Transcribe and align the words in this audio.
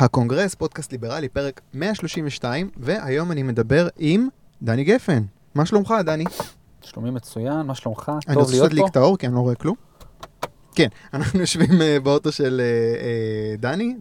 הקונגרס, 0.00 0.54
פודקאסט 0.54 0.92
ליברלי, 0.92 1.28
פרק 1.28 1.60
132, 1.74 2.70
והיום 2.76 3.32
אני 3.32 3.42
מדבר 3.42 3.88
עם 3.96 4.28
דני 4.62 4.84
גפן. 4.84 5.22
מה 5.54 5.66
שלומך, 5.66 5.94
דני? 6.04 6.24
שלומי 6.82 7.10
מצוין, 7.10 7.66
מה 7.66 7.74
שלומך? 7.74 8.12
אני 8.28 8.34
טוב 8.34 8.42
רוצה 8.42 8.52
להיות 8.52 8.62
להדליק 8.62 8.82
פה? 8.82 8.88
את 8.90 8.96
האור, 8.96 9.18
כי 9.18 9.26
אני 9.26 9.34
לא 9.34 9.40
רואה 9.40 9.54
כלום. 9.54 9.74
כן, 10.74 10.88
אנחנו 11.14 11.40
יושבים 11.40 11.82
אה, 11.82 12.00
באוטו 12.00 12.32
של 12.32 12.60
אה, 12.60 13.00
אה, 13.04 13.56
דני, 13.56 13.96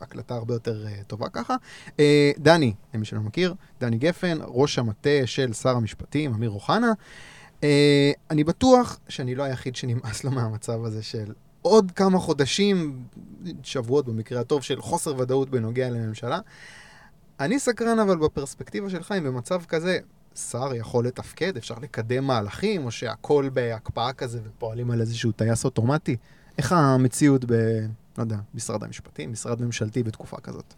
הקלטה 0.00 0.34
הרבה 0.34 0.54
יותר 0.54 0.84
טובה 1.06 1.28
ככה. 1.28 1.56
דני, 2.38 2.74
למי 2.94 3.04
שלא 3.04 3.20
מכיר, 3.20 3.54
דני 3.80 3.98
גפן, 3.98 4.38
ראש 4.40 4.78
המטה 4.78 5.26
של 5.26 5.52
שר 5.52 5.76
המשפטים, 5.76 6.34
אמיר 6.34 6.50
אוחנה. 6.50 6.92
אני 8.30 8.44
בטוח 8.44 8.98
שאני 9.08 9.34
לא 9.34 9.42
היחיד 9.42 9.76
שנמאס 9.76 10.24
לו 10.24 10.30
מהמצב 10.30 10.84
הזה 10.84 11.02
של 11.02 11.32
עוד 11.66 11.90
כמה 11.90 12.18
חודשים, 12.18 13.02
שבועות 13.62 14.06
במקרה 14.06 14.40
הטוב, 14.40 14.62
של 14.62 14.80
חוסר 14.82 15.14
ודאות 15.18 15.50
בנוגע 15.50 15.90
לממשלה. 15.90 16.38
אני 17.40 17.58
סקרן 17.58 17.98
אבל 17.98 18.16
בפרספקטיבה 18.16 18.90
שלך, 18.90 19.12
אם 19.18 19.24
במצב 19.24 19.62
כזה 19.64 19.98
שר 20.50 20.74
יכול 20.74 21.06
לתפקד, 21.06 21.56
אפשר 21.56 21.74
לקדם 21.82 22.24
מהלכים, 22.24 22.84
או 22.84 22.90
שהכל 22.90 23.48
בהקפאה 23.52 24.12
כזה 24.12 24.40
ופועלים 24.44 24.90
על 24.90 25.00
איזשהו 25.00 25.32
טייס 25.32 25.64
אוטומטי? 25.64 26.16
איך 26.58 26.72
המציאות 26.72 27.44
ב... 27.44 27.52
לא 28.18 28.22
יודע, 28.22 28.36
משרד 28.54 28.84
המשפטים, 28.84 29.32
משרד 29.32 29.62
ממשלתי 29.62 30.02
בתקופה 30.02 30.36
כזאת? 30.36 30.74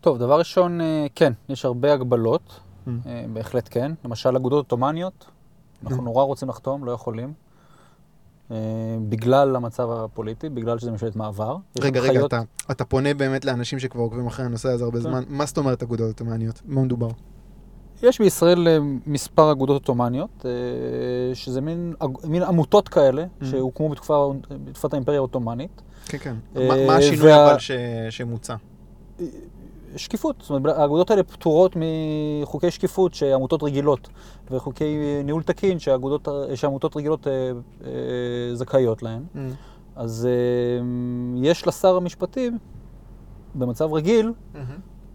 טוב, 0.00 0.18
דבר 0.18 0.38
ראשון, 0.38 0.80
אה, 0.80 1.06
כן, 1.14 1.32
יש 1.48 1.64
הרבה 1.64 1.92
הגבלות, 1.92 2.60
Mm. 2.86 2.90
אה, 3.06 3.24
בהחלט 3.32 3.68
כן. 3.70 3.92
למשל, 4.04 4.36
אגודות 4.36 4.72
עות'מאניות, 4.72 5.24
אנחנו 5.84 6.02
Mm. 6.02 6.04
נורא 6.04 6.24
רוצים 6.24 6.48
לחתום, 6.48 6.84
לא 6.84 6.92
יכולים. 6.92 7.32
אה, 8.52 8.56
בגלל 9.08 9.56
המצב 9.56 9.90
הפוליטי, 9.90 10.48
בגלל 10.48 10.78
שזה 10.78 10.90
ממשלת 10.90 11.16
מעבר. 11.16 11.56
רגע, 11.80 12.00
רגע, 12.00 12.10
הנחיות- 12.10 12.26
אתה, 12.34 12.40
אתה 12.70 12.84
פונה 12.84 13.14
באמת 13.14 13.44
לאנשים 13.44 13.78
שכבר 13.78 14.02
עוקבים 14.02 14.26
אחרי 14.26 14.44
הנושא 14.46 14.68
הזה 14.68 14.84
הרבה 14.84 14.96
כן. 14.98 15.02
זמן. 15.02 15.22
מה 15.28 15.46
זאת 15.46 15.58
אומרת 15.58 15.82
אגודות 15.82 16.08
אוטומניות? 16.08 16.62
מה 16.66 16.82
מדובר? 16.82 17.08
יש 18.02 18.18
בישראל 18.18 18.68
אה, 18.68 18.78
מספר 19.06 19.52
אגודות 19.52 19.88
עות'מאניות, 19.88 20.46
אה, 20.46 20.50
שזה 21.34 21.60
מין, 21.60 21.94
מין 22.24 22.42
עמותות 22.42 22.88
כאלה, 22.88 23.24
Mm. 23.40 23.44
שהוקמו 23.44 23.88
בתקופה, 23.88 24.32
בתקופת 24.64 24.92
האימפריה 24.92 25.18
העות'מאנית. 25.18 25.82
כן, 26.06 26.18
כן. 26.18 26.34
מה, 26.54 26.86
מה 26.86 26.96
השינוי 26.96 27.32
וה- 27.32 27.50
אבל 27.50 27.58
ש, 27.58 27.70
שמוצע? 28.10 28.54
שקיפות, 29.96 30.36
זאת 30.40 30.50
אומרת, 30.50 30.78
האגודות 30.78 31.10
האלה 31.10 31.22
פטורות 31.22 31.76
מחוקי 32.42 32.70
שקיפות 32.70 33.14
שעמותות 33.14 33.62
רגילות, 33.62 34.08
וחוקי 34.50 34.98
ניהול 35.24 35.42
תקין 35.42 35.78
שהאגודות, 35.78 36.28
שעמותות 36.54 36.96
רגילות 36.96 37.26
אה, 37.26 37.32
אה, 37.84 37.90
זכאיות 38.54 39.02
להן. 39.02 39.22
Mm. 39.34 39.38
אז 39.96 40.28
אה, 40.30 40.84
יש 41.42 41.66
לשר 41.66 41.96
המשפטים, 41.96 42.58
במצב 43.54 43.92
רגיל, 43.92 44.32
מהמם. 44.54 44.66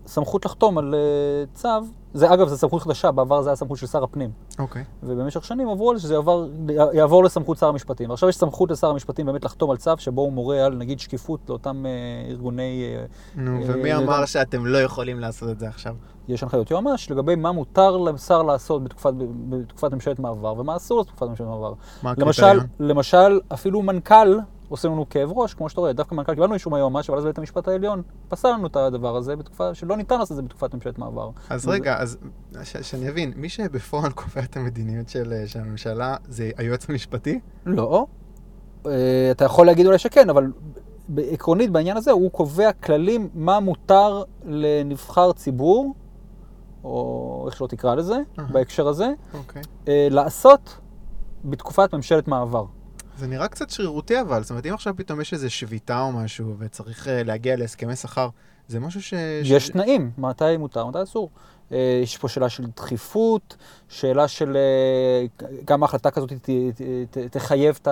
סמכות 0.08 0.46
לחתום 0.46 0.78
על 0.78 0.96
אה, 0.96 1.46
צו. 1.54 1.70
זה 2.18 2.34
אגב, 2.34 2.48
זו 2.48 2.58
סמכות 2.58 2.82
חדשה, 2.82 3.12
בעבר 3.12 3.42
זה 3.42 3.50
היה 3.50 3.56
סמכות 3.56 3.78
של 3.78 3.88
שר 3.88 4.04
הפנים. 4.04 4.30
אוקיי. 4.60 4.84
ובמשך 5.04 5.44
שנים 5.44 5.70
עברו 5.70 5.92
על 5.92 5.98
זה 5.98 6.04
שזה 6.04 6.14
יעבור, 6.14 6.46
יעבור 6.94 7.24
לסמכות 7.24 7.58
שר 7.58 7.68
המשפטים. 7.68 8.10
ועכשיו 8.10 8.30
יש 8.30 8.36
סמכות 8.38 8.72
לשר 8.72 8.90
המשפטים 8.90 9.26
באמת 9.26 9.46
לחתום 9.46 9.72
על 9.72 9.78
צו 9.78 9.92
שבו 9.98 10.22
הוא 10.22 10.34
מורה 10.34 10.66
על 10.66 10.76
נגיד 10.76 11.00
שקיפות 11.00 11.40
לאותם 11.50 11.86
אה, 11.86 11.92
ארגוני 12.32 12.84
אה, 12.86 13.06
נו, 13.36 13.52
אה, 13.52 13.62
ומי 13.68 13.90
זה 13.96 13.98
אמר 13.98 14.20
גם- 14.20 14.26
שאתם 14.26 14.66
לא 14.66 14.78
יכולים 14.78 15.20
לעשות 15.20 15.50
את 15.50 15.60
זה 15.60 15.68
עכשיו? 15.68 15.96
יש 16.28 16.44
הנחיות 16.44 16.72
יועמ"ש 16.72 17.12
לגבי 17.12 17.36
מה 17.36 17.52
מותר 17.52 17.98
לשר 17.98 18.44
לעשות 18.44 18.84
בתקופת, 18.84 19.14
בתקופת 19.50 19.94
ממשלת 19.94 20.20
מעבר 20.20 20.60
ומה 20.60 20.76
אסור 20.76 20.98
לעשות 20.98 21.12
בתקופת 21.14 21.30
ממשלת 21.30 21.48
מעבר. 21.48 21.74
מה 22.04 22.14
למשל, 22.18 22.44
הקריטריון? 22.44 22.68
למשל, 22.80 23.40
אפילו 23.54 23.82
מנכ"ל 23.82 24.38
עושה 24.70 24.88
לנו 24.88 25.10
כאב 25.10 25.32
ראש, 25.36 25.54
כמו 25.54 25.70
שאתה 25.70 25.82
רואה, 25.82 25.94
דווקא 25.94 26.16
מנכ"ל 26.16 26.34
קיבלנו 26.36 26.54
אישור 26.54 26.72
מהיועמ"ש, 26.72 27.10
אבל 27.10 27.18
אז 27.20 27.26
בית 27.26 27.38
המשפט 27.38 27.68
העליון 27.68 28.02
פסל 28.28 28.48
לנו 28.52 28.68
את 28.68 28.76
הדבר 28.76 29.16
הזה 29.16 29.36
בתקופה 29.36 29.74
שלא 29.74 29.98
ניתן 29.98 30.20
לעשות 30.20 30.32
את 30.32 30.36
זה 30.36 30.42
בתקופת 30.42 30.74
ממשלת 30.74 31.00
מעבר. 31.00 31.30
אז 31.50 31.68
רגע, 31.68 31.98
אז 32.00 32.18
ש- 32.64 32.78
שאני 32.78 33.10
אבין, 33.10 33.34
מי 33.36 33.50
שבפועל 33.50 34.12
קובע 34.12 34.42
את 34.44 34.58
המדיניות 34.58 35.10
של 35.10 35.34
אה, 35.34 35.48
של 35.48 35.60
הממשלה 35.60 36.16
זה 36.28 36.52
היועץ 36.58 36.90
המשפטי? 36.90 37.40
לא. 37.66 38.06
אה, 38.86 38.92
אתה 39.32 39.46
יכול 39.46 39.66
להגיד 39.66 39.86
אולי 39.86 39.98
שכן, 39.98 40.30
אבל 40.30 40.52
עקרונית 41.18 41.72
בעניין 41.72 41.98
הזה 41.98 42.12
הוא 42.12 42.32
קובע 42.32 42.72
כללים 42.74 43.30
מה 43.34 43.60
מותר 43.60 44.24
לנבחר 44.46 45.32
ציבור, 45.32 45.94
או 46.84 47.44
איך 47.48 47.56
שלא 47.58 47.68
תקרא 47.68 47.96
לזה, 47.96 48.18
אהה. 48.40 48.48
בהקשר 48.52 48.88
הזה, 48.88 49.08
אוקיי. 49.34 49.62
אה, 49.88 50.08
לעשות 50.12 50.78
בתקופת 51.46 51.94
ממשלת 51.94 52.28
מעבר. 52.28 52.66
זה 53.18 53.28
נראה 53.28 53.48
קצת 53.48 53.70
שרירותי 53.70 54.22
אבל, 54.22 54.42
זאת 54.42 54.50
אומרת, 54.50 54.66
אם 54.66 54.74
עכשיו 54.74 54.94
פתאום 54.98 55.22
יש 55.22 55.34
איזו 55.34 55.50
שביתה 55.50 56.02
או 56.02 56.12
משהו 56.12 56.56
וצריך 56.60 57.08
אה, 57.08 57.24
להגיע 57.24 57.56
להסכמי 57.56 57.96
שכר, 57.96 58.30
זה 58.68 58.80
משהו 58.80 59.02
ש... 59.02 59.14
יש 59.44 59.68
ש... 59.68 59.70
תנאים, 59.70 60.12
מתי 60.18 60.58
מותר, 60.58 60.86
מתי 60.86 61.04
אסור. 61.04 61.30
אה, 61.72 62.00
יש 62.04 62.18
פה 62.18 62.28
שאלה 62.28 62.50
של 62.50 62.66
דחיפות, 62.76 63.56
שאלה 63.90 64.28
של 64.28 64.58
אה, 64.58 65.48
גם 65.66 65.84
החלטה 65.84 66.12
כזאת 66.12 66.34
ת- 66.34 66.50
ת- 66.50 66.82
ת- 67.12 67.18
תחייב 67.18 67.80
את 67.82 67.88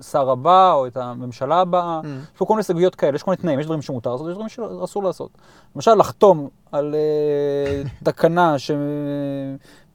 השר 0.00 0.30
הבא 0.30 0.72
או 0.72 0.86
את 0.86 0.96
הממשלה 0.96 1.60
הבאה. 1.60 2.00
Mm. 2.02 2.06
יש 2.06 2.38
פה 2.38 2.46
כל 2.46 2.52
מיני 2.54 2.62
סוגיות 2.62 2.94
כאלה, 2.94 3.14
יש 3.16 3.22
כל 3.22 3.30
מיני 3.30 3.42
תנאים, 3.42 3.60
יש 3.60 3.66
דברים 3.66 3.82
שמותר 3.82 4.12
לעשות, 4.12 4.26
יש 4.28 4.34
דברים 4.34 4.48
שאסור 4.48 5.02
לעשות. 5.04 5.30
למשל, 5.76 5.94
לחתום 5.94 6.48
על 6.72 6.94
אה, 6.94 7.82
תקנה 8.12 8.56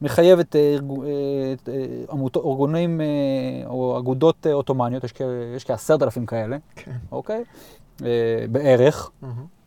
שמחייבת 0.00 0.56
אה, 0.56 0.76
אה, 1.68 1.84
עמותות- 2.10 2.44
ארגונים 2.46 3.00
אה, 3.00 3.06
או 3.66 3.98
אגודות 3.98 4.46
אה, 4.46 4.52
עות'מאניות, 4.52 5.04
יש 5.04 5.12
כ- 5.12 5.20
יש 5.56 5.64
כעשרת 5.64 6.02
אלפים 6.02 6.26
כאלה, 6.26 6.56
כן. 6.76 6.92
אוקיי? 7.12 7.44
אה, 8.04 8.08
בערך. 8.50 9.10
מהמם. 9.22 9.61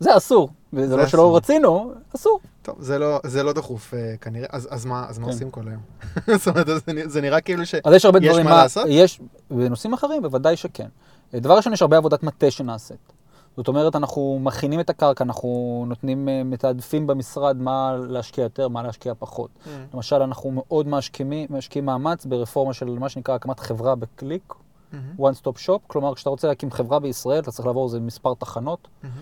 זה 0.00 0.16
אסור, 0.16 0.48
וזה 0.72 0.88
זה 0.88 0.96
לא 0.96 1.02
אסור. 1.02 1.10
שלא 1.10 1.36
רצינו, 1.36 1.92
אסור. 2.16 2.40
טוב, 2.62 2.76
זה 2.78 2.98
לא, 2.98 3.20
זה 3.24 3.42
לא 3.42 3.52
דחוף 3.52 3.94
אה, 3.94 4.14
כנראה, 4.20 4.46
אז, 4.50 4.68
אז 4.70 4.84
מה, 4.84 5.06
אז 5.08 5.18
מה 5.18 5.26
כן. 5.26 5.32
עושים 5.32 5.50
כל 5.50 5.62
היום? 5.68 5.80
זאת 6.38 6.48
אומרת, 6.48 6.66
זה, 6.66 6.92
זה 7.04 7.20
נראה 7.20 7.40
כאילו 7.40 7.66
ש... 7.66 7.74
אז 7.74 7.94
יש 7.94 8.04
הרבה 8.04 8.18
יש 8.18 8.28
דברים... 8.28 8.44
מה 8.44 8.50
לעשות? 8.50 8.86
יש, 8.88 9.20
בנושאים 9.50 9.92
אחרים, 9.92 10.22
בוודאי 10.22 10.56
שכן. 10.56 10.88
דבר 11.34 11.56
ראשון, 11.56 11.72
יש 11.72 11.82
הרבה 11.82 11.96
עבודת 11.96 12.22
מטה 12.22 12.50
שנעשית. 12.50 13.12
זאת 13.56 13.68
אומרת, 13.68 13.96
אנחנו 13.96 14.38
מכינים 14.42 14.80
את 14.80 14.90
הקרקע, 14.90 15.24
אנחנו 15.24 15.84
נותנים, 15.88 16.28
אה, 16.28 16.42
מתעדפים 16.44 17.06
במשרד 17.06 17.56
מה 17.56 17.96
להשקיע 18.08 18.42
יותר, 18.42 18.68
מה 18.68 18.82
להשקיע 18.82 19.12
פחות. 19.18 19.50
Mm. 19.64 19.68
למשל, 19.94 20.22
אנחנו 20.22 20.50
מאוד 20.50 20.88
משקיעים, 20.88 21.46
משקיעים 21.50 21.86
מאמץ 21.86 22.26
ברפורמה 22.26 22.72
של 22.72 22.98
מה 22.98 23.08
שנקרא 23.08 23.34
הקמת 23.34 23.60
חברה 23.60 23.94
בקליק, 23.94 24.54
מהמם. 24.92 25.30
one 25.30 25.34
stop 25.42 25.66
shop. 25.66 25.78
כלומר, 25.86 26.14
כשאתה 26.14 26.30
רוצה 26.30 26.48
להקים 26.48 26.70
חברה 26.70 26.98
בישראל, 26.98 27.38
אתה 27.38 27.50
צריך 27.50 27.66
לעבור 27.66 27.86
איזה 27.86 28.00
מספר 28.00 28.34
תחנות. 28.34 28.88
מהמם. 29.02 29.14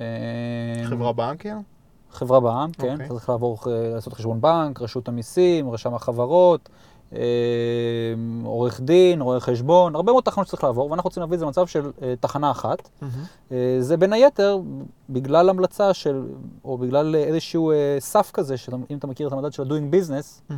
אה, 0.00 0.04
חברה 0.84 1.12
בנק 1.12 1.40
כאילו? 1.40 1.60
חברה 2.10 2.40
בע"מ, 2.40 2.70
כן. 2.72 2.92
אוקיי. 2.92 3.08
צריך 3.08 3.28
לעבור, 3.28 3.58
אה, 3.66 3.90
לעשות 3.94 4.12
חשבון 4.12 4.40
בנק, 4.40 4.82
רשות 4.82 5.08
המיסים, 5.08 5.70
רשם 5.70 5.94
החברות, 5.94 6.68
אה, 7.12 7.20
עורך 8.44 8.80
דין, 8.80 9.20
רואה 9.20 9.40
חשבון, 9.40 9.94
הרבה 9.94 10.12
מאוד 10.12 10.24
תחנות 10.24 10.46
שצריך 10.46 10.64
לעבור, 10.64 10.90
ואנחנו 10.90 11.08
רוצים 11.08 11.20
להביא 11.20 11.34
את 11.34 11.38
זה 11.38 11.44
למצב 11.44 11.66
של 11.66 11.90
אה, 12.02 12.14
תחנה 12.20 12.50
אחת. 12.50 12.88
אה, 13.52 13.76
זה 13.80 13.96
בין 13.96 14.12
היתר 14.12 14.58
בגלל 15.10 15.48
המלצה 15.48 15.94
של, 15.94 16.26
או 16.64 16.78
בגלל 16.78 17.16
איזשהו 17.16 17.72
סף 17.98 18.30
כזה, 18.34 18.56
שאם 18.56 18.98
אתה 18.98 19.06
מכיר 19.06 19.28
את 19.28 19.32
המדד 19.32 19.52
של 19.52 19.62
ה-doing 19.62 19.94
business. 19.94 20.52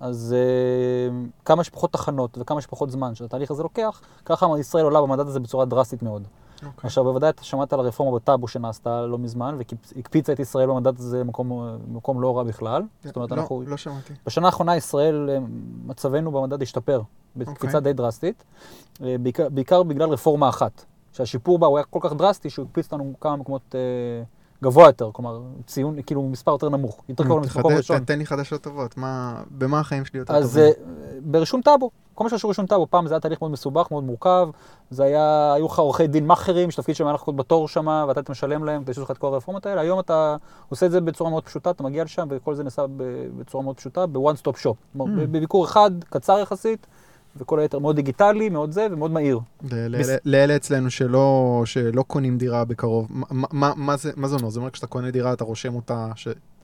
אז 0.00 0.34
אה, 0.38 1.18
כמה 1.44 1.64
שפחות 1.64 1.92
תחנות 1.92 2.38
וכמה 2.40 2.60
שפחות 2.60 2.90
זמן 2.90 3.14
שהתהליך 3.14 3.50
הזה 3.50 3.62
לוקח, 3.62 4.00
ככה 4.24 4.46
ישראל 4.60 4.84
עולה 4.84 5.00
במדד 5.00 5.26
הזה 5.26 5.40
בצורה 5.40 5.64
דרסטית 5.64 6.02
מאוד. 6.02 6.26
אוקיי. 6.66 6.70
עכשיו, 6.82 7.04
בוודאי 7.04 7.30
אתה 7.30 7.44
שמעת 7.44 7.72
על 7.72 7.80
הרפורמה 7.80 8.18
בטאבו 8.18 8.48
שנעשתה 8.48 9.06
לא 9.06 9.18
מזמן, 9.18 9.58
והקפיצה 9.58 10.32
את 10.32 10.40
ישראל 10.40 10.66
במדד 10.66 10.98
הזה 10.98 11.24
במקום 11.24 12.20
לא 12.20 12.36
רע 12.36 12.42
בכלל. 12.42 12.82
זאת 13.04 13.16
אומרת, 13.16 13.30
לא, 13.30 13.36
אנחנו... 13.36 13.62
לא 13.66 13.76
שמעתי. 13.76 14.12
בשנה 14.26 14.46
האחרונה 14.46 14.76
ישראל, 14.76 15.30
אה, 15.32 15.38
מצבנו 15.86 16.32
במדד 16.32 16.62
השתפר 16.62 17.02
בקפיצה 17.36 17.78
אוקיי. 17.78 17.80
די 17.80 17.92
דרסטית, 17.92 18.44
אה, 19.02 19.16
בעיקר, 19.20 19.48
בעיקר 19.48 19.82
בגלל 19.82 20.08
רפורמה 20.08 20.48
אחת, 20.48 20.84
שהשיפור 21.12 21.58
בה 21.58 21.66
הוא 21.66 21.78
היה 21.78 21.84
כל 21.84 21.98
כך 22.02 22.12
דרסטי 22.12 22.50
שהוא 22.50 22.66
הקפיץ 22.66 22.84
אותנו 22.84 23.12
כמה 23.20 23.36
מקומות 23.36 23.74
אה, 23.74 23.80
גבוה 24.62 24.86
יותר, 24.86 25.10
כלומר, 25.12 25.40
ציון, 25.66 26.02
כאילו, 26.06 26.22
מספר 26.22 26.50
יותר 26.50 26.68
נמוך, 26.68 27.02
יותר 27.08 27.24
קרוב 27.24 27.42
למקום 27.56 27.72
ראשון. 27.72 28.04
תן 28.04 28.18
לי 28.18 28.26
חדשות 28.26 28.62
טובות, 28.62 28.96
מה, 28.96 29.42
במה 29.50 29.80
החיים 29.80 30.04
שלי 30.04 30.18
יותר 30.18 30.34
אז 30.34 30.48
טובים? 30.48 30.64
אה, 30.64 31.20
ברישום 31.22 31.60
טאבו, 31.62 31.90
כל 32.18 32.24
מה 32.24 32.30
שקשור 32.30 32.48
לרישום 32.48 32.66
טאבו, 32.66 32.86
פעם 32.90 33.06
זה 33.06 33.14
היה 33.14 33.20
תהליך 33.20 33.42
מאוד 33.42 33.52
מסובך, 33.52 33.90
מאוד 33.90 34.04
מורכב, 34.04 34.48
זה 34.90 35.04
היה, 35.04 35.52
היו 35.54 35.66
לך 35.66 35.78
עורכי 35.78 36.06
דין 36.06 36.26
מאכערים, 36.26 36.70
שתפקיד 36.70 36.96
שלהם 36.96 37.08
היה 37.08 37.14
לחכות 37.14 37.36
בתור 37.36 37.68
שם, 37.68 38.04
ואתה 38.08 38.20
היית 38.20 38.30
משלם 38.30 38.64
להם 38.64 38.82
שיעשו 38.84 39.02
לך 39.02 39.10
את 39.10 39.18
כל 39.18 39.26
הרפורמות 39.26 39.66
האלה, 39.66 39.80
היום 39.80 40.00
אתה 40.00 40.36
עושה 40.68 40.86
את 40.86 40.90
זה 40.90 41.00
בצורה 41.00 41.30
מאוד 41.30 41.44
פשוטה, 41.44 41.70
אתה 41.70 41.82
מגיע 41.82 42.04
לשם, 42.04 42.26
וכל 42.30 42.54
זה 42.54 42.64
נעשה 42.64 42.84
בצורה 43.36 43.64
מאוד 43.64 43.76
פשוטה, 43.76 44.06
ב-one 44.06 44.42
stop 44.42 44.62
shop. 44.62 44.98
Mm. 44.98 45.02
בביקור 45.16 45.64
אחד, 45.64 45.90
קצר 46.10 46.38
יחסית, 46.38 46.86
וכל 47.36 47.58
היתר 47.58 47.78
מאוד 47.78 47.96
דיגיטלי, 47.96 48.48
מאוד 48.48 48.72
זה, 48.72 48.86
ומאוד 48.90 49.10
מהיר. 49.10 49.40
לאלה 50.24 50.56
אצלנו 50.56 50.90
שלא, 50.90 51.62
שלא 51.64 52.02
קונים 52.02 52.38
דירה 52.38 52.64
בקרוב, 52.64 53.06
מה, 53.10 53.46
מה, 53.52 53.72
מה, 53.76 53.96
זה, 53.96 54.12
מה 54.16 54.28
זה 54.28 54.36
אומר? 54.36 54.50
זה 54.50 54.60
אומר 54.60 54.70
כשאתה 54.70 54.86
קונה 54.86 55.10
דירה 55.10 55.32
אתה 55.32 55.44
רושם 55.44 55.74
אותה, 55.74 56.08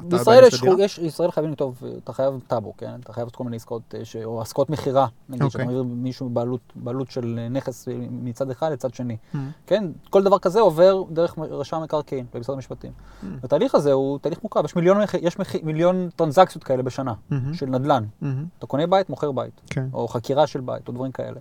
בישראל 0.01 0.45
יש? 0.45 0.63
יש, 0.79 0.99
ישראל 0.99 1.31
חייבים 1.31 1.53
לכתוב, 1.53 1.83
אתה 2.05 2.13
חייב 2.13 2.41
טאבו, 2.47 2.73
כן? 2.79 3.01
אתה 3.01 3.13
חייב 3.13 3.25
לעשות 3.25 3.37
כל 3.37 3.45
מיני 3.45 3.57
עסקאות, 3.57 3.95
אה, 3.99 4.05
ש, 4.05 4.17
או 4.17 4.41
עסקאות 4.41 4.71
מכירה, 4.71 5.07
נגיד, 5.29 5.43
אוקיי. 5.43 5.51
שאתה 5.53 5.65
מעביר 5.65 5.83
מישהו 5.83 6.29
בעלות, 6.29 6.61
בעלות 6.75 7.11
של 7.11 7.39
נכס 7.51 7.89
מצד 8.11 8.51
אחד 8.51 8.73
לצד 8.73 8.95
שני. 8.95 9.17
Mm. 9.35 9.37
כן? 9.67 9.85
כל 10.11 10.23
דבר 10.23 10.39
כזה 10.39 10.61
עובר 10.61 11.03
דרך 11.11 11.39
רשם 11.39 11.83
מקרקעין 11.83 12.27
במשרד 12.35 12.55
המשפטים. 12.57 12.93
Mm. 13.23 13.27
התהליך 13.43 13.75
הזה 13.75 13.93
הוא 13.93 14.19
תהליך 14.19 14.39
מורכב, 14.43 14.65
יש 14.65 14.77
מיליון, 14.77 14.99
יש 15.21 15.39
מח- 15.39 15.63
מיליון 15.63 16.09
טרנזקציות 16.17 16.65
כאלה 16.65 16.83
בשנה, 16.83 17.15
מהמם, 17.31 17.55
של 17.55 17.67
נדל"ן. 17.67 18.05
מהמם, 18.21 18.45
אתה 18.59 18.67
קונה 18.67 18.87
בית, 18.87 19.11
מוכר 19.11 19.33
בית, 19.33 19.61
כן. 19.71 19.87
או 19.93 20.09
חקירה 20.09 20.47
של 20.47 20.61
בית, 20.61 20.89
או 20.89 20.93
דברים 20.93 21.13
כאלה. 21.13 21.41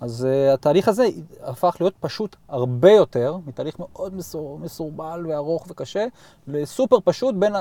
אז 0.00 0.26
uh, 0.50 0.54
התהליך 0.54 0.88
הזה 0.88 1.06
הפך 1.42 1.76
להיות 1.80 1.94
פשוט 2.00 2.36
הרבה 2.48 2.90
יותר, 2.92 3.36
מתהליך 3.46 3.78
מאוד 3.78 4.14
מסור, 4.14 4.58
מסורבל 4.58 5.26
וארוך 5.28 5.66
וקשה, 5.70 6.06
לסופר 6.46 6.96
פשוט 7.04 7.34
בין 7.34 7.52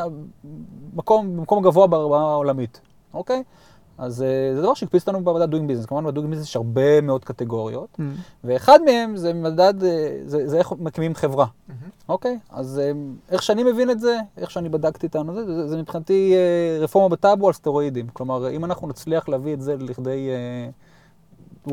המקום, 0.94 1.38
במקום 1.38 1.60
הגבוה 1.60 1.88
ברמה 1.88 2.32
העולמית, 2.32 2.82
אוקיי? 3.14 3.44
אז 3.98 4.22
uh, 4.22 4.56
זה 4.56 4.62
דבר 4.62 4.74
שהקפיץ 4.74 5.08
אותנו 5.08 5.24
במדד 5.24 5.54
Doing 5.54 5.58
Business. 5.58 5.88
כמובן, 5.88 6.14
ב-Doing 6.14 6.34
Business 6.34 6.44
יש 6.44 6.56
הרבה 6.56 7.02
מאוד 7.02 7.26
קטגוריות, 7.26 8.00
מהמם, 8.00 8.16
ואחד 8.44 8.80
מהם 8.86 9.18
זה 9.18 9.34
מדד, 9.34 9.84
אה, 9.84 10.18
זה, 10.26 10.48
זה 10.48 10.58
איך 10.58 10.72
מקימים 10.80 11.16
חברה. 11.16 11.46
מהמם. 11.68 11.80
אוקיי? 12.10 12.40
אז 12.50 12.80
אה, 12.80 12.92
איך 13.30 13.44
שאני 13.44 13.64
מבין 13.64 13.90
את 13.90 14.00
זה, 14.00 14.20
איך 14.38 14.52
שאני 14.52 14.70
בדקתי 14.70 15.08
את 15.08 15.16
הזה, 15.16 15.46
זה, 15.46 15.68
זה 15.68 15.78
מבחינתי 15.78 16.34
אה, 16.36 16.84
רפורמה 16.84 17.10
בטאבו 17.10 17.48
על 17.48 17.54
סטרואידים. 17.54 18.08
כלומר, 18.08 18.50
אם 18.50 18.66
אנחנו 18.66 18.88
נצליח 18.88 19.30
להביא 19.30 19.54
את 19.54 19.62
זה 19.62 19.76
לכדי 19.80 20.30
אה, 20.30 20.70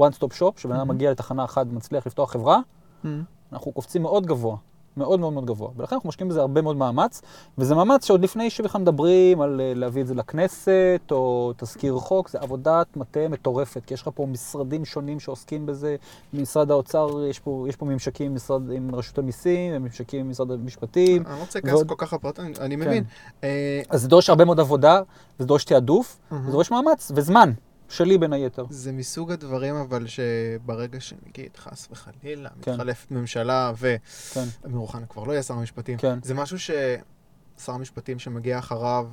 one 0.07 0.13
stop 0.19 0.39
shop, 0.39 0.61
שבן 0.61 0.73
אדם 0.73 0.79
מהמם. 0.79 0.91
מגיע 0.91 1.11
לתחנה 1.11 1.45
אחת 1.45 1.67
ומצליח 1.71 2.07
לפתוח 2.07 2.33
חברה, 2.33 2.61
מהמם. 3.05 3.23
אנחנו 3.53 3.73
קופצים 3.73 4.03
מאוד 4.03 4.27
גבוה. 4.27 4.57
מאוד 4.97 5.21
מאוד 5.21 5.33
מאוד 5.33 5.47
גבוה. 5.47 5.69
ולכן 5.77 5.95
אנחנו 5.95 6.09
משקיעים 6.09 6.29
בזה 6.31 6.41
הרבה 6.41 6.63
מאוד 6.63 6.77
מאמץ, 6.77 7.23
וזה 7.59 7.75
מאמץ 7.75 8.05
שעוד 8.05 8.23
לפני 8.23 8.51
שבכלל 8.51 8.81
מדברים 8.81 9.41
על 9.41 9.61
אה, 9.61 9.73
להביא 9.75 10.03
את 10.03 10.07
זה 10.07 10.15
לכנסת, 10.15 10.71
או 11.11 11.53
תזכיר 11.57 11.95
חוק, 11.99 12.29
זה 12.31 12.39
עבודת 12.39 12.97
מטה 12.97 13.29
מטורפת, 13.29 13.85
כי 13.87 13.95
יש 13.95 14.03
לך 14.03 14.11
פה 14.15 14.27
משרדים 14.27 14.85
שונים 14.85 15.21
שעוסקים 15.21 15.67
בזה. 15.67 15.97
משרד 16.35 16.71
האוצר, 16.71 17.09
יש 17.31 17.39
פה, 17.39 17.67
יש 17.69 17.77
פה 17.77 17.87
ממשקים 17.87 18.27
עם, 18.27 18.35
משרד, 18.35 18.71
עם 18.71 18.95
רשות 18.95 19.19
המיסים, 19.19 19.73
וממשקים 19.77 20.21
עם 20.21 20.31
משרד 20.31 20.51
המשפטים. 20.51 21.23
אני 21.27 21.35
לא 21.37 21.41
רוצה 21.41 21.59
להיכנס 21.59 21.73
ועוד- 21.75 21.89
כל 21.89 21.95
כך 21.99 22.13
לפרטים, 22.13 22.45
אני 22.61 22.77
כן. 22.77 22.81
מבין. 22.83 23.05
אה, 23.45 23.81
אז 23.91 24.03
זה 24.03 24.09
דורש 24.09 24.29
הרבה 24.31 24.45
מאוד 24.45 24.61
עבודה, 24.61 25.03
זה 25.39 25.47
דורש 25.47 25.65
תעדוף. 25.65 26.19
זה 26.31 26.53
דורש 26.53 26.71
מאמץ 26.71 27.13
וזמן, 27.15 27.53
שלי 27.91 28.19
בין 28.19 28.33
היתר. 28.33 28.67
זה 28.71 28.93
מסוג 28.93 29.33
הדברים 29.33 29.75
אבל 29.75 30.07
שברגע 30.07 31.01
שנגיד 31.01 31.57
חס 31.57 31.89
וחלילה 31.91 32.51
כן. 32.63 32.73
מתחלפת 32.73 33.11
ממשלה 33.11 33.73
כן, 33.81 34.45
ואמיר 34.65 34.79
אוחנה 34.79 35.07
כבר 35.07 35.25
לא 35.25 35.33
יהיה 35.33 35.43
שר 35.43 35.55
המשפטים, 35.55 35.99
כן. 35.99 36.19
זה 36.23 36.35
משהו 36.35 36.59
ששר 36.59 37.73
המשפטים 37.73 38.19
שמגיע 38.19 38.59
אחריו, 38.59 39.07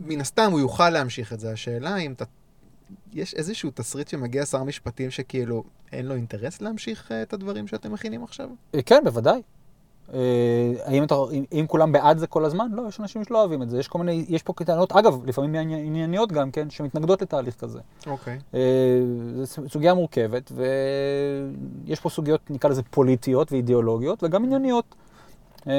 מן 0.00 0.20
הסתם 0.20 0.50
הוא 0.50 0.60
יוכל 0.60 0.90
להמשיך 0.90 1.32
את 1.32 1.40
זה, 1.40 1.52
השאלה 1.52 1.96
אם 1.96 2.12
אתה... 2.12 2.24
יש 3.12 3.34
איזשהו 3.34 3.70
תסריט 3.74 4.08
שמגיע 4.08 4.46
שר 4.46 4.62
משפטים 4.62 5.10
שכאילו 5.10 5.64
אין 5.92 6.06
לו 6.06 6.14
אינטרס 6.14 6.60
להמשיך 6.60 7.12
אה, 7.12 7.22
את 7.22 7.32
הדברים 7.32 7.66
שאתם 7.66 7.92
מכינים 7.92 8.24
עכשיו? 8.24 8.48
אה, 8.74 8.82
כן, 8.82 9.00
בוודאי. 9.04 9.42
אה, 10.12 10.18
האם, 10.84 11.04
אתה, 11.04 11.14
אם, 11.32 11.44
אם 11.52 11.64
כולם 11.68 11.92
בעד 11.92 12.18
זה 12.18 12.26
כל 12.26 12.44
הזמן? 12.44 12.68
לא, 12.72 12.82
יש 12.88 13.00
אנשים 13.00 13.24
שלא 13.24 13.40
אוהבים 13.40 13.62
את 13.62 13.70
זה. 13.70 13.78
יש 13.78 13.88
כל 13.88 13.98
מיני, 13.98 14.24
יש 14.28 14.42
פה 14.42 14.52
טענות, 14.64 14.92
אגב, 14.92 15.26
לפעמים 15.26 15.54
עני- 15.54 15.86
ענייניות 15.86 16.32
גם, 16.32 16.50
כן, 16.50 16.70
שמתנגדות 16.70 17.22
לתהליך 17.22 17.54
כזה. 17.56 17.78
אוקיי. 18.06 18.38
אה, 18.54 18.60
זו 19.42 19.62
סוגיה 19.68 19.94
מורכבת, 19.94 20.52
ויש 21.86 22.00
פה 22.00 22.08
סוגיות, 22.08 22.50
נקרא 22.50 22.70
לזה 22.70 22.82
פוליטיות 22.82 23.52
ואידיאולוגיות, 23.52 24.24
וגם 24.24 24.44
ענייניות. 24.44 24.94
אה, 25.66 25.72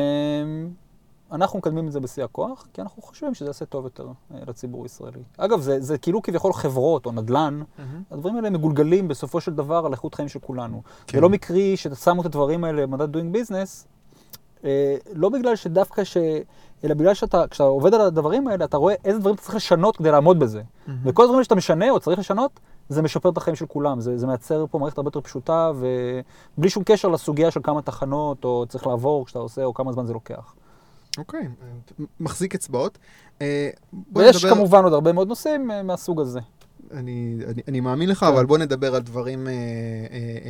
אנחנו 1.32 1.60
מקדמים 1.60 1.88
את 1.88 1.92
זה 1.92 2.00
בשיא 2.00 2.24
הכוח, 2.24 2.68
כי 2.74 2.82
אנחנו 2.82 3.02
חושבים 3.02 3.34
שזה 3.34 3.50
יעשה 3.50 3.66
טוב 3.66 3.84
יותר 3.84 4.08
לציבור 4.48 4.84
הישראלי. 4.84 5.20
אגב, 5.38 5.62
זה, 5.62 5.82
זה 5.82 5.98
כאילו 5.98 6.22
כביכול 6.22 6.54
חברות 6.54 7.06
או 7.06 7.12
נדל"ן, 7.12 7.62
מהמם. 7.78 8.02
הדברים 8.12 8.36
האלה 8.36 8.50
מגולגלים 8.50 9.08
בסופו 9.08 9.42
של 9.42 9.54
דבר 9.54 9.86
על 9.86 9.92
איכות 9.92 10.16
חיים 10.16 10.30
של 10.30 10.40
כולנו. 10.40 10.82
כן. 11.08 11.18
זה 11.18 11.22
לא 11.22 11.30
מקרי 11.30 11.78
ששמו 11.78 12.22
את 12.22 12.26
הדברים 12.26 12.64
האלה 12.64 12.88
במדד 12.88 13.16
Doing 13.16 13.36
Business, 13.36 13.86
לא 15.14 15.30
בגלל 15.30 15.56
שדווקא 15.56 16.04
ש... 16.04 16.18
אלא 16.84 16.94
בגלל 16.94 17.14
שאתה, 17.14 17.48
כשאתה 17.48 17.64
עובד 17.64 17.94
על 17.94 18.02
הדברים 18.02 18.48
האלה, 18.48 18.66
אתה 18.66 18.78
רואה 18.78 18.94
איזה 19.06 19.20
דברים 19.20 19.36
אתה 19.36 19.44
צריך 19.44 19.56
לשנות 19.56 19.98
כדי 19.98 20.12
לעמוד 20.12 20.40
בזה. 20.40 20.62
מהמם. 20.88 21.00
וכל 21.06 21.24
הדברים 21.24 21.44
שאתה 21.44 21.56
משנה 21.56 21.90
או 21.90 22.00
צריך 22.00 22.20
לשנות, 22.20 22.60
זה 22.90 23.02
משפר 23.02 23.30
את 23.30 23.38
החיים 23.38 23.56
של 23.56 23.66
כולם. 23.66 24.00
זה, 24.02 24.18
זה 24.18 24.28
מייצר 24.28 24.66
פה 24.72 24.80
מערכת 24.80 24.98
הרבה 24.98 25.08
יותר 25.08 25.22
פשוטה, 25.22 25.72
ובלי 25.76 26.70
שום 26.70 26.84
קשר 26.86 27.08
לסוגיה 27.08 27.52
של 27.52 27.60
כמה 27.64 27.82
תחנות, 27.82 28.46
או 28.46 28.66
צריך 28.70 28.88
לעבור 28.88 29.26
כשאתה 29.26 29.40
עושה, 29.40 29.64
או 29.64 29.74
כמה 29.74 29.92
זמן 29.92 30.06
זה 30.06 30.14
לוקח. 30.14 30.54
אוקיי, 31.18 31.40
אה, 31.42 32.06
מחזיק 32.20 32.56
אצבעות. 32.56 32.98
אה, 33.42 33.70
בוא 33.94 34.22
ויש 34.24 34.46
נדבר- 34.46 34.56
כמובן 34.56 34.84
עוד 34.84 34.94
הרבה 34.94 35.14
מאוד 35.14 35.28
נושאים 35.28 35.72
אה, 35.72 35.84
מהסוג 35.84 36.20
הזה. 36.22 36.40
אני, 36.92 37.38
אני, 37.48 37.62
אני 37.68 37.80
מאמין 37.80 38.10
לך, 38.10 38.20
כן. 38.20 38.26
אבל 38.26 38.46
בוא 38.46 38.58
נדבר 38.58 38.96
על 38.96 39.02
דברים 39.02 39.48
אה, 39.48 39.52
אה, 39.54 39.58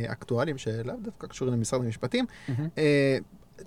אה, 0.06 0.12
אקטואליים 0.12 0.58
שלאו 0.58 0.94
דווקא 1.02 1.26
קשורים 1.26 1.54
למשרד 1.54 1.80
המשפטים. 1.84 2.24
מהמם. 2.48 2.68
אה, 2.78 3.18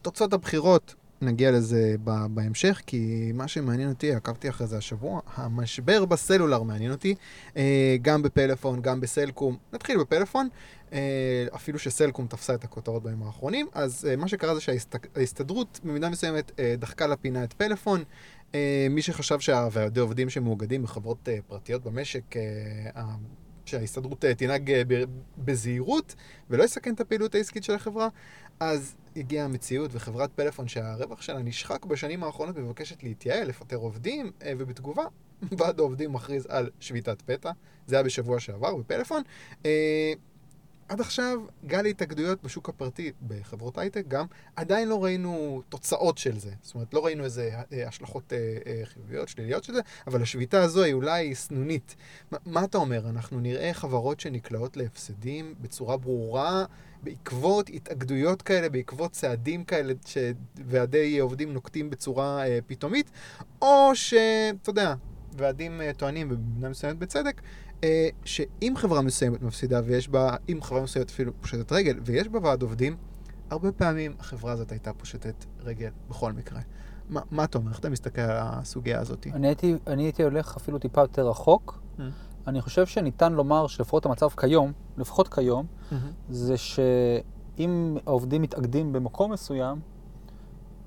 תוצאות 0.01 0.33
הבחירות, 0.33 0.95
נגיע 1.21 1.51
לזה 1.51 1.95
בהמשך, 2.29 2.81
כי 2.85 3.31
מה 3.33 3.47
שמעניין 3.47 3.89
אותי, 3.89 4.13
עקבתי 4.15 4.49
אחרי 4.49 4.67
זה 4.67 4.77
השבוע, 4.77 5.21
המשבר 5.35 6.05
בסלולר 6.05 6.63
מעניין 6.63 6.91
אותי, 6.91 7.15
אה, 7.57 7.97
גם 8.01 8.21
בפלאפון, 8.21 8.81
גם 8.81 9.01
בסלקום. 9.01 9.57
נתחיל 9.73 9.97
בפלאפון, 9.97 10.47
אה, 10.93 11.45
אפילו 11.55 11.79
שסלקום 11.79 12.27
תפסה 12.27 12.53
את 12.53 12.63
הכותרות 12.63 13.03
בימים 13.03 13.23
האחרונים, 13.23 13.67
אז 13.73 14.07
אה, 14.09 14.15
מה 14.15 14.27
שקרה 14.27 14.55
זה 14.55 14.61
שההסתדרות 14.61 15.79
במידה 15.83 16.09
מסוימת 16.09 16.51
דחקה 16.77 17.07
לפינה 17.07 17.43
את 17.43 17.53
פלאפון. 17.53 18.03
מי 18.89 19.01
שחשב 19.01 19.39
שהוועדי 19.39 19.99
עובדים 19.99 20.29
שמאוגדים 20.29 20.83
בחברות 20.83 21.29
פרטיות 21.47 21.83
במשק, 21.83 22.35
שההסתדרות 23.69 24.25
אה, 24.25 24.35
תנהג 24.35 24.71
אה, 24.71 24.81
בזהירות 25.37 26.15
ולא 26.49 26.63
יסכן 26.63 26.93
את 26.93 26.99
הפעילות 26.99 27.35
העסקית 27.35 27.63
של 27.63 27.73
החברה, 27.73 28.07
אז 28.59 28.95
הגיעה 29.15 29.45
המציאות 29.45 29.91
וחברת 29.93 30.31
פלאפון 30.35 30.67
שהרווח 30.67 31.21
שלה 31.21 31.39
נשחק 31.39 31.85
בשנים 31.85 32.23
האחרונות 32.23 32.57
מבקשת 32.57 33.03
להתייעל, 33.03 33.47
לפטר 33.47 33.75
עובדים, 33.75 34.31
אה, 34.41 34.53
ובתגובה 34.57 35.03
ועד 35.57 35.79
העובדים 35.79 36.13
מכריז 36.13 36.45
על 36.49 36.69
שביתת 36.79 37.21
פתע. 37.21 37.51
זה 37.87 37.95
היה 37.95 38.03
בשבוע 38.03 38.39
שעבר 38.39 38.75
בפלאפון. 38.75 39.23
עד 40.89 41.01
עכשיו 41.01 41.39
גל 41.65 41.85
התאגדויות 41.85 42.43
בשוק 42.43 42.69
הפרטי 42.69 43.11
בחברות 43.27 43.77
הייטק 43.77 44.03
גם, 44.07 44.25
עדיין 44.55 44.87
לא 44.87 45.03
ראינו 45.03 45.61
תוצאות 45.69 46.17
של 46.17 46.39
זה. 46.39 46.51
זאת 46.61 46.75
אומרת, 46.75 46.93
לא 46.93 47.05
ראינו 47.05 47.23
איזה 47.23 47.51
אה, 47.73 47.87
השלכות 47.87 48.33
אה, 48.33 48.57
אה, 48.67 48.81
חיוביות, 48.85 49.29
שליליות 49.29 49.63
של 49.63 49.73
זה, 49.73 49.81
אבל 50.07 50.21
השביתה 50.21 50.63
הזו 50.63 50.83
היא 50.83 50.93
אולי 50.93 51.35
סנונית. 51.35 51.95
מה, 52.31 52.37
מה 52.45 52.63
אתה 52.63 52.77
אומר? 52.77 53.09
אנחנו 53.09 53.39
נראה 53.39 53.73
חברות 53.73 54.19
שנקלעות 54.19 54.77
להפסדים 54.77 55.55
בצורה 55.61 55.97
ברורה 55.97 56.65
בעקבות 57.03 57.69
התאגדויות 57.69 58.41
כאלה, 58.41 58.69
בעקבות 58.69 59.11
צעדים 59.11 59.63
כאלה 59.63 59.93
שוועדי 60.05 61.19
עובדים 61.19 61.53
נוקטים 61.53 61.89
בצורה 61.89 62.47
אה, 62.47 62.59
פתאומית, 62.67 63.11
או 63.61 63.91
שאתה 63.93 64.69
יודע, 64.69 64.93
ועדים 65.37 65.81
אה, 65.81 65.91
טוענים, 65.93 66.27
ובמידה 66.31 66.69
מסוימת 66.69 66.97
בצדק, 66.97 67.41
אה, 67.83 68.09
שאם 68.25 68.73
חברה 68.77 69.01
מסוימת 69.01 69.41
מפסידה 69.41 69.81
ויש 69.85 70.09
בה, 70.09 70.35
אם 70.49 70.59
חברה 70.61 70.81
מסוימת 70.81 71.09
אפילו 71.09 71.31
פושטת 71.41 71.71
רגל 71.71 71.99
ויש 72.03 72.27
בה 72.27 72.39
ועד 72.43 72.61
עובדים, 72.61 72.97
הרבה 73.49 73.71
פעמים 73.71 74.15
החברה 74.19 74.51
הזאת 74.51 74.71
הייתה 74.71 74.93
פושטת 74.93 75.45
רגל 75.59 75.89
בכל 76.09 76.33
מקרה. 76.33 76.59
מה, 77.09 77.21
מה 77.31 77.43
אתה 77.43 77.57
אומר? 77.57 77.71
איך 77.71 77.79
אתה 77.79 77.89
מסתכל 77.89 78.21
על 78.21 78.37
הסוגיה 78.41 78.99
הזאת? 78.99 79.27
אני 79.33 79.47
הייתי, 79.47 79.75
אני 79.87 80.03
הייתי 80.03 80.23
הולך 80.23 80.57
אפילו 80.57 80.79
טיפה 80.79 81.01
יותר 81.01 81.29
רחוק. 81.29 81.81
Mm. 81.97 82.01
אני 82.47 82.61
חושב 82.61 82.85
שניתן 82.85 83.33
לומר 83.33 83.67
שלפחות 83.67 84.05
המצב 84.05 84.27
כיום, 84.37 84.71
לפחות 84.97 85.33
כיום, 85.33 85.65
זה 86.29 86.57
שאם 86.57 87.97
העובדים 88.05 88.41
מתאגדים 88.41 88.93
במקום 88.93 89.31
מסוים, 89.31 89.79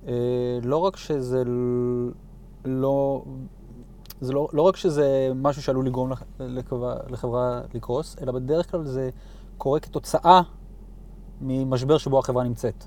אה, 0.07 0.13
לא 0.63 0.77
רק 0.77 0.97
שזה 0.97 1.43
לא... 2.65 3.25
זה 4.23 4.33
לא, 4.33 4.49
לא 4.53 4.63
רק 4.63 4.77
שזה 4.77 5.33
משהו 5.35 5.63
שעלול 5.63 5.87
לגרום 5.87 6.11
לח- 6.11 6.23
לחברה, 6.41 6.97
לחברה 7.11 7.61
לקרוס, 7.75 8.17
אלא 8.23 8.33
בדרך 8.33 8.71
כלל 8.71 8.85
זה 8.85 9.11
קורה 9.59 9.81
כתוצאה 9.81 10.41
ממשבר 11.41 11.99
שבו 11.99 12.19
החברה 12.19 12.45
נמצאת. 12.45 12.85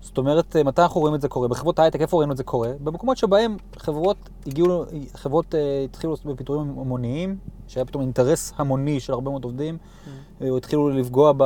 זאת 0.00 0.18
אומרת, 0.18 0.56
אה, 0.56 0.62
מתי 0.62 0.82
אנחנו 0.82 1.00
רואים 1.00 1.14
את 1.14 1.20
זה 1.20 1.28
קורה? 1.28 1.48
בחברות 1.48 1.78
ההייטק, 1.78 2.00
איפה 2.00 2.18
ראינו 2.18 2.32
את 2.32 2.36
זה 2.36 2.44
קורה? 2.44 2.72
במקומות 2.84 3.16
שבהם 3.16 3.56
חברות 3.76 4.16
הגיעו, 4.46 4.84
חברות 5.14 5.54
uh, 5.54 5.56
התחילו 5.84 6.12
לעשות 6.12 6.26
בפיטורים 6.26 6.78
המוניים, 6.78 7.38
שהיה 7.68 7.84
פתאום 7.84 8.02
אינטרס 8.02 8.52
המוני 8.56 9.00
של 9.00 9.12
הרבה 9.12 9.30
מאוד 9.30 9.44
עובדים, 9.44 9.78
Mm. 9.78 10.44
התחילו 10.56 10.88
לפגוע 10.88 11.32
ב- 11.36 11.42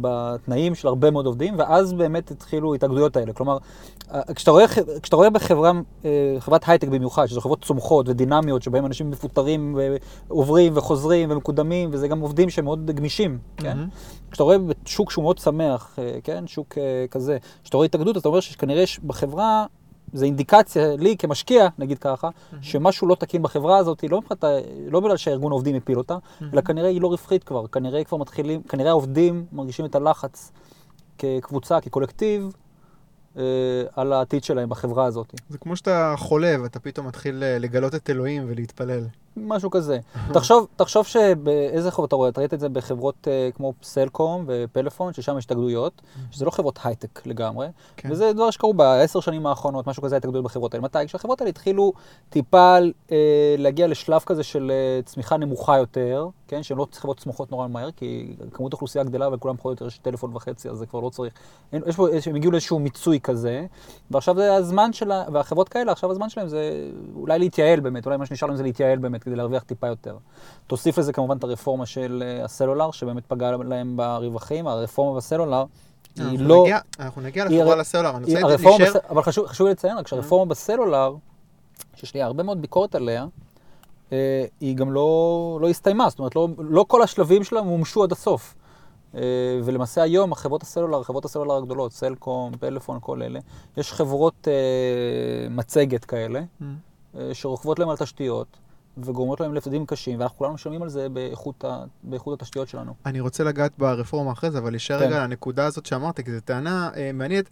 בתנאים 0.00 0.74
של 0.74 0.88
הרבה 0.88 1.10
מאוד 1.10 1.26
עובדים, 1.26 1.54
ואז 1.58 1.92
באמת 1.92 2.30
התחילו 2.30 2.72
ההתאגדויות 2.72 3.16
האלה. 3.16 3.32
כלומר, 3.32 3.58
אה, 4.14 4.34
כשאתה 4.34 4.50
רואה, 4.50 4.64
כשאתה 5.02 5.16
רואה 5.16 5.30
בחברה, 5.30 5.72
אה, 6.04 6.10
חברת 6.38 6.68
הייטק 6.68 6.88
במיוחד, 6.88 7.26
שזו 7.26 7.40
חברות 7.40 7.64
צומחות 7.64 8.08
ודינמיות, 8.08 8.62
שבהן 8.62 8.84
אנשים 8.84 9.10
מפוטרים 9.10 9.78
ועוברים 10.28 10.72
וחוזרים 10.76 11.30
ומקודמים, 11.30 11.88
וזה 11.92 12.08
גם 12.08 12.20
עובדים 12.20 12.50
שהם 12.50 12.64
מאוד 12.64 12.90
גמישים, 12.90 13.38
כן? 13.56 13.76
מהמם. 13.76 13.88
כשאתה 14.30 14.42
רואה 14.44 14.56
שוק 14.86 15.10
שהוא 15.10 15.22
מאוד 15.22 15.38
שמח, 15.38 15.98
כן? 16.24 16.44
שוק 16.46 16.78
כזה, 17.10 17.38
כשאתה 17.62 17.76
רואה 17.76 17.84
התאגדות, 17.86 18.16
אתה 18.16 18.28
אומר 18.28 18.40
שכנראה 18.40 18.84
בחברה, 19.06 19.66
זה 20.12 20.24
אינדיקציה 20.24 20.96
לי 20.96 21.16
כמשקיע, 21.16 21.68
נגיד 21.78 21.98
ככה, 21.98 22.28
שמשהו 22.62 23.06
לא 23.08 23.14
תקין 23.14 23.42
בחברה 23.42 23.78
הזאת, 23.78 24.04
לא, 24.10 24.18
מבחינת, 24.20 24.44
ה- 24.44 24.48
לא 24.88 25.00
בגלל 25.00 25.16
שהארגון 25.16 25.52
העובדים 25.52 25.76
הפיל 25.76 25.98
אותה, 25.98 26.16
אלא 26.52 26.60
כנראה 26.60 26.88
היא 26.88 27.00
לא 27.00 27.08
רווחית 27.08 27.44
כבר, 27.44 27.66
כנראה 27.66 28.04
כבר 28.04 28.18
מתחילים, 28.18 28.62
כנראה 28.62 28.90
העובדים 28.90 29.46
מרגישים 29.52 29.84
את 29.84 29.94
הלחץ 29.94 30.52
כקבוצה, 31.18 31.80
כקולקטיב, 31.80 32.52
אה, 33.36 33.42
על 33.96 34.12
העתיד 34.12 34.44
שלהם 34.44 34.68
בחברה 34.68 35.04
הזאת. 35.04 35.34
זה 35.48 35.58
כמו 35.58 35.76
שאתה 35.76 36.14
חולה 36.18 36.54
ואתה 36.62 36.80
פתאום 36.80 37.06
מתחיל 37.06 37.42
אה, 37.42 37.58
לגלות 37.58 37.94
את 37.94 38.10
אלוהים 38.10 38.44
ולהתפלל. 38.48 39.04
משהו 39.36 39.70
כזה. 39.70 39.98
תחשוב, 40.34 40.66
תחשוב 40.76 41.06
שבאיזה 41.06 41.90
חברות 41.90 42.08
אתה 42.08 42.16
רואה, 42.16 42.28
אתה 42.28 42.40
ראית 42.40 42.54
את 42.54 42.60
זה 42.60 42.68
בחברות 42.68 43.28
אה, 43.28 43.48
כמו 43.54 43.72
סלקום 43.82 44.44
ופלאפון, 44.46 45.12
ששם 45.12 45.38
יש 45.38 45.44
התאגדויות, 45.44 46.02
שזה 46.30 46.44
לא 46.44 46.50
חברות 46.50 46.78
הייטק 46.84 47.26
לגמרי, 47.26 47.66
כן. 47.96 48.12
וזה 48.12 48.32
דבר 48.32 48.50
שקרו 48.50 48.74
בעשר 48.74 49.20
שנים 49.20 49.46
האחרונות, 49.46 49.86
משהו 49.86 50.02
כזה 50.02 50.16
התאגדויות 50.16 50.44
בחברות 50.44 50.74
האלה. 50.74 50.84
מתי? 50.84 50.98
כשהחברות 51.06 51.40
האלה 51.40 51.48
התחילו 51.48 51.92
טיפה 52.30 52.76
אה, 53.12 53.54
להגיע 53.58 53.86
לשלב 53.86 54.20
כזה 54.26 54.42
של 54.42 54.70
אה, 54.70 55.02
צמיחה 55.02 55.36
נמוכה 55.36 55.78
יותר, 55.78 56.28
כן? 56.48 56.62
שהן 56.62 56.78
לא 56.78 56.86
חברות 56.92 57.20
צמחות 57.20 57.50
נורא 57.50 57.68
מהר, 57.68 57.90
כי 57.90 58.36
כמות 58.52 58.72
האוכלוסייה 58.72 59.04
גדלה 59.04 59.28
וכולם 59.32 59.56
פחות 59.56 59.66
או 59.66 59.70
יותר 59.70 59.86
יש 59.86 59.98
טלפון 59.98 60.36
וחצי, 60.36 60.68
אז 60.68 60.78
זה 60.78 60.86
כבר 60.86 61.00
לא 61.00 61.08
צריך. 61.08 61.32
אין, 61.72 61.82
יש 61.86 61.96
פה, 61.96 62.08
הם 62.26 62.34
הגיעו 62.34 62.52
לאיזשהו 62.52 62.78
מיצוי 62.78 63.20
כזה, 63.20 63.66
ועכשיו 64.10 64.36
זה 64.36 64.54
הזמן 64.54 64.92
שלה, 64.92 65.24
והחברות 65.32 65.68
כאלה, 65.68 65.92
עכשיו 65.92 66.10
הזמן 66.10 66.28
שלהם 66.28 66.48
זה 66.48 66.90
אולי 67.14 67.38
להתייעל 67.38 67.80
באמת, 67.80 68.06
אולי 68.06 68.16
מה 68.16 68.26
שנשאר 68.26 68.48
להם 68.48 68.56
זה 68.56 68.62
להתייעל 68.62 68.98
באמת, 68.98 69.21
כדי 69.22 69.36
להרוויח 69.36 69.62
טיפה 69.62 69.86
יותר. 69.86 70.16
תוסיף 70.66 70.98
לזה 70.98 71.12
כמובן 71.12 71.36
את 71.36 71.44
הרפורמה 71.44 71.86
של 71.86 72.22
אה, 72.26 72.44
הסלולר, 72.44 72.90
שבאמת 72.90 73.26
פגעה 73.26 73.50
להם 73.56 73.96
ברווחים, 73.96 74.66
הרפורמה 74.66 75.16
בסלולר 75.16 75.64
היא 76.16 76.38
לא... 76.40 76.62
נגיע- 76.64 76.78
אנחנו 77.00 77.22
נגיע 77.22 77.44
הר- 77.44 77.74
לסלולר, 77.74 78.10
אני 78.16 78.24
רוצה 78.24 78.46
להישאר... 78.78 79.00
אבל 79.10 79.22
חשוב, 79.22 79.46
חשוב 79.46 79.66
לציין 79.68 79.96
רק 79.98 80.08
שהרפורמה 80.08 80.50
בסלולר, 80.50 81.14
שיש 81.94 82.14
לי 82.14 82.22
הרבה 82.22 82.42
מאוד 82.42 82.62
ביקורת 82.62 82.94
עליה, 82.94 83.26
אה, 84.12 84.44
היא 84.60 84.76
גם 84.76 84.92
לא, 84.92 85.58
לא 85.62 85.68
הסתיימה, 85.68 86.10
זאת 86.10 86.18
אומרת, 86.18 86.36
לא, 86.36 86.48
לא 86.58 86.84
כל 86.88 87.02
השלבים 87.02 87.44
שלה 87.44 87.62
מומשו 87.62 88.02
עד 88.02 88.12
הסוף. 88.12 88.54
אה, 89.14 89.20
ולמעשה 89.64 90.02
היום 90.02 90.32
החברות 90.32 90.62
הסלולר, 90.62 91.02
חברות 91.02 91.24
הסלולר 91.24 91.54
הגדולות, 91.56 91.92
סלקום, 91.92 92.52
פלאפון, 92.60 92.98
כל 93.00 93.22
אלה, 93.22 93.40
יש 93.76 93.92
חברות 93.92 94.48
אה, 94.48 94.52
מצגת 95.50 96.04
כאלה. 96.04 96.40
אה, 97.18 97.30
שרוכבות 97.32 97.78
להם 97.78 97.88
על 97.88 97.96
תשתיות, 97.96 98.46
וגורמות 98.98 99.40
להם 99.40 99.54
להפסדים 99.54 99.86
קשים, 99.86 100.20
ואנחנו 100.20 100.38
כולנו 100.38 100.54
משלמים 100.54 100.82
על 100.82 100.88
זה 100.88 101.08
באיכות, 101.08 101.64
ה, 101.64 101.84
באיכות 102.02 102.42
התשתיות 102.42 102.68
שלנו. 102.68 102.94
אני 103.06 103.20
רוצה 103.20 103.44
לגעת 103.44 103.72
ברפורמה 103.78 104.32
אחרי 104.32 104.50
זה, 104.50 104.58
אבל 104.58 104.70
להישאר 104.70 104.98
כן. 104.98 105.04
רגע 105.04 105.16
על 105.16 105.22
הנקודה 105.22 105.66
הזאת 105.66 105.86
שאמרת, 105.86 106.20
כי 106.20 106.32
זו 106.32 106.40
טענה 106.44 106.90
אה, 106.96 107.10
מעניינת. 107.14 107.44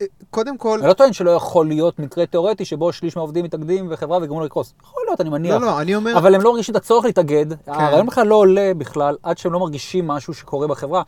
אה, 0.00 0.06
קודם 0.30 0.58
כל... 0.58 0.78
אני 0.78 0.88
לא 0.88 0.92
טוען 0.92 1.12
שלא 1.12 1.30
יכול 1.30 1.68
להיות 1.68 1.98
מקרה 1.98 2.26
תיאורטי 2.26 2.64
שבו 2.64 2.92
שליש 2.92 3.16
מהעובדים 3.16 3.44
מתאגדים 3.44 3.86
וחברה 3.90 4.18
ויגרמו 4.18 4.40
לו 4.40 4.46
לקרוס. 4.46 4.74
יכול 4.82 5.02
להיות, 5.06 5.20
אני 5.20 5.30
מניח. 5.30 5.60
לא, 5.60 5.66
לא, 5.66 5.80
אני 5.80 5.94
אומר... 5.94 6.18
אבל 6.18 6.34
הם 6.34 6.40
לא 6.40 6.50
מרגישים 6.52 6.72
את 6.72 6.80
הצורך 6.80 7.04
להתאגד. 7.04 7.46
הרעיון 7.66 8.06
בכלל 8.06 8.26
לא 8.26 8.34
עולה 8.34 8.72
בכלל 8.78 9.16
עד 9.22 9.38
שהם 9.38 9.52
לא 9.52 9.60
מרגישים 9.60 10.06
משהו 10.06 10.34
שקורה 10.34 10.66
בחברה. 10.66 11.02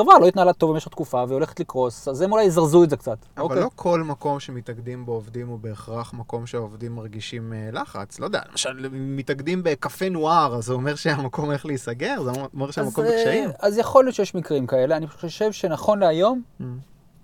החברה 0.00 0.18
לא 0.18 0.26
התנהלה 0.26 0.52
טוב 0.52 0.72
במשך 0.72 0.88
תקופה 0.88 1.16
והיא 1.16 1.34
הולכת 1.34 1.60
לקרוס, 1.60 2.08
אז 2.08 2.20
הם 2.20 2.32
אולי 2.32 2.44
יזרזו 2.44 2.84
את 2.84 2.90
זה 2.90 2.96
קצת. 2.96 3.18
אבל 3.36 3.44
אוקיי. 3.44 3.60
לא 3.60 3.70
כל 3.76 4.02
מקום 4.02 4.40
שמתאגדים 4.40 5.06
בו 5.06 5.12
עובדים 5.12 5.48
הוא 5.48 5.58
בהכרח 5.58 6.12
מקום 6.14 6.46
שהעובדים 6.46 6.94
מרגישים 6.94 7.52
אה, 7.52 7.68
לחץ. 7.72 8.18
לא 8.20 8.24
יודע, 8.24 8.40
למשל, 8.50 8.88
מתאגדים 8.92 9.62
בקפה 9.62 10.08
נוער, 10.08 10.54
אז 10.56 10.64
זה 10.64 10.72
אומר 10.72 10.94
שהמקום 10.94 11.44
הולך 11.44 11.66
להיסגר? 11.66 12.22
זה 12.22 12.30
אומר 12.54 12.70
שהמקום 12.70 13.04
אז, 13.04 13.10
אה, 13.10 13.16
בקשיים? 13.16 13.50
אז 13.60 13.78
יכול 13.78 14.04
להיות 14.04 14.14
שיש 14.14 14.34
מקרים 14.34 14.66
כאלה. 14.66 14.96
אני 14.96 15.06
חושב 15.06 15.52
שנכון 15.52 15.98
להיום, 15.98 16.42
Mm. 16.60 16.64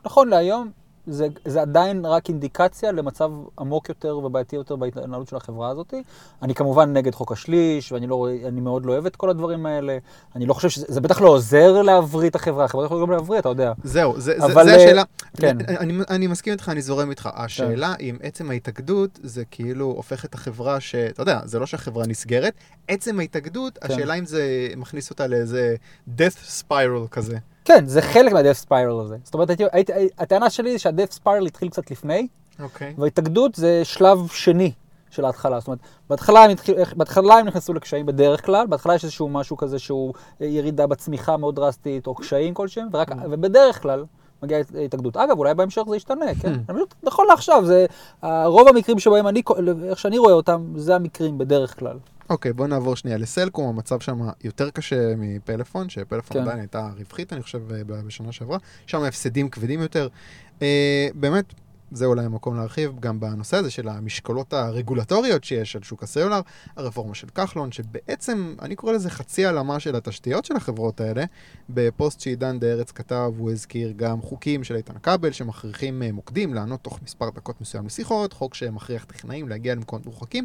נכון 0.04 0.28
להיום, 0.28 0.70
זה, 1.06 1.28
זה 1.44 1.62
עדיין 1.62 2.04
רק 2.04 2.28
אינדיקציה 2.28 2.92
למצב 2.92 3.30
עמוק 3.58 3.88
יותר 3.88 4.18
ובעייתי 4.18 4.56
יותר 4.56 4.76
בהתנהלות 4.76 5.28
של 5.28 5.36
החברה 5.36 5.68
הזאת. 5.68 5.94
אני 6.42 6.54
כמובן 6.54 6.92
נגד 6.92 7.14
חוק 7.14 7.32
השליש, 7.32 7.92
ואני 7.92 8.06
לא, 8.06 8.28
מאוד 8.52 8.86
לא 8.86 8.92
אוהב 8.92 9.06
את 9.06 9.16
כל 9.16 9.30
הדברים 9.30 9.66
האלה. 9.66 9.98
אני 10.36 10.46
לא 10.46 10.54
חושב 10.54 10.68
שזה 10.68 10.86
זה 10.88 11.00
בטח 11.00 11.20
לא 11.20 11.28
עוזר 11.28 11.82
להבריא 11.82 12.30
את 12.30 12.34
החברה, 12.34 12.64
החברה 12.64 12.84
יכולה 12.84 13.00
גם 13.00 13.10
להבריא, 13.10 13.38
אתה 13.38 13.48
יודע. 13.48 13.72
זהו, 13.84 14.20
זה, 14.20 14.34
זה, 14.38 14.44
אבל, 14.44 14.64
זה 14.64 14.70
אה, 14.70 14.76
השאלה. 14.76 15.02
כן. 15.36 15.56
אני, 15.68 15.76
אני, 15.78 16.02
אני 16.10 16.26
מסכים 16.26 16.52
איתך, 16.52 16.68
אני 16.68 16.82
זורם 16.82 17.10
איתך. 17.10 17.28
השאלה 17.34 17.94
אם 18.00 18.16
עצם 18.22 18.50
ההתאגדות 18.50 19.18
זה 19.22 19.44
כאילו 19.50 19.86
הופך 19.86 20.24
את 20.24 20.34
החברה 20.34 20.80
ש... 20.80 20.94
אתה 20.94 21.22
יודע, 21.22 21.40
זה 21.44 21.58
לא 21.58 21.66
שהחברה 21.66 22.06
נסגרת, 22.06 22.54
עצם 22.88 23.20
ההתאגדות, 23.20 23.78
כן. 23.78 23.92
השאלה 23.92 24.14
אם 24.14 24.26
זה 24.26 24.68
מכניס 24.76 25.10
אותה 25.10 25.26
לאיזה 25.26 25.76
death 26.18 26.62
spiral 26.62 27.08
כזה. 27.10 27.38
כן, 27.64 27.86
זה 27.86 28.02
חלק 28.02 28.32
מה-death 28.32 28.66
spiral 28.68 29.02
הזה. 29.04 29.16
זאת 29.24 29.34
אומרת, 29.34 29.50
הייתי, 29.50 29.64
הייתי, 29.72 29.92
הטענה 30.18 30.50
שלי 30.50 30.70
היא 30.70 30.78
שה-death 30.78 31.18
spiral 31.24 31.46
התחיל 31.46 31.68
קצת 31.68 31.90
לפני, 31.90 32.26
אוקיי. 32.62 32.94
וההתאגדות 32.98 33.54
זה 33.54 33.80
שלב 33.84 34.18
שני 34.32 34.72
של 35.10 35.24
ההתחלה. 35.24 35.60
זאת 35.60 35.66
אומרת, 35.66 35.78
בהתחלה 36.10 36.44
הם, 36.44 36.50
התחיל, 36.50 36.74
בהתחלה 36.96 37.34
הם 37.34 37.46
נכנסו 37.46 37.74
לקשיים 37.74 38.06
בדרך 38.06 38.46
כלל, 38.46 38.66
בהתחלה 38.66 38.94
יש 38.94 39.04
איזשהו 39.04 39.28
משהו 39.28 39.56
כזה 39.56 39.78
שהוא 39.78 40.14
אה, 40.40 40.46
ירידה 40.46 40.86
בצמיחה 40.86 41.36
מאוד 41.36 41.56
דרסטית, 41.56 42.06
או 42.06 42.14
קשיים 42.14 42.54
כלשהם, 42.54 42.88
ורק, 42.92 43.12
Mm. 43.12 43.16
ובדרך 43.30 43.82
כלל 43.82 44.04
מגיעה 44.42 44.60
הת- 44.60 44.74
התאגדות. 44.84 45.16
אגב, 45.16 45.38
אולי 45.38 45.54
בהמשך 45.54 45.82
זה 45.88 45.96
ישתנה, 45.96 46.34
כן? 46.40 46.52
Mm. 46.54 46.56
אני 46.68 46.76
פשוט, 46.76 46.94
נכון 47.02 47.26
לעכשיו, 47.28 47.64
זה, 47.66 47.86
רוב 48.44 48.68
המקרים 48.68 48.98
שבהם 48.98 49.26
אני, 49.28 49.42
איך 49.88 49.98
שאני 49.98 50.18
רואה 50.18 50.32
אותם, 50.32 50.64
זה 50.76 50.94
המקרים 50.94 51.38
בדרך 51.38 51.78
כלל. 51.78 51.96
אוקיי, 52.30 52.52
בוא 52.52 52.66
נעבור 52.66 52.96
שנייה 52.96 53.18
לסלקום, 53.18 53.68
המצב 53.68 54.00
שם 54.00 54.20
יותר 54.44 54.70
קשה 54.70 55.14
מפלאפון, 55.16 55.88
שפלאפון 55.88 56.36
כן. 56.36 56.42
עדיין 56.42 56.58
הייתה 56.58 56.90
רווחית, 56.98 57.32
אני 57.32 57.42
חושב, 57.42 57.72
אה, 57.72 57.84
בשנה 57.84 58.32
שעברה. 58.32 58.58
שם 58.86 59.02
הפסדים 59.02 59.48
כבדים 59.48 59.80
יותר. 59.80 60.08
אה, 60.62 61.08
באמת, 61.14 61.44
זה 61.92 62.06
אולי 62.06 62.24
המקום 62.24 62.56
להרחיב 62.56 63.00
גם 63.00 63.20
בנושא 63.20 63.56
הזה 63.56 63.70
של 63.70 63.88
המשקולות 63.88 64.52
הרגולטוריות 64.52 65.44
שיש 65.44 65.76
על 65.76 65.82
שוק 65.82 66.02
הסלולר, 66.02 66.40
הרפורמה 66.76 67.14
של 67.14 67.28
כחלון, 67.28 67.72
שבעצם, 67.72 68.54
אני 68.62 68.76
קורא 68.76 68.92
לזה 68.92 69.10
חצי 69.10 69.46
העלמה 69.46 69.80
של 69.80 69.96
התשתיות 69.96 70.44
של 70.44 70.56
החברות 70.56 71.00
האלה. 71.00 71.24
בפוסט 71.68 72.20
שעידן 72.20 72.58
דה 72.58 72.66
ארץ 72.66 72.92
כתב, 72.92 73.32
הוא 73.38 73.50
הזכיר 73.50 73.92
גם 73.96 74.22
חוקים 74.22 74.64
של 74.64 74.76
איתן 74.76 74.98
כבל 75.02 75.32
שמכריחים 75.32 76.02
אה, 76.02 76.12
מוקדים 76.12 76.54
לענות 76.54 76.80
תוך 76.80 77.02
מספר 77.02 77.30
דקות 77.30 77.60
מסוים 77.60 77.86
לשיחות, 77.86 78.32
חוק 78.32 78.54
שמכריח 78.54 79.04
טכנאים 79.04 79.48
להגיע 79.48 79.74
למקומות 79.74 80.06
מרוחקים. 80.06 80.44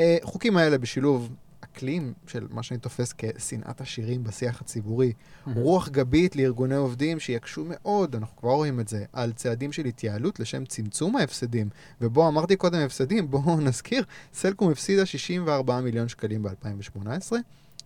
אה, 0.00 0.16
חוקים 0.22 0.56
האלה 0.56 0.78
בשילוב 0.78 1.28
אקלים 1.60 2.12
של 2.26 2.46
מה 2.50 2.62
שאני 2.62 2.80
תופס 2.80 3.14
כשנאת 3.18 3.80
עשירים 3.80 4.24
בשיח 4.24 4.60
הציבורי, 4.60 5.12
רוח 5.54 5.88
גבית 5.88 6.36
לארגוני 6.36 6.74
עובדים 6.74 7.20
שיקשו 7.20 7.64
מאוד, 7.68 8.14
אנחנו 8.14 8.36
כבר 8.36 8.50
רואים 8.50 8.80
את 8.80 8.88
זה, 8.88 9.04
על 9.12 9.32
צעדים 9.32 9.72
של 9.72 9.84
התייעלות 9.84 10.40
לשם 10.40 10.64
צמצום 10.64 11.16
ההפסדים. 11.16 11.68
ובו 12.00 12.28
אמרתי 12.28 12.56
קודם 12.56 12.78
הפסדים, 12.78 13.30
בואו 13.30 13.60
נזכיר, 13.66 14.04
סלקום 14.32 14.70
הפסידה 14.70 15.06
64 15.06 15.80
מיליון 15.80 16.08
שקלים 16.08 16.42
ב-2018. 16.42 17.32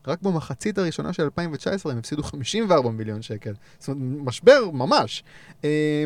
רק 0.07 0.23
במחצית 0.23 0.79
הראשונה 0.79 1.13
של 1.13 1.23
2019 1.23 1.93
הם 1.93 1.99
הפסידו 1.99 2.23
54 2.23 2.91
מיליון 2.91 3.23
שקל. 3.23 3.55
זאת 3.79 3.89
אומרת, 3.89 4.25
משבר 4.25 4.71
ממש. 4.73 5.25
אה, 5.65 6.05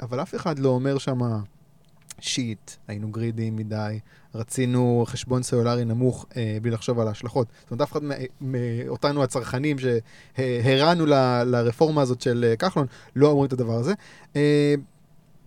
אבל 0.00 0.22
אף 0.22 0.34
אחד 0.34 0.58
לא 0.58 0.68
אומר 0.68 0.98
שמה, 0.98 1.40
שיט, 2.20 2.70
היינו 2.88 3.10
גרידיים 3.10 3.56
מדי, 3.56 3.98
רצינו 4.34 5.04
חשבון 5.06 5.42
סלולרי 5.42 5.84
נמוך 5.84 6.26
אה, 6.36 6.58
בלי 6.62 6.70
לחשוב 6.70 7.00
על 7.00 7.08
ההשלכות. 7.08 7.46
זאת 7.60 7.70
אומרת, 7.70 7.80
אף 7.82 7.92
אחד 7.92 8.00
מאותנו 8.40 9.22
הצרכנים 9.22 9.76
שהרענו 9.78 11.06
ל- 11.06 11.42
לרפורמה 11.46 12.02
הזאת 12.02 12.20
של 12.20 12.44
אה, 12.48 12.56
כחלון, 12.56 12.86
לא 13.16 13.28
אומרים 13.28 13.46
את 13.46 13.52
הדבר 13.52 13.74
הזה. 13.74 13.92
אה, 14.36 14.74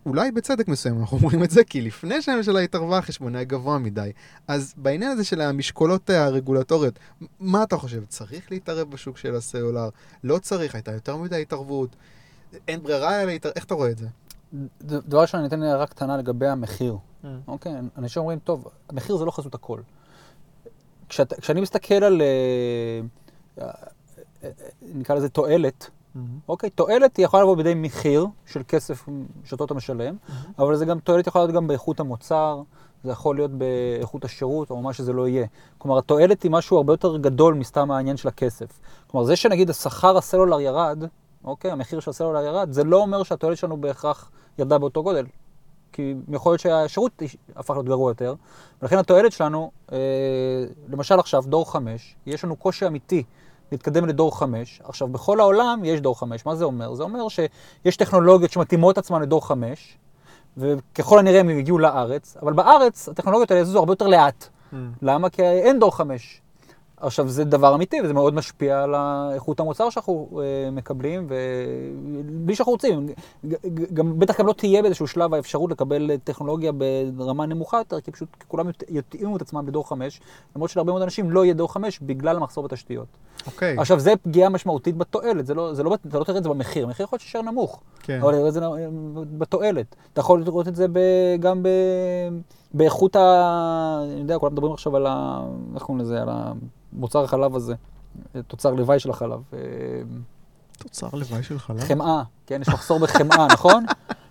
אולי 0.06 0.32
בצדק 0.32 0.68
מסוים 0.68 1.00
אנחנו 1.00 1.18
אומרים 1.18 1.44
את 1.44 1.52
זה, 1.52 1.64
כי 1.64 1.82
לפני 1.82 2.22
שהממשלה 2.22 2.60
התערבה, 2.60 2.98
החשבון 2.98 3.36
היה 3.36 3.44
גבוה 3.44 3.78
מדי. 3.78 4.12
אז 4.48 4.74
בעניין 4.78 5.12
הזה 5.12 5.24
של 5.24 5.42
המשקולות 5.42 6.10
הרגולטוריות, 6.10 7.00
מה 7.40 7.64
אתה 7.64 7.78
חושב? 7.78 8.04
צריך 8.08 8.52
להתערב 8.52 8.92
בשוק 8.92 9.18
של 9.18 9.36
הסלולר? 9.36 9.90
לא 10.24 10.38
צריך? 10.38 10.76
הייתה 10.76 10.92
יותר 10.92 11.18
מדי 11.18 11.42
התערבות? 11.42 11.96
אין 12.68 12.84
ברירה 12.84 13.22
אלא 13.22 13.32
להתערב? 13.32 13.54
איך 13.56 13.66
אתה 13.66 13.74
רואה 13.74 13.90
את 13.90 13.98
זה? 13.98 14.08
דבר 14.82 15.22
ראשון, 15.22 15.40
אני 15.40 15.48
אתן 15.48 15.64
הערה 15.64 15.88
קטנה 15.88 16.18
לגבי 16.18 16.48
המחיר. 16.48 16.98
אוקיי, 17.48 17.74
אנשים 17.98 18.20
אומרים, 18.20 18.40
טוב, 18.40 18.68
המחיר 18.90 19.18
זה 19.18 19.26
לא 19.26 19.32
חזות 19.32 19.54
הכל. 19.54 19.80
כשאת, 21.10 21.34
כשאני 21.34 21.62
מסתכל 21.62 21.94
על, 21.94 22.22
אה, 22.22 23.02
אה, 23.64 23.72
אה, 24.44 24.50
נקרא 24.82 25.16
לזה 25.16 25.30
תועלת, 25.30 25.90
אוקיי? 26.48 26.70
תועלת 26.70 27.18
היא 27.18 27.26
יכולה 27.26 27.44
לבוא 27.44 27.56
בידי 27.56 27.74
מחיר 27.76 28.28
של 28.46 28.62
כסף 28.68 29.06
שאותו 29.44 29.66
אתה 29.66 29.74
משלם, 29.74 30.16
אבל 30.60 30.76
זה 30.76 30.86
גם, 30.86 31.00
תועלת 31.00 31.28
יכולה 31.28 31.46
להיות 31.46 31.56
גם 31.56 31.68
באיכות 31.68 32.00
המוצר, 32.00 32.62
זה 33.04 33.12
יכול 33.12 33.36
להיות 33.36 33.52
באיכות 33.52 34.26
השירות, 34.26 34.70
או 34.70 34.82
מה 34.82 34.94
שזה 34.94 35.14
לא 35.14 35.28
יהיה. 35.28 35.46
כלומר, 35.78 35.98
התועלת 35.98 36.44
היא 36.44 36.52
משהו 36.52 36.78
הרבה 36.78 36.94
יותר 36.94 37.18
גדול 37.18 37.54
מסתם 37.54 37.92
העניין 37.92 38.18
של 38.18 38.28
הכסף. 38.28 38.80
כלומר, 39.08 39.26
זה 39.26 39.36
שנגיד 39.36 39.70
השכר 39.70 40.18
הסלולר 40.18 40.60
ירד, 40.60 41.04
אוקיי, 41.44 41.72
המחיר 41.72 42.00
של 42.00 42.10
הסלולר 42.10 42.46
ירד, 42.46 42.72
זה 42.72 42.84
לא 42.84 42.98
אומר 42.98 43.24
שהתועלת 43.24 43.58
שלנו 43.58 43.82
בהכרח 43.82 44.32
ירדה 44.58 44.78
באותו 44.78 45.04
גודל. 45.04 45.26
כי 45.92 46.14
יכול 46.30 46.52
להיות 46.52 46.62
שהשירות 46.62 47.22
הפך 47.56 47.74
להיות 47.74 47.86
גרוע 47.86 48.12
יותר, 48.12 48.36
ולכן 48.82 48.98
התועלת 48.98 49.32
שלנו, 49.32 49.72
אה, 49.92 49.98
למשל 50.90 51.20
עכשיו, 51.20 51.44
דור 51.48 51.72
5, 51.72 52.16
יש 52.26 52.44
לנו 52.44 52.56
קושי 52.56 52.88
אמיתי 52.88 53.24
להתקדם 53.72 54.06
לדור 54.06 54.40
5. 54.40 54.82
עכשיו, 54.84 55.08
בכל 55.08 55.40
העולם 55.40 55.82
יש 55.86 56.02
דור 56.02 56.20
5. 56.20 56.46
מה 56.46 56.56
זה 56.56 56.66
אומר? 56.66 56.94
זה 56.94 57.04
אומר 57.04 57.28
שיש 57.30 57.98
טכנולוגיות 57.98 58.52
שמתאימות 58.52 58.98
עצמן 58.98 59.22
לדור 59.22 59.48
5, 59.48 59.98
וככל 60.58 61.20
הנראה 61.20 61.40
הם 61.40 61.50
הגיעו 61.50 61.80
לארץ, 61.80 62.38
אבל 62.42 62.54
בארץ 62.54 63.10
הטכנולוגיות 63.10 63.52
האלה 63.52 63.62
יזוזו 63.62 63.80
הרבה 63.80 63.92
יותר 63.92 64.08
לאט. 64.08 64.48
Mm. 64.74 64.76
למה? 65.02 65.30
כי 65.30 65.42
אין 65.42 65.80
דור 65.80 65.96
5. 65.96 66.42
עכשיו, 67.02 67.28
זה 67.28 67.44
דבר 67.44 67.76
אמיתי, 67.76 68.02
וזה 68.04 68.14
מאוד 68.14 68.34
משפיע 68.34 68.84
על 68.84 68.96
איכות 69.34 69.60
המוצר 69.60 69.90
שאנחנו 69.90 70.30
uh, 70.32 70.36
מקבלים, 70.72 71.28
ובלי 71.30 72.56
שאנחנו 72.56 72.72
רוצים. 72.72 73.08
גם, 73.94 74.20
בטח 74.20 74.40
גם 74.40 74.48
לא 74.48 74.54
תהיה 74.54 74.82
באיזשהו 74.82 75.08
שלב 75.08 75.34
האפשרות 75.34 75.72
לקבל 75.72 76.12
טכנולוגיה 76.24 76.72
ברמה 77.16 77.46
נמוכה 77.46 77.78
יותר, 77.78 78.02
כי 78.02 78.12
פשוט 78.12 78.30
כולם 78.48 78.70
יתאימו 78.90 79.38
את 79.38 79.42
עצמם 79.42 79.68
לדור 79.68 79.90
5, 79.90 80.22
למרות 80.56 80.70
שלהרבה 80.70 80.92
מאוד 80.92 81.02
אנשים 81.02 81.32
לא 81.32 81.46
יהיה 81.46 81.54
דור 81.54 81.74
5 81.74 82.00
בגלל 82.00 82.38
המחסור 82.38 82.64
בתשתיות. 82.64 83.08
אוקיי. 83.48 83.78
Okay. 83.78 83.82
עכשיו, 83.82 84.00
זה 84.00 84.14
פגיעה 84.24 84.50
משמעותית 84.50 84.98
בתועלת, 84.98 85.46
זה 85.46 85.54
לא, 85.54 85.74
זה 85.74 85.84
לא, 85.84 85.98
אתה 86.08 86.20
לא 86.20 86.24
תראה 86.24 86.38
את 86.38 86.44
זה 86.44 86.50
במחיר, 86.50 86.86
המחיר 86.86 87.04
יכול 87.04 87.16
להיות 87.16 87.22
שישאר 87.22 87.42
נמוך, 87.42 87.82
כן. 88.00 88.20
אבל 88.22 88.32
תראה 88.32 88.48
את 88.48 88.54
זה 88.54 88.60
בתועלת. 89.38 89.96
אתה 90.14 90.20
יכול 90.20 90.44
לראות 90.44 90.68
את 90.68 90.76
זה 90.76 90.88
ב, 90.88 91.00
גם 91.40 91.64
ב, 91.64 91.70
באיכות 92.74 93.16
ה... 93.16 94.00
אני 94.12 94.20
יודע, 94.20 94.38
כולם 94.40 94.52
מדברים 94.52 94.74
עכשיו 94.74 94.96
על 94.96 95.06
ה... 95.08 95.42
איך 95.76 95.84
קוראים 95.84 96.02
לזה? 96.02 96.22
על 96.22 96.30
ה... 96.30 96.52
מוצר 96.94 97.24
החלב 97.24 97.56
הזה, 97.56 97.74
תוצר 98.48 98.74
לוואי 98.74 99.00
של 99.00 99.10
החלב. 99.10 99.40
אה, 99.54 99.60
תוצר 100.78 101.08
לוואי 101.14 101.44
של 101.44 101.60
חלב? 101.60 101.80
חמאה, 101.80 102.24
כן, 102.46 102.62
יש 102.62 102.70
מחסור 102.70 103.00
בחמאה, 103.00 103.48
נכון? 103.54 103.86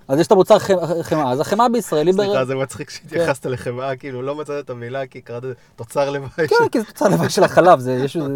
אז 0.08 0.18
יש 0.18 0.26
את 0.26 0.32
המוצר 0.32 0.58
חמאה, 1.02 1.30
אז 1.32 1.40
החמאה 1.40 1.68
בישראל 1.68 2.06
היא... 2.06 2.14
סליחה, 2.14 2.44
זה 2.44 2.54
מצחיק 2.54 2.90
שהתייחסת 2.90 3.42
כן. 3.42 3.50
לחמאה, 3.50 3.96
כאילו 3.96 4.22
לא 4.22 4.34
מצאת 4.34 4.64
את 4.64 4.70
המילה 4.70 5.06
כי 5.06 5.20
קראת 5.20 5.42
תוצר 5.76 6.10
לוואי. 6.10 6.48
כן, 6.48 6.68
כי 6.72 6.80
זה 6.80 6.86
תוצר 6.86 7.08
לוואי 7.08 7.30
של 7.30 7.44
החלב, 7.44 7.78
זה 7.78 7.92
יש 7.92 8.16
איזה. 8.16 8.28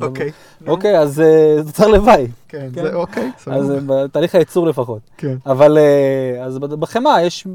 לא- 0.00 0.06
אוקיי. 0.06 0.32
אוקיי, 0.66 0.98
אז 0.98 1.20
אה, 1.20 1.56
זה 1.62 1.64
תוצר 1.64 1.86
לוואי. 1.88 2.26
כן, 2.48 2.68
זה 2.74 2.94
אוקיי, 2.94 3.30
סבבה. 3.38 3.56
אז 3.56 3.72
בתהליך 3.86 4.34
הייצור 4.34 4.66
לפחות. 4.66 5.00
כן. 5.16 5.36
אבל, 5.46 5.78
אה, 5.78 6.44
אז 6.44 6.58
בחמאה 6.58 7.22
יש 7.22 7.46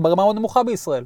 ברמה 0.00 0.14
מאוד 0.24 0.36
נמוכה 0.36 0.62
בישראל. 0.62 1.04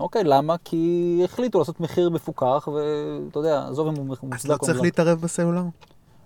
אוקיי, 0.00 0.24
למה? 0.24 0.56
כי 0.64 1.20
החליטו 1.24 1.58
לעשות 1.58 1.80
מחיר 1.80 2.10
מפוקח, 2.10 2.68
ואתה 2.68 3.38
יודע, 3.38 3.66
עזוב 3.68 3.88
אם 3.88 3.94
הוא 3.94 4.06
מוצדק 4.06 4.22
או 4.22 4.28
מוצדק. 4.28 4.44
אז 4.44 4.50
לא 4.50 4.56
צריך 4.56 4.80
להתערב 4.80 5.20
בסלולר? 5.20 5.62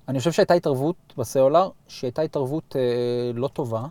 אני 0.08 0.18
חושב 0.18 0.32
שהייתה 0.32 0.54
התערבות 0.54 0.96
בסלולר, 1.18 1.68
שהייתה 1.88 2.22
התערבות 2.22 2.76
אה, 2.76 2.82
לא 3.34 3.48
טובה, 3.48 3.82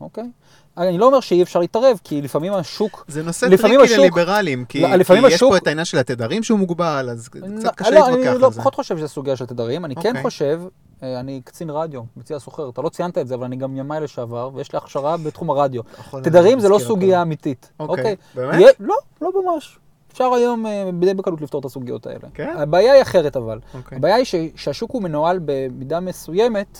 אוקיי? 0.00 0.30
אני 0.76 0.98
לא 0.98 1.06
אומר 1.06 1.20
שאי 1.20 1.42
אפשר 1.42 1.60
להתערב, 1.60 2.00
כי 2.04 2.22
לפעמים 2.22 2.52
השוק... 2.52 3.04
זה 3.08 3.22
נושא 3.22 3.48
טריקי 3.56 3.82
השוק, 3.82 3.98
לליברלים, 3.98 4.64
כי, 4.64 4.80
לא, 4.80 4.88
כי 4.88 5.02
השוק... 5.02 5.30
יש 5.30 5.40
פה 5.40 5.56
את 5.56 5.66
העניין 5.66 5.84
של 5.84 5.98
התדרים 5.98 6.42
שהוא 6.42 6.58
מוגבל, 6.58 7.08
אז 7.10 7.28
לא, 7.34 7.60
קצת 7.60 7.74
קשה 7.74 7.90
לא, 7.90 7.96
להתווכח 7.96 8.16
על 8.16 8.22
זה. 8.24 8.30
אני 8.30 8.42
לא 8.42 8.50
פחות 8.50 8.74
חושב 8.74 8.98
שזה 8.98 9.08
סוגיה 9.08 9.36
של 9.36 9.46
תדרים, 9.46 9.84
אני. 9.84 9.94
כן 9.94 10.08
אוקיי. 10.08 10.22
חושב 10.22 10.60
אה, 10.62 10.68
אני 11.02 11.40
קצין 11.44 11.70
רדיו, 11.70 12.02
מציע 12.16 12.38
סוחר. 12.38 12.68
אתה 12.68 12.82
לא 12.82 12.88
ציינת 12.88 13.18
את 13.18 13.28
זה, 13.28 13.34
אבל 13.34 13.44
אני 13.44 13.56
גם 13.56 13.76
ימאי 13.76 14.00
לשעבר, 14.00 14.50
ויש 14.54 14.72
לי 14.72 14.76
הכשרה 14.76 15.16
בתחום 15.16 15.50
הרדיו. 15.50 15.82
תדרים 16.22 16.60
זה 16.60 16.68
לא 16.68 16.78
סוגיה 16.78 17.22
אמיתית. 17.22 17.72
אוקיי, 17.80 18.16
באמת? 18.34 18.74
לא, 18.80 18.96
לא 19.20 19.30
ממש. 19.42 19.78
אפשר 20.12 20.32
היום 20.34 20.66
אה, 20.66 20.90
די 21.00 21.14
בקלות 21.14 21.40
לפתור 21.40 21.60
את 21.60 21.64
הסוגיות 21.64 22.06
האלה. 22.06 22.28
כן? 22.34 22.54
הבעיה 22.58 22.92
היא 22.92 23.02
אחרת 23.02 23.36
אבל. 23.36 23.60
אוקיי. 23.74 23.98
הבעיה 23.98 24.14
היא 24.14 24.52
שהשוק 24.56 24.90
הוא 24.90 25.02
מנוהל 25.02 25.40
במידה 25.44 26.00
מסוימת, 26.00 26.78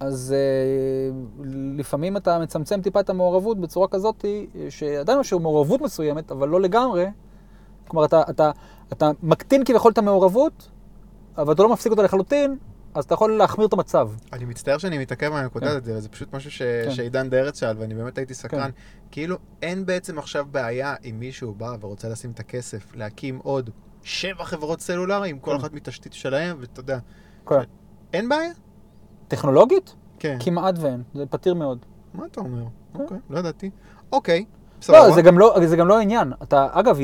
אז 0.00 0.34
uh, 0.34 1.42
לפעמים 1.76 2.16
אתה 2.16 2.38
מצמצם 2.38 2.82
טיפה 2.82 3.00
את 3.00 3.10
המעורבות 3.10 3.60
בצורה 3.60 3.88
כזאת, 3.88 4.24
שעדיין 4.68 5.20
יש 5.20 5.32
מעורבות 5.32 5.80
מסוימת, 5.80 6.30
אבל 6.30 6.48
לא 6.48 6.60
לגמרי. 6.60 7.06
כלומר, 7.88 8.04
אתה, 8.04 8.22
אתה, 8.30 8.50
אתה 8.92 9.10
מקטין 9.22 9.64
כביכול 9.64 9.92
את 9.92 9.98
המעורבות, 9.98 10.68
אבל 11.38 11.52
אתה 11.52 11.62
לא 11.62 11.68
מפסיק 11.68 11.92
אותה 11.92 12.02
לחלוטין, 12.02 12.56
אז 12.94 13.04
אתה 13.04 13.14
יכול 13.14 13.36
להחמיר 13.36 13.66
את 13.66 13.72
המצב. 13.72 14.10
אני 14.32 14.44
מצטער 14.44 14.78
שאני 14.78 14.98
מתעכב 14.98 15.32
על 15.32 15.42
הנקודה. 15.42 15.70
הזאת, 15.70 15.84
זה 15.84 16.08
פשוט 16.08 16.34
משהו 16.34 16.50
ש... 16.50 16.62
כן. 16.62 16.90
שעידן 16.90 17.30
דרץ 17.30 17.60
שאל, 17.60 17.76
ואני 17.78 17.94
באמת 17.94 18.18
הייתי 18.18 18.34
סקרן. 18.34 18.70
כן. 18.70 18.70
כאילו, 19.10 19.36
אין 19.62 19.86
בעצם 19.86 20.18
עכשיו 20.18 20.46
בעיה 20.50 20.94
אם 21.04 21.16
מישהו 21.18 21.54
בא 21.54 21.76
ורוצה 21.80 22.08
לשים 22.08 22.30
את 22.30 22.40
הכסף, 22.40 22.94
להקים 22.94 23.38
עוד 23.42 23.70
שבע 24.02 24.44
חברות 24.44 24.80
סלולריים, 24.80 25.38
כל 25.38 25.50
כן. 25.50 25.56
אחת 25.56 25.72
מתשתית 25.72 26.12
שלהם, 26.12 26.56
ואתה 26.60 26.80
יודע. 26.80 26.98
כן. 27.48 27.54
אין 28.12 28.28
בעיה? 28.28 28.50
טכנולוגית? 29.28 29.94
כן. 30.18 30.36
כמעט 30.40 30.74
ואין, 30.78 31.02
זה 31.14 31.26
פתיר 31.26 31.54
מאוד. 31.54 31.86
מה 32.14 32.26
אתה 32.26 32.40
אומר? 32.40 32.64
כן. 32.94 33.02
אוקיי, 33.02 33.18
לא 33.30 33.38
ידעתי. 33.38 33.70
אוקיי. 34.12 34.44
לא, 34.88 35.10
זה 35.10 35.22
גם 35.22 35.38
לא, 35.38 35.56
זה 35.66 35.76
גם 35.76 35.88
לא 35.88 35.98
העניין. 35.98 36.32
אתה, 36.42 36.66
אגב, 36.72 36.98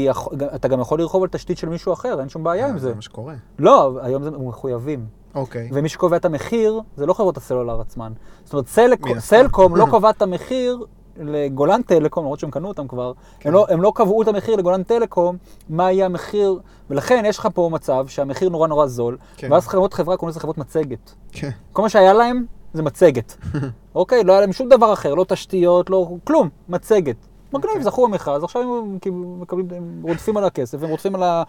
אתה 0.55 0.69
גם 0.69 0.81
יכול 0.81 0.99
לרחוב 1.01 1.23
על 1.23 1.29
תשתית 1.29 1.59
של 1.59 1.69
מישהו 1.69 1.93
אחר, 1.93 2.21
אין 2.21 2.29
שום 2.29 2.45
בעיה 2.45 2.65
אה, 2.65 2.71
עם 2.71 2.79
זה. 2.79 2.89
זה 2.89 2.95
מה 2.95 3.03
שקורה. 3.03 3.35
לא, 3.59 3.99
היום 4.03 4.23
זה 4.23 4.31
מחויבים. 4.31 5.07
אוקיי. 5.37 5.69
ומי 5.73 5.89
שקובע 5.89 6.17
את 6.17 6.25
המחיר, 6.25 6.81
זה 6.97 7.07
לא 7.07 7.13
חברות 7.13 7.37
הסלולר 7.37 7.81
עצמן. 7.81 8.13
זאת 8.45 8.53
אומרת, 8.53 8.69
סלק, 8.69 9.19
סלקום 9.19 9.77
לא 9.77 9.87
קובע 9.91 10.11
את 10.11 10.23
המחיר 10.23 10.85
לגולן 11.19 11.83
טלקום, 11.83 12.25
למרות 12.25 12.39
שהם 12.39 12.51
קנו 12.51 12.69
אותם 12.69 12.89
כבר, 12.89 13.13
כן. 13.41 13.49
הם, 13.49 13.55
לא, 13.55 13.67
הם 13.69 13.83
לא 13.83 13.93
קבעו 13.95 14.23
את 14.23 14.29
המחיר 14.29 14.57
לגולן 14.57 14.83
טלקום, 14.83 15.37
מה 15.69 15.93
יהיה 15.93 16.07
המחיר, 16.07 16.59
ולכן 16.91 17.23
יש 17.27 17.39
לך 17.39 17.49
פה 17.55 17.69
מצב 17.73 18.07
שהמחיר 18.09 18.49
נורא 18.49 18.69
נורא 18.69 18.87
זול, 18.87 19.17
כן. 19.37 19.53
ואז 19.53 19.67
חברות 19.67 19.95
חברה 19.95 20.17
קוראים 20.17 20.31
לזה 20.31 20.41
חברות 20.41 20.59
מצגת. 20.59 21.15
כן. 21.33 21.51
כל 21.73 21.83
מה 21.83 21.89
שהיה 21.89 22.13
להם 22.13 22.45
זה 22.73 22.83
מצגת. 22.83 23.37
אוקיי? 23.95 24.25
לא 24.25 24.33
היה 24.33 24.41
להם 24.41 24.53
שום 24.53 24.69
דבר 24.69 24.93
אחר, 24.93 25.15
לא 25.15 25.25
תשתיות, 25.29 25.91
לא 25.91 26.09
כלום, 26.25 26.49
מצגת. 26.69 27.17
מגניב. 27.59 27.83
זכו 27.83 28.09
במכרז, 28.09 28.45
עכשיו 28.45 28.63
הם 28.63 28.99
מקבלים, 29.41 29.69
הם 29.71 30.03
רודפים 30.03 30.37
על 30.37 30.45
הכסף, 30.45 30.83
הם 30.83 30.89
רודפים 30.89 31.15
על 31.15 31.23
ה... 31.23 31.43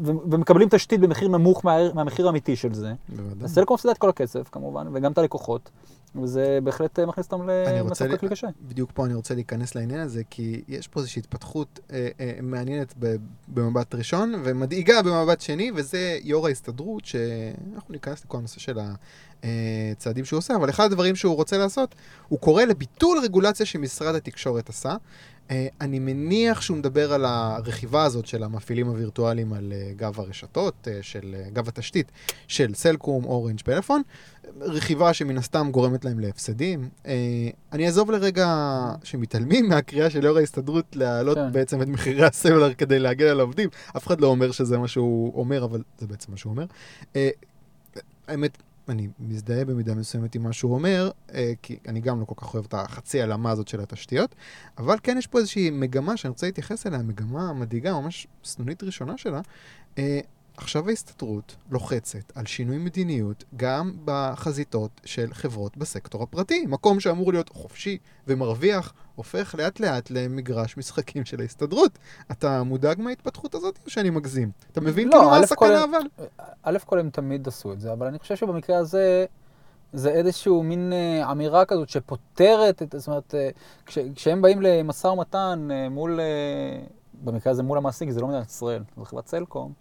ומקבלים 0.00 0.68
תשתית 0.68 1.00
במחיר 1.00 1.28
נמוך 1.28 1.64
מה... 1.64 1.92
מהמחיר 1.94 2.26
האמיתי 2.26 2.56
של 2.56 2.74
זה. 2.74 2.92
בוודאי. 3.08 3.44
אז 3.44 3.54
סלקום 3.54 3.74
מפסידה 3.74 3.92
את 3.92 3.98
כל 3.98 4.08
הכסף, 4.08 4.48
כמובן, 4.52 4.86
וגם 4.92 5.12
את 5.12 5.18
הלקוחות, 5.18 5.70
וזה 6.14 6.58
בהחלט 6.64 6.98
מכניס 6.98 7.26
אותם 7.32 7.48
למצב 7.48 8.08
כלכלי 8.08 8.28
קשה. 8.28 8.48
בדיוק 8.62 8.90
פה 8.94 9.06
אני 9.06 9.14
רוצה 9.14 9.34
להיכנס 9.34 9.74
לעניין 9.74 10.00
הזה, 10.00 10.22
כי 10.30 10.62
יש 10.68 10.88
פה 10.88 11.00
איזושהי 11.00 11.20
התפתחות 11.20 11.80
אה, 11.92 12.08
אה, 12.20 12.32
מעניינת 12.42 12.94
במבט 13.48 13.94
ראשון, 13.94 14.34
ומדאיגה 14.44 15.02
במבט 15.02 15.40
שני, 15.40 15.70
וזה 15.74 16.18
יו"ר 16.22 16.46
ההסתדרות, 16.46 17.04
שאנחנו 17.04 17.92
ניכנס 17.92 18.24
לכל 18.24 18.38
הנושא 18.38 18.60
של 18.60 18.78
ה... 18.78 18.94
צעדים 19.98 20.24
שהוא 20.24 20.38
עושה, 20.38 20.56
אבל 20.56 20.70
אחד 20.70 20.84
הדברים 20.84 21.16
שהוא 21.16 21.36
רוצה 21.36 21.58
לעשות, 21.58 21.94
הוא 22.28 22.38
קורא 22.38 22.64
לביטול 22.64 23.18
רגולציה 23.18 23.66
שמשרד 23.66 24.14
התקשורת 24.14 24.68
עשה. 24.68 24.94
אה, 25.50 25.66
אני 25.80 25.98
מניח 25.98 26.60
שהוא 26.60 26.76
מדבר 26.76 27.12
על 27.12 27.24
הרכיבה 27.24 28.04
הזאת 28.04 28.26
של 28.26 28.42
המפעילים 28.42 28.86
הווירטואליים 28.86 29.52
על 29.52 29.72
אה, 29.72 29.92
גב 29.96 30.20
הרשתות, 30.20 30.88
אה, 30.90 30.98
של 31.02 31.34
גב 31.52 31.68
התשתית 31.68 32.12
של 32.48 32.74
סלקום, 32.74 33.24
אורנג', 33.24 33.60
פלאפון. 33.60 34.02
רכיבה 34.60 35.14
שמן 35.14 35.38
הסתם 35.38 35.68
גורמת 35.70 36.04
להם 36.04 36.20
להפסדים. 36.20 36.88
אני 37.72 37.86
אעזוב 37.86 38.10
לרגע 38.10 38.48
שמתעלמים 39.02 39.68
מהקריאה 39.68 40.10
של 40.10 40.24
יו"ר 40.24 40.38
ההסתדרות 40.38 40.96
להעלות 40.96 41.36
כן. 41.36 41.52
בעצם 41.52 41.82
את 41.82 41.88
מחירי 41.88 42.26
הסלולר 42.26 42.74
כדי 42.74 42.98
להגן 42.98 43.26
על 43.26 43.40
העובדים. 43.40 43.68
אף 43.96 44.06
אחד 44.06 44.20
לא 44.20 44.26
אומר 44.26 44.50
שזה 44.50 44.78
מה 44.78 44.88
שהוא 44.88 45.32
אומר, 45.40 45.64
אבל 45.64 45.82
זה 45.98 46.06
בעצם 46.06 46.32
מה 46.32 46.36
שהוא 46.36 46.50
אומר. 46.50 46.64
האמת, 48.28 48.58
אני 48.90 49.08
מזדהה 49.18 49.64
במידה 49.64 49.94
מסוימת 49.94 50.34
עם 50.34 50.42
מה 50.42 50.52
שהוא 50.52 50.74
אומר, 50.74 51.10
אה, 51.34 51.52
כי 51.62 51.78
אני 51.88 52.00
גם 52.00 52.20
לא 52.20 52.24
כל 52.24 52.34
כך 52.36 52.54
אוהב 52.54 52.64
את 52.64 52.74
החצי 52.74 53.20
העלמה 53.20 53.50
הזאת 53.50 53.68
של 53.68 53.80
התשתיות, 53.80 54.34
אבל 54.78 54.96
כן 55.02 55.16
יש 55.18 55.26
פה 55.26 55.38
איזושהי 55.38 55.70
מגמה 55.70 56.16
שאני 56.16 56.30
רוצה 56.30 56.46
להתייחס 56.46 56.86
אליה, 56.86 56.98
מגמה 56.98 57.52
מדאיגה, 57.52 58.00
ממש 58.00 58.26
סנונית 58.44 58.82
ראשונה 58.82 59.16
שלה. 59.16 59.40
אה, 60.60 60.64
עכשיו 60.64 60.88
ההסתדרות 60.88 61.56
לוחצת 61.70 62.36
על 62.36 62.46
שינוי 62.46 62.78
מדיניות 62.78 63.44
גם 63.56 63.92
בחזיתות 64.04 65.00
של 65.04 65.34
חברות 65.34 65.76
בסקטור 65.76 66.22
הפרטי. 66.22 66.66
מקום 66.66 67.00
שאמור 67.00 67.32
להיות 67.32 67.48
חופשי 67.48 67.98
ומרוויח, 68.26 68.92
הופך 69.14 69.54
לאט 69.58 69.80
לאט 69.80 70.10
למגרש 70.10 70.76
משחקים 70.76 71.24
של 71.24 71.40
ההסתדרות. 71.40 71.98
אתה 72.30 72.62
מודאג 72.62 73.00
מההתפתחות 73.00 73.54
הזאת 73.54 73.78
או 73.84 73.90
שאני 73.90 74.10
מגזים? 74.10 74.50
אתה 74.72 74.80
מבין 74.80 75.08
לא, 75.08 75.12
כאילו 75.12 75.30
מה 75.30 75.36
הסכנה 75.36 75.84
אבל? 75.84 76.28
א' 76.62 76.78
כל 76.86 76.98
הם 76.98 77.10
תמיד 77.10 77.48
עשו 77.48 77.72
את 77.72 77.80
זה, 77.80 77.92
אבל 77.92 78.06
אני 78.06 78.18
חושב 78.18 78.36
שבמקרה 78.36 78.78
הזה... 78.78 79.26
זה 79.92 80.10
איזשהו 80.10 80.62
מין 80.62 80.92
אה, 80.92 81.32
אמירה 81.32 81.64
כזאת 81.64 81.88
שפותרת 81.88 82.82
את, 82.82 82.94
זאת 82.98 83.08
אומרת, 83.08 83.34
אה, 83.34 83.48
כש, 83.86 83.98
כשהם 84.14 84.42
באים 84.42 84.62
למשא 84.62 85.06
ומתן 85.06 85.68
אה, 85.70 85.88
מול, 85.88 86.20
במקרה 87.24 87.52
הזה 87.52 87.62
מול 87.62 87.78
המעסיק, 87.78 88.10
זה 88.10 88.20
לא 88.20 88.28
מדינת 88.28 88.46
ישראל, 88.50 88.82
זה 88.96 89.04
חברת 89.04 89.26
סלקום, 89.26 89.72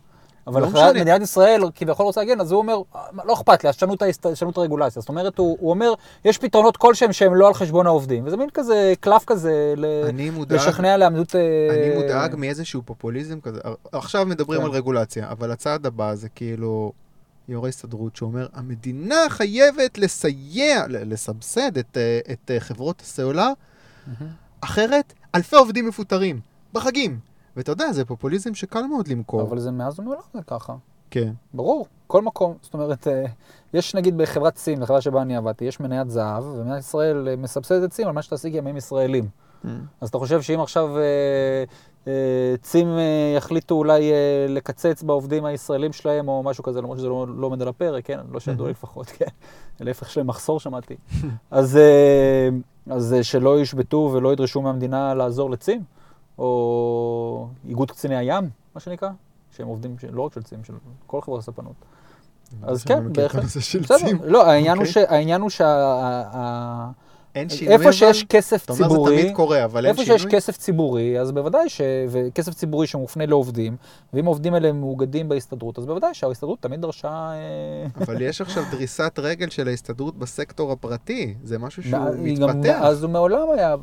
אבל 0.50 0.62
לא 0.62 0.68
אחרי 0.68 0.82
משנה. 0.90 1.02
מדינת 1.02 1.22
ישראל 1.22 1.62
כביכול 1.76 2.06
רוצה 2.06 2.22
להגן, 2.22 2.42
אז 2.42 2.52
הוא 2.52 2.60
אומר, 2.60 2.82
"מה, 3.12 3.24
לא 3.26 3.34
אכפת 3.34 3.64
לי, 3.64 3.70
אז 3.70 3.76
שנו 3.76 3.94
את 3.94 4.02
ההסת- 4.02 4.36
שנו 4.36 4.50
את 4.50 4.58
הרגולציה. 4.58 5.00
זאת 5.00 5.10
אומרת, 5.10 5.38
הוא, 5.38 5.58
הוא 5.60 5.70
אומר, 5.70 5.94
יש 6.26 6.38
פתרונות 6.38 6.78
כלשהם 6.78 7.14
שהם 7.14 7.36
לא 7.36 7.48
על 7.48 7.54
חשבון 7.54 7.86
העובדים. 7.86 8.26
וזה 8.28 8.38
מין 8.38 8.50
כזה 8.54 8.94
קלף 9.00 9.26
כזה 9.26 9.74
ל- 9.78 10.32
מודאג, 10.32 10.58
לשכנע 10.60 10.98
לעמדות... 10.98 11.36
אה, 11.36 11.42
אני 11.70 11.96
מודאג 11.96 12.36
מאיזשהו 12.36 12.82
פופוליזם 12.86 13.40
כזה. 13.42 13.60
עכשיו 13.92 14.26
מדברים 14.26 14.60
כן. 14.60 14.66
על 14.66 14.72
רגולציה, 14.72 15.32
אבל 15.32 15.52
הצעד 15.52 15.86
הבא 15.86 16.16
זה 16.16 16.30
כאילו 16.30 16.92
יו"ר 17.50 17.66
ההסתדרות 17.66 18.16
שאומר, 18.16 18.48
המדינה 18.54 19.16
חייבת 19.30 19.98
לסייע, 19.98 20.84
לסבסד 20.90 21.78
את, 21.78 21.98
אה, 21.98 22.20
את 22.34 22.52
אה, 22.52 22.60
חברות 22.60 23.02
הסלולר, 23.02 23.52
מהמם. 24.08 24.32
אחרת 24.62 25.14
אלפי 25.36 25.56
עובדים 25.56 25.88
מפוטרים, 25.88 26.40
בחגים. 26.74 27.20
ואתה 27.60 27.72
יודע, 27.72 27.92
זה 27.92 28.06
פופוליזם 28.06 28.54
שקל 28.54 28.82
מאוד 28.82 29.08
למכור. 29.08 29.42
אבל 29.42 29.60
זה 29.60 29.72
מאז 29.72 30.00
ומעולם 30.00 30.22
זה 30.34 30.40
ככה. 30.48 30.76
כן. 31.12 31.32
ברור, 31.54 31.88
כל 32.08 32.22
מקום. 32.22 32.54
זאת 32.62 32.74
אומרת, 32.74 33.08
אה, 33.08 33.26
יש 33.74 33.96
נגיד 33.96 34.18
בחברת 34.18 34.58
סין, 34.58 34.80
בחברה 34.80 35.02
שבה 35.02 35.22
אני 35.22 35.36
עבדתי, 35.36 35.66
יש 35.66 35.80
מניית 35.80 36.10
זהב, 36.10 36.44
ומדינת 36.46 36.80
ישראל 36.80 37.28
אה, 37.28 37.36
מסבסדת 37.36 37.84
את 37.84 37.94
סין 37.94 38.08
על 38.08 38.14
מה 38.14 38.22
שתשיג 38.22 38.56
ימים 38.56 38.78
ישראלים. 38.78 39.30
אז 40.02 40.10
אתה 40.10 40.18
חושב 40.18 40.42
שאם 40.42 40.60
עכשיו 40.62 40.98
אה, 40.98 41.64
אה, 42.08 42.56
צים 42.62 42.88
אה, 42.88 43.34
יחליטו 43.38 43.76
אולי 43.76 44.12
אה, 44.12 44.46
לקצץ 44.50 45.04
בעובדים 45.04 45.46
הישראלים 45.46 45.94
שלהם 45.94 46.28
או 46.28 46.44
משהו 46.44 46.64
כזה, 46.64 46.82
למרות 46.82 46.98
שזה 46.98 47.08
לא 47.08 47.28
לא 47.38 47.48
עומד 47.48 47.62
על 47.62 47.68
הפרק, 47.68 48.06
כן? 48.06 48.20
לא 48.32 48.40
שידוע 48.40 48.66
לי 48.68 48.72
לפחות, 48.72 49.08
כן? 49.08 49.26
להפך 49.80 50.10
יש 50.10 50.18
להם 50.18 50.28
מחסור 50.28 50.60
שמעתי. 50.60 50.96
אז, 51.52 51.78
אה, 51.78 52.50
אז 52.90 53.14
אה, 53.14 53.24
שלא 53.24 53.60
ישבתו 53.62 54.12
ולא 54.14 54.34
ידרשו 54.34 54.62
מהמדינה 54.62 55.14
לעזור 55.14 55.52
לצים, 55.52 55.84
או 56.40 57.48
איגוד 57.68 57.92
קציני 57.92 58.16
הים, 58.18 58.50
מה 58.76 58.82
שנקרא, 58.82 59.10
שהם 59.52 59.68
עובדים 59.68 60.00
של- 60.00 60.14
לא 60.14 60.22
רק 60.22 60.34
של 60.34 60.44
צים, 60.44 60.64
של 60.64 60.74
כל 61.08 61.22
חברות 61.22 61.40
הספנות. 61.42 61.74
אז 62.64 62.84
כן, 62.84 63.14
בהחלט. 63.14 63.44
בסדר. 63.44 63.86
לא, 64.24 64.48
העניין 64.48 64.78
הוא 64.78 64.86
אוקיי. 64.88 64.94
שה- 65.04 65.12
העניין 65.16 65.42
הוא 65.42 65.50
שה... 65.50 66.90
אין 67.36 67.50
שינוי 67.50 67.74
איפה 67.74 67.94
שיש 67.94 68.24
כסף 68.24 68.66
אתה 68.66 68.74
אומר 68.74 68.84
זה 68.84 68.90
ציבורי, 68.90 69.22
תמיד 69.22 69.36
קורה, 69.36 69.66
אבל 69.66 69.86
אין 69.86 69.94
איפה 69.94 70.04
שינוי. 70.04 70.20
שיש 70.20 70.28
כסף 70.32 70.58
ציבורי, 70.58 71.20
אז 71.20 71.32
בוודאי 71.32 71.70
ש... 71.70 71.82
וכסף 72.10 72.54
ציבורי 72.54 72.88
שמופנה 72.88 73.26
לעובדים, 73.26 73.76
ואם 74.14 74.26
העובדים 74.26 74.54
האלה 74.54 74.72
מאוגדים 74.72 75.30
בהסתדרות, 75.30 75.80
אז 75.80 75.86
בוודאי 75.86 76.14
שההסתדרות 76.14 76.60
תמיד 76.62 76.82
דרשה... 76.82 77.08
אה, 77.08 77.88
אבל 78.04 78.22
יש 78.22 78.42
עכשיו 78.42 78.64
דריסת 78.72 79.20
רגל 79.20 79.50
של 79.50 79.68
ההסתדרות 79.68 80.18
בסקטור 80.18 80.72
הפרטי. 80.72 81.34
זה 81.44 81.60
משהו 81.60 81.84
שהוא 81.84 81.96
היא 82.24 82.38
גם- 82.38 82.60
מתפתח. 82.60 82.80
אז 82.82 83.04
מעולם 83.04 83.48
היה 83.58 83.72
אה, 83.72 83.76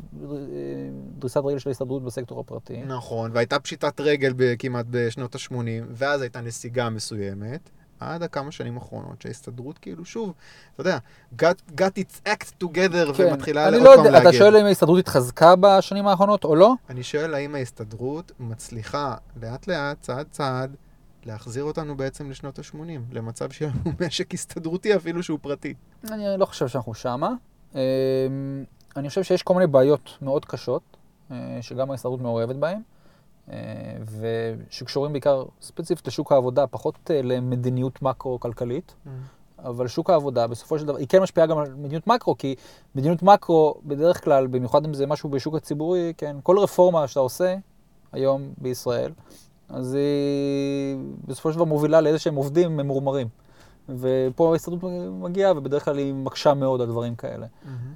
דריסת 1.19 1.41
רגל 1.45 1.59
של 1.59 1.69
ההסתדרות 1.69 2.03
בסקטור 2.03 2.39
הפרטי. 2.39 2.77
נכון, 2.87 3.31
והייתה 3.33 3.59
פשיטת 3.59 3.99
רגל 4.01 4.33
ב- 4.35 4.53
כמעט 4.59 4.85
בשנות 4.89 5.35
ה-80, 5.35 5.53
ואז 5.91 6.21
הייתה 6.21 6.41
נסיגה 6.41 6.89
מסוימת, 6.89 7.69
עד 7.99 8.23
הכמה 8.23 8.51
שנים 8.51 8.75
האחרונות, 8.77 9.21
שההסתדרות 9.21 9.77
כאילו 9.77 10.05
שוב, 10.05 10.33
אתה 10.73 10.81
יודע, 10.81 10.97
got, 11.41 11.71
got 11.81 11.99
its 11.99 12.27
act 12.27 12.63
together 12.63 13.13
כן. 13.17 13.23
ומתחילה 13.27 13.67
אני 13.67 13.77
עוד 13.77 13.85
לא 13.85 13.95
פעם 13.95 14.05
יודע, 14.05 14.17
אתה 14.17 14.23
להגן. 14.25 14.37
שואל 14.37 14.57
אם 14.57 14.65
ההסתדרות 14.65 14.99
התחזקה 14.99 15.55
בשנים 15.59 16.07
האחרונות 16.07 16.43
או 16.43 16.55
לא? 16.55 16.73
אני 16.89 17.03
שואל 17.03 17.33
האם 17.33 17.55
ההסתדרות 17.55 18.31
מצליחה 18.39 19.15
לאט 19.41 19.67
לאט, 19.67 20.01
צעד 20.01 20.27
צעד, 20.31 20.75
להחזיר 21.25 21.63
אותנו 21.63 21.97
בעצם 21.97 22.29
לשנות 22.29 22.59
ה-80, 22.59 22.77
למצב 23.11 23.49
לנו 23.61 23.91
משק 24.05 24.33
הסתדרותי 24.33 24.95
אפילו 24.95 25.23
שהוא 25.23 25.39
פרטי. 25.41 25.73
אני 26.11 26.23
לא 26.37 26.45
חושב 26.45 26.67
שאנחנו 26.67 26.93
שמה. 26.93 27.33
אה, 27.75 27.81
אני 28.95 29.09
חושב 29.09 29.23
שיש 29.23 29.43
כל 29.43 29.53
מיני 29.53 29.67
בעיות 29.67 30.17
מאוד 30.21 30.45
קשות, 30.45 30.81
אה, 31.31 31.57
שגם 31.61 31.91
ההסתדרות 31.91 32.21
מעורבת 32.21 32.55
בהן, 32.55 32.79
אה, 33.51 33.55
ושקשורים 34.69 35.11
בעיקר 35.11 35.43
ספציפית 35.61 36.07
לשוק 36.07 36.31
העבודה, 36.31 36.67
פחות 36.67 37.11
אה, 37.11 37.21
למדיניות 37.21 38.01
מקרו-כלכלית, 38.01 38.95
אבל 39.59 39.87
שוק 39.87 40.09
העבודה 40.09 40.47
בסופו 40.47 40.79
של 40.79 40.85
דבר, 40.85 40.97
היא 40.97 41.07
כן 41.07 41.21
משפיעה 41.21 41.47
גם 41.47 41.57
על 41.57 41.73
מדיניות 41.73 42.07
מקרו, 42.07 42.37
כי 42.37 42.55
מדיניות 42.95 43.23
מקרו 43.23 43.75
בדרך 43.85 44.23
כלל, 44.23 44.47
במיוחד 44.47 44.85
אם 44.85 44.93
זה 44.93 45.07
משהו 45.07 45.29
בשוק 45.29 45.55
הציבורי, 45.55 46.13
כן, 46.17 46.35
כל 46.43 46.59
רפורמה 46.59 47.07
שאתה 47.07 47.19
עושה 47.19 47.55
היום 48.11 48.53
בישראל, 48.57 49.11
אז 49.69 49.93
היא 49.93 50.97
בסופו 51.27 51.49
של 51.51 51.55
דבר 51.55 51.65
מובילה 51.65 52.01
לאיזה 52.01 52.19
שהם 52.19 52.35
עובדים 52.35 52.77
ממורמרים. 52.77 53.27
ופה 53.89 54.51
ההסתדרות 54.53 54.83
מגיעה, 55.11 55.51
ובדרך 55.57 55.85
כלל 55.85 55.97
היא 55.97 56.13
מקשה 56.13 56.53
מאוד 56.53 56.81
על 56.81 56.87
דברים 56.87 57.15
כאלה. 57.15 57.45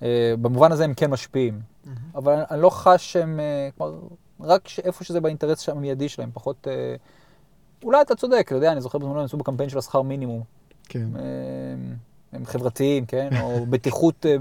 אה, 0.03 0.33
במובן 0.41 0.71
הזה 0.71 0.83
הם 0.83 0.93
כן 0.93 1.09
משפיעים. 1.11 1.59
אבל 2.15 2.33
אני- 2.33 2.43
אני 2.51 2.61
לא 2.61 2.69
חש 2.69 3.13
שהם, 3.13 3.39
אה, 3.39 3.69
כלומר, 3.77 3.93
רק 4.43 4.67
איפה 4.83 5.03
שזה 5.03 5.21
באינטרס 5.21 5.69
המיידי 5.69 6.09
שלהם, 6.09 6.29
פחות... 6.33 6.67
אה, 6.67 6.95
אולי 7.83 8.01
אתה 8.01 8.15
צודק, 8.15 8.43
אתה 8.47 8.55
יודע, 8.55 8.71
אני 8.71 8.81
זוכר 8.81 8.97
בזמנו 8.97 9.19
הם 9.19 9.25
עשו 9.25 9.37
בקמפיין 9.37 9.69
של 9.69 9.77
השכר 9.77 10.01
מינימום. 10.01 10.41
כן, 10.89 11.07
אה, 11.15 11.21
הם 12.33 12.45
חברתיים, 12.45 13.05
כן? 13.05 13.29
או 13.41 13.65
בטיחות 13.69 14.25
אה, 14.25 14.35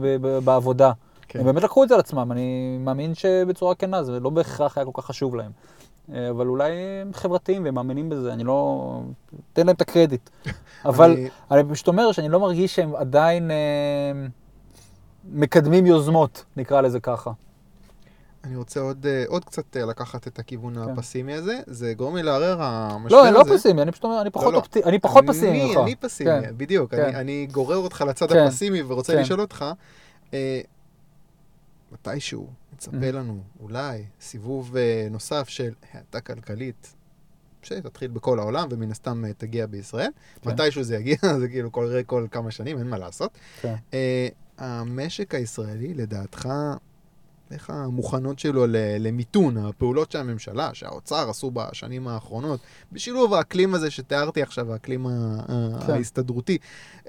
בעבודה. 0.45 0.93
כן. 1.29 1.39
הם 1.39 1.45
באמת 1.47 1.63
לקחו 1.63 1.85
את 1.85 1.89
זה 1.89 1.95
על 1.95 2.01
עצמם, 2.01 2.33
אני 2.33 2.79
מאמין 2.81 3.15
שבצורה 3.15 3.75
כנה, 3.75 4.03
זה 4.03 4.21
לא 4.21 4.31
בהכרח 4.31 4.79
היה 4.79 4.85
כל 4.85 5.03
כך 5.03 5.05
חשוב 5.07 5.37
להם. 5.37 5.51
אבל 6.31 6.47
אולי 6.47 6.73
הם 7.03 7.13
חברתיים 7.15 7.65
והם 7.65 7.75
מאמינים 7.75 8.09
בזה, 8.09 8.33
אני 8.33 8.45
לא... 8.45 9.01
תן 9.53 9.67
להם 9.67 9.77
את 9.77 9.81
הקרדיט. 9.81 10.31
אבל 10.85 11.11
אני- 11.11 11.29
אני 11.51 11.63
פשוט 11.71 11.89
אומר 11.89 12.13
שאני 12.13 12.29
לא 12.29 12.41
מרגיש 12.41 12.75
שהם 12.75 12.97
עדיין 12.97 13.51
אה, 13.51 13.57
מקדמים 15.33 15.87
יוזמות, 15.87 16.45
נקרא 16.57 16.81
לזה 16.81 17.01
ככה. 17.01 17.31
אני 18.45 18.57
רוצה 18.57 18.81
עוד, 18.81 19.07
אה, 19.07 19.25
עוד 19.29 19.45
קצת 19.45 19.77
אה, 19.77 19.85
לקחת 19.87 20.27
את 20.27 20.39
הכיוון 20.39 20.75
כן. 20.75 20.91
הפסימי 20.91 21.35
הזה, 21.35 21.61
זה 21.67 21.95
גורם 21.95 22.17
לי 22.17 22.23
לערער 22.23 22.63
המשבר 22.63 23.17
לא, 23.17 23.27
אני 23.27 23.35
לא 23.35 23.41
הזה. 23.41 23.55
פסימי, 23.59 23.83
אני 23.83 23.93
פשוט 23.93 24.05
אומר, 24.05 24.21
אני 24.21 24.31
פחות 24.31 24.53
לא. 24.55 24.59
אופטי- 24.59 24.85
אני 24.85 24.99
פחות 24.99 25.25
אני- 25.25 25.33
פסימי 25.33 25.65
ממך. 25.69 25.79
אני 25.83 25.97
פסימי, 25.97 26.31
כן. 26.43 26.55
בדיוק. 26.57 26.91
כן. 26.95 27.03
אני, 27.03 27.17
אני 27.17 27.47
גורר 27.53 27.77
אותך 27.77 28.05
לצד 28.09 28.29
כן. 28.33 28.39
הפסימי 28.39 28.83
ורוצה 28.83 29.13
כן. 29.13 29.21
לשאול 29.21 29.41
אותך, 29.41 29.65
אה, 30.35 30.61
מתישהו 31.93 32.47
מצפה 32.75 32.97
Mhm. 33.11 33.13
לנו 33.13 33.41
אולי 33.61 34.05
סיבוב 34.21 34.77
אה, 34.77 35.07
נוסף 35.11 35.49
של 35.49 35.71
האטה 35.93 36.21
כלכלית, 36.21 36.95
שתתחיל 37.63 38.11
בכל 38.11 38.39
העולם 38.39 38.69
ומן 38.71 38.91
הסתם 38.91 39.25
אה, 39.25 39.33
תגיע 39.33 39.67
בישראל. 39.67 40.11
כן. 40.43 40.51
מתישהו 40.51 40.83
זה 40.83 40.97
יגיע, 40.97 41.17
זה 41.41 41.49
כאילו 41.49 41.71
קורה 41.71 42.03
כל 42.07 42.27
כמה 42.31 42.51
שנים, 42.51 42.79
אין 42.79 42.87
מה 42.87 42.99
לעשות. 42.99 43.31
כן. 43.63 43.75
אה, 43.95 44.29
המשק 44.59 45.35
הישראלי, 45.35 45.95
לדעתך, 45.95 46.49
איך 47.51 47.71
המוכנות 47.71 48.39
שלו 48.39 48.65
למיתון, 49.01 49.57
הפעולות 49.57 50.13
שהממשלה, 50.13 50.71
שהאוצר 50.75 51.31
עשו 51.31 51.51
בשנים 51.51 52.09
האחרונות, 52.09 52.61
בשילוב 52.93 53.35
האקלים 53.35 53.75
הזה 53.75 53.91
שתיארתי 53.91 54.43
עכשיו, 54.43 54.73
האקלים 54.73 55.07
כן. 55.87 55.93
ההסתדרותי, 55.93 56.59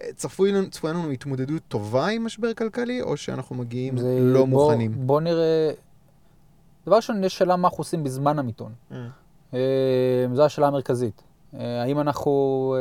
אה, 0.01 0.07
צפוי 0.15 0.51
לנו, 0.51 0.69
צפוי 0.69 0.89
לנו 0.91 1.09
התמודדות 1.09 1.61
טובה 1.67 2.07
עם 2.07 2.25
משבר 2.25 2.53
כלכלי, 2.53 3.01
או 3.01 3.17
שאנחנו 3.17 3.55
מגיעים 3.55 3.97
זה- 3.97 4.17
לא 4.21 4.39
בוא- 4.39 4.47
מוכנים? 4.47 5.07
בוא 5.07 5.21
נראה... 5.21 5.71
דבר 6.85 6.95
ראשון, 6.95 7.23
יש 7.23 7.37
שאלה 7.37 7.55
מה 7.55 7.67
אנחנו 7.67 7.81
עושים 7.81 8.03
בזמן 8.03 8.39
המיתון. 8.39 8.71
אה, 9.53 9.59
זו 10.33 10.45
השאלה 10.45 10.67
המרכזית. 10.67 11.21
האם 11.53 11.99
אנחנו, 11.99 12.75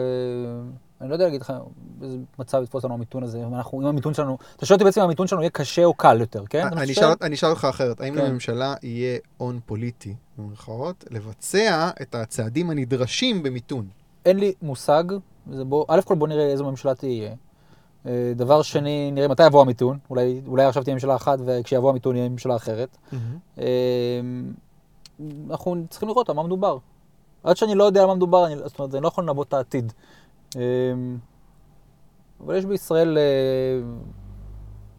אני 1.01 1.09
לא 1.09 1.15
יודע 1.15 1.25
להגיד 1.25 1.41
לך 1.41 1.53
באיזה 1.99 2.17
מצב 2.39 2.63
יתפוס 2.63 2.85
לנו 2.85 2.95
המיתון 2.95 3.23
הזה, 3.23 3.47
אם 3.47 3.55
אנחנו, 3.55 3.81
אם 3.81 3.87
המיתון 3.87 4.15
שלנו, 4.15 4.39
אתה 4.57 4.67
שואל 4.67 4.75
אותי 4.77 4.85
בעצם 4.85 5.01
אם 5.01 5.05
המיתון 5.05 5.27
שלנו 5.27 5.43
יהיה 5.43 5.51
קשה 5.51 5.85
או 5.85 5.95
קל 5.95 6.21
יותר, 6.21 6.47
כן? 6.47 6.67
אני? 6.73 6.93
אשאל- 6.93 7.13
אני 7.23 7.35
אשאל 7.35 7.49
אותך 7.51 7.65
אחרת, 7.65 8.01
האם 8.01 8.15
כן. 8.15 8.25
לממשלה 8.25 8.75
יהיה 8.83 9.19
הון 9.37 9.61
פוליטי, 9.67 10.15
במרכאות, 10.39 11.05
לבצע 11.11 11.91
את 12.03 12.15
הצעדים 12.15 12.71
הנדרשים 12.71 13.43
במיתון? 13.43 13.89
אין 14.27 14.39
לי 14.39 14.53
מושג, 14.63 15.05
זה 15.53 15.65
בוא, 15.65 15.85
א' 15.89 16.01
כל 16.05 16.15
בוא 16.15 16.29
נראה 16.29 16.45
איזו 16.47 16.65
ממשלה 16.65 16.95
תהיה. 16.95 17.33
אה, 18.07 18.33
דבר 18.37 18.63
שני, 18.63 19.11
נראה 19.11 19.29
מתי 19.29 19.47
יבוא 19.47 19.61
המיתון, 19.61 19.99
אולי, 20.11 20.41
אולי 20.47 20.65
עכשיו 20.65 20.83
תהיה 20.85 20.95
ממשלה 20.95 21.17
אחת 21.17 21.39
וכשיבוא 21.47 21.91
המיתון 21.91 22.17
יהיה 22.17 22.29
ממשלה 22.29 22.57
אחרת. 22.57 22.97
אה, 23.59 23.65
אנחנו 25.51 25.85
צריכים 25.91 26.09
לראות 26.09 26.29
על 26.29 26.37
מה 26.37 26.43
מדובר. 26.43 26.79
עד 27.45 27.57
שאני 27.57 27.75
לא 27.75 27.85
יודע 27.85 28.01
על 28.01 28.07
מה 28.07 28.15
מדובר, 28.15 28.47
אני, 28.47 28.57
זאת 28.57 28.79
אומרת, 28.79 28.95
אני 28.95 29.03
לא 29.03 29.09
יכול 29.09 29.25
לנבא 29.25 29.43
את 29.43 29.53
העתיד. 29.55 29.93
אה, 30.57 30.63
אבל 32.45 32.57
יש 32.57 32.65
בישראל, 32.65 33.19
אה, 33.19 33.81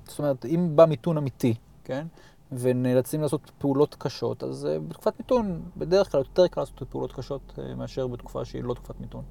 זאת 0.08 0.20
אומרת, 0.20 0.46
אם 0.46 0.70
בא 0.76 0.86
מיתון 0.86 1.18
אמיתי, 1.18 1.54
כן? 1.84 2.08
ונאלצים 2.52 3.22
לעשות 3.22 3.52
פעולות 3.58 3.96
קשות, 4.00 4.44
אז 4.44 4.66
אה, 4.66 4.80
בתקופת 4.80 5.14
מיתון, 5.20 5.62
בדרך 5.78 6.12
כלל 6.12 6.20
יותר 6.20 6.48
קל 6.48 6.62
לעשות 6.62 6.84
פעולות 6.90 7.14
קשות 7.14 7.60
אה, 7.60 7.76
מאשר 7.76 8.08
בתקופה 8.08 8.46
שהיא 8.46 8.64
לא 8.64 8.74
תקופת 8.74 9.00
מיתון. 9.00 9.24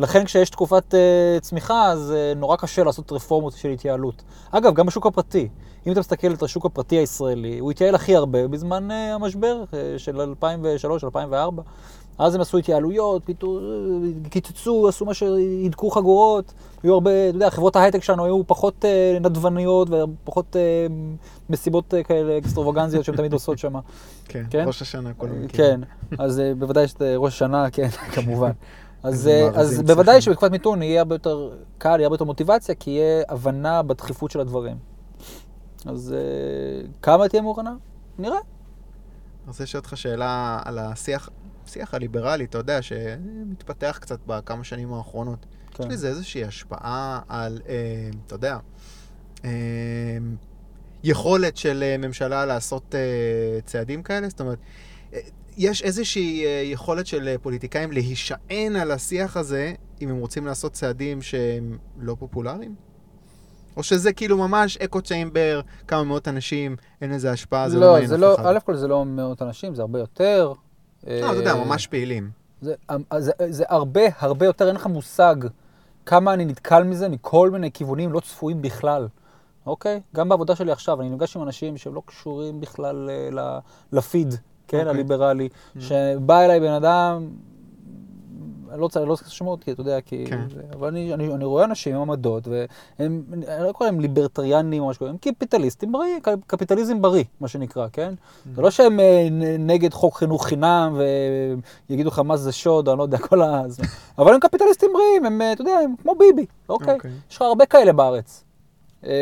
לכן 0.00 0.24
כשיש 0.24 0.50
תקופת 0.50 0.94
uh, 0.94 1.40
צמיחה, 1.40 1.86
אז 1.86 2.14
uh, 2.14 2.38
נורא 2.38 2.56
קשה 2.56 2.84
לעשות 2.84 3.12
רפורמות 3.12 3.52
של 3.52 3.68
התייעלות. 3.68 4.22
אגב, 4.50 4.74
גם 4.74 4.86
בשוק 4.86 5.06
הפרטי. 5.06 5.48
אם 5.86 5.92
אתה 5.92 6.00
מסתכל 6.00 6.26
על 6.26 6.36
השוק 6.42 6.66
הפרטי 6.66 6.96
הישראלי, 6.96 7.58
הוא 7.58 7.70
התייעל 7.70 7.94
הכי 7.94 8.16
הרבה 8.16 8.48
בזמן 8.48 8.90
uh, 8.90 8.94
המשבר 8.94 9.64
uh, 9.70 9.98
של 9.98 10.34
2003-2004. 11.12 11.60
אז 12.18 12.34
הם 12.34 12.40
עשו 12.40 12.58
התייעלויות, 12.58 13.22
קיצצו, 14.30 14.88
עשו 14.88 15.04
מה 15.04 15.14
שהדקו 15.14 15.90
חגורות. 15.90 16.52
היו 16.82 16.94
הרבה, 16.94 17.28
אתה 17.28 17.36
יודע, 17.36 17.50
חברות 17.50 17.76
ההייטק 17.76 18.02
שלנו 18.02 18.24
היו 18.24 18.46
פחות 18.46 18.84
uh, 18.84 19.22
נדבניות 19.22 19.88
ופחות 19.90 20.56
uh, 20.56 20.92
מסיבות 21.50 21.94
uh, 21.94 22.06
כאלה 22.06 22.38
אקסטרווגנזיות 22.38 23.04
שהן 23.04 23.16
תמיד 23.16 23.32
עושות 23.32 23.58
שם. 23.58 23.74
כן, 24.28 24.44
כן? 24.50 24.64
ראש 24.66 24.82
השנה, 24.82 25.12
כל 25.16 25.26
המקרים. 25.26 25.48
כן, 25.48 25.80
אז 26.18 26.40
אה, 26.40 26.52
בוודאי 26.58 26.88
שזה 26.88 27.16
ראש 27.16 27.34
השנה, 27.34 27.70
כן, 27.74 27.88
כמובן. 27.88 28.50
אז, 29.02 29.28
אה, 29.28 29.48
אז. 29.54 29.82
בוודאי 29.82 30.20
שבתקופת 30.20 30.50
מיתון 30.50 30.82
יהיה 30.82 31.00
הרבה 31.00 31.14
יותר 31.14 31.50
קל, 31.78 31.88
יהיה 31.88 32.06
הרבה 32.06 32.14
יותר 32.14 32.24
מוטיבציה, 32.24 32.74
כי 32.74 32.90
יהיה 32.90 33.22
הבנה 33.28 33.82
בדחיפות 33.82 34.30
של 34.30 34.40
הדברים. 34.40 34.76
אז 35.86 36.14
אה, 36.16 36.88
כמה 37.02 37.28
תהיה 37.28 37.42
מוכנה? 37.42 37.74
נראה. 38.18 38.36
אני 38.38 39.48
רוצה 39.48 39.62
לשאול 39.62 39.80
אותך 39.80 39.96
שאלה 39.96 40.60
על 40.64 40.78
השיח, 40.78 41.28
השיח 41.68 41.94
הליברלי, 41.94 42.44
אתה 42.44 42.58
יודע, 42.58 42.82
שמתפתח 42.82 43.98
קצת 44.00 44.18
בכמה 44.26 44.64
שנים 44.64 44.92
האחרונות. 44.92 45.46
יש 45.70 45.76
כן. 45.76 45.88
לזה 45.88 46.08
איזושהי 46.08 46.44
השפעה 46.44 47.20
על, 47.28 47.60
אה, 47.68 48.10
אתה 48.26 48.34
יודע, 48.34 48.58
אה, 49.44 49.50
יכולת 51.04 51.56
של 51.56 51.82
אה, 51.82 51.98
ממשלה 51.98 52.46
לעשות 52.46 52.94
אה, 52.94 53.60
צעדים 53.64 54.02
כאלה? 54.02 54.28
זאת 54.28 54.40
אומרת, 54.40 54.58
אה, 55.14 55.20
יש 55.56 55.82
איזושהי 55.82 56.44
אה, 56.46 56.62
יכולת 56.64 57.06
של 57.06 57.28
אה, 57.28 57.38
פוליטיקאים 57.42 57.92
להישען 57.92 58.76
על 58.76 58.90
השיח 58.90 59.36
הזה, 59.36 59.72
אם 60.00 60.08
הם 60.08 60.16
רוצים 60.16 60.46
לעשות 60.46 60.72
צעדים 60.72 61.22
שהם 61.22 61.78
לא 61.98 62.16
פופולריים? 62.18 62.74
או 63.76 63.82
שזה 63.82 64.12
כאילו 64.12 64.38
ממש 64.38 64.76
אקו 64.76 65.02
צ'יימבר, 65.02 65.60
כמה 65.88 66.04
מאות 66.04 66.28
אנשים, 66.28 66.76
אין 67.00 67.10
לזה 67.10 67.30
השפעה, 67.30 67.68
זה 67.70 67.78
לא, 67.78 67.86
לא, 67.86 67.92
מעניין 67.92 68.12
אף 68.12 68.18
לא, 68.18 68.34
אחד. 68.34 68.46
א' 68.46 68.58
כל 68.64 68.76
זה 68.76 68.88
לא 68.88 69.04
מאות 69.04 69.42
אנשים, 69.42 69.74
זה 69.74 69.82
הרבה 69.82 69.98
יותר. 69.98 70.52
לא, 71.08 71.26
אתה 71.30 71.36
יודע, 71.36 71.50
אה, 71.52 71.64
ממש 71.64 71.86
פעילים. 71.86 72.30
זה, 72.60 72.74
זה, 73.18 73.32
זה 73.48 73.64
הרבה, 73.68 74.00
הרבה 74.18 74.46
יותר, 74.46 74.66
אין 74.66 74.74
לך 74.74 74.86
מושג 74.86 75.36
כמה 76.06 76.34
אני 76.34 76.44
נתקל 76.44 76.84
מזה 76.84 77.08
מכל 77.08 77.50
מיני 77.50 77.72
כיוונים 77.72 78.12
לא 78.12 78.20
צפויים 78.20 78.62
בכלל. 78.62 79.08
אוקיי? 79.66 80.00
גם 80.14 80.28
בעבודה 80.28 80.56
שלי 80.56 80.72
עכשיו, 80.72 81.00
אני 81.00 81.08
נפגש 81.10 81.36
עם 81.36 81.42
אנשים 81.42 81.76
שהם 81.76 81.94
לא 81.94 82.02
קשורים 82.06 82.60
בכלל 82.60 83.10
אה, 83.38 83.58
לפיד, 83.92 84.34
כן, 84.68 84.78
אוקיי. 84.78 84.90
הליברלי, 84.90 85.48
Mm. 85.76 85.80
שבא 85.80 86.40
אליי 86.44 86.60
בן 86.60 86.72
אדם, 86.72 87.28
אני 88.70 88.78
לא 88.80 88.84
רוצה, 88.84 89.04
לא 89.04 89.16
שמות, 89.16 89.64
כי 89.64 89.72
אתה 89.72 89.80
יודע, 89.80 90.00
כי... 90.00 90.26
כן. 90.26 90.40
אבל 90.72 90.88
אני, 90.88 91.14
אני, 91.14 91.34
אני 91.34 91.44
רואה 91.44 91.64
אנשים 91.64 91.96
עם 91.96 92.02
עמדות, 92.02 92.48
והם, 92.48 93.22
אני 93.32 93.64
לא 93.66 93.72
קורא 93.72 93.90
להם 93.90 94.00
ליברטריאנים 94.00 94.82
או 94.82 94.88
משהו, 94.88 95.06
הם 95.06 95.16
קפיטליסטים 95.16 95.92
בריא, 95.92 96.18
קפיטליזם 96.46 97.02
בריא, 97.02 97.24
מה 97.40 97.48
שנקרא, 97.48 97.86
כן? 97.92 98.14
Mm. 98.18 98.48
זה 98.54 98.62
לא 98.62 98.70
שהם 98.70 99.00
אה, 99.00 99.28
נגד 99.58 99.92
חוק 99.92 100.16
חינוך 100.16 100.46
חינם 100.46 101.00
ויגידו 101.88 102.08
לך 102.08 102.18
מה 102.18 102.36
זה 102.36 102.52
שוד, 102.52 102.88
אני 102.88 102.98
לא 102.98 103.02
יודע, 103.02 103.18
כל 103.18 103.42
ה... 103.42 103.62
אבל 104.18 104.34
הם 104.34 104.40
קפיטליסטים 104.40 104.90
בריאים, 104.92 105.24
הם, 105.24 105.42
אה, 105.42 105.52
אתה 105.52 105.62
יודע, 105.62 105.78
הם 105.84 105.94
כמו 106.02 106.14
ביבי, 106.14 106.46
אוקיי? 106.68 106.94
אוקיי. 106.94 107.10
יש 107.30 107.36
לך 107.36 107.42
הרבה 107.42 107.66
כאלה 107.66 107.92
בארץ. 107.92 108.44
אה, 109.06 109.12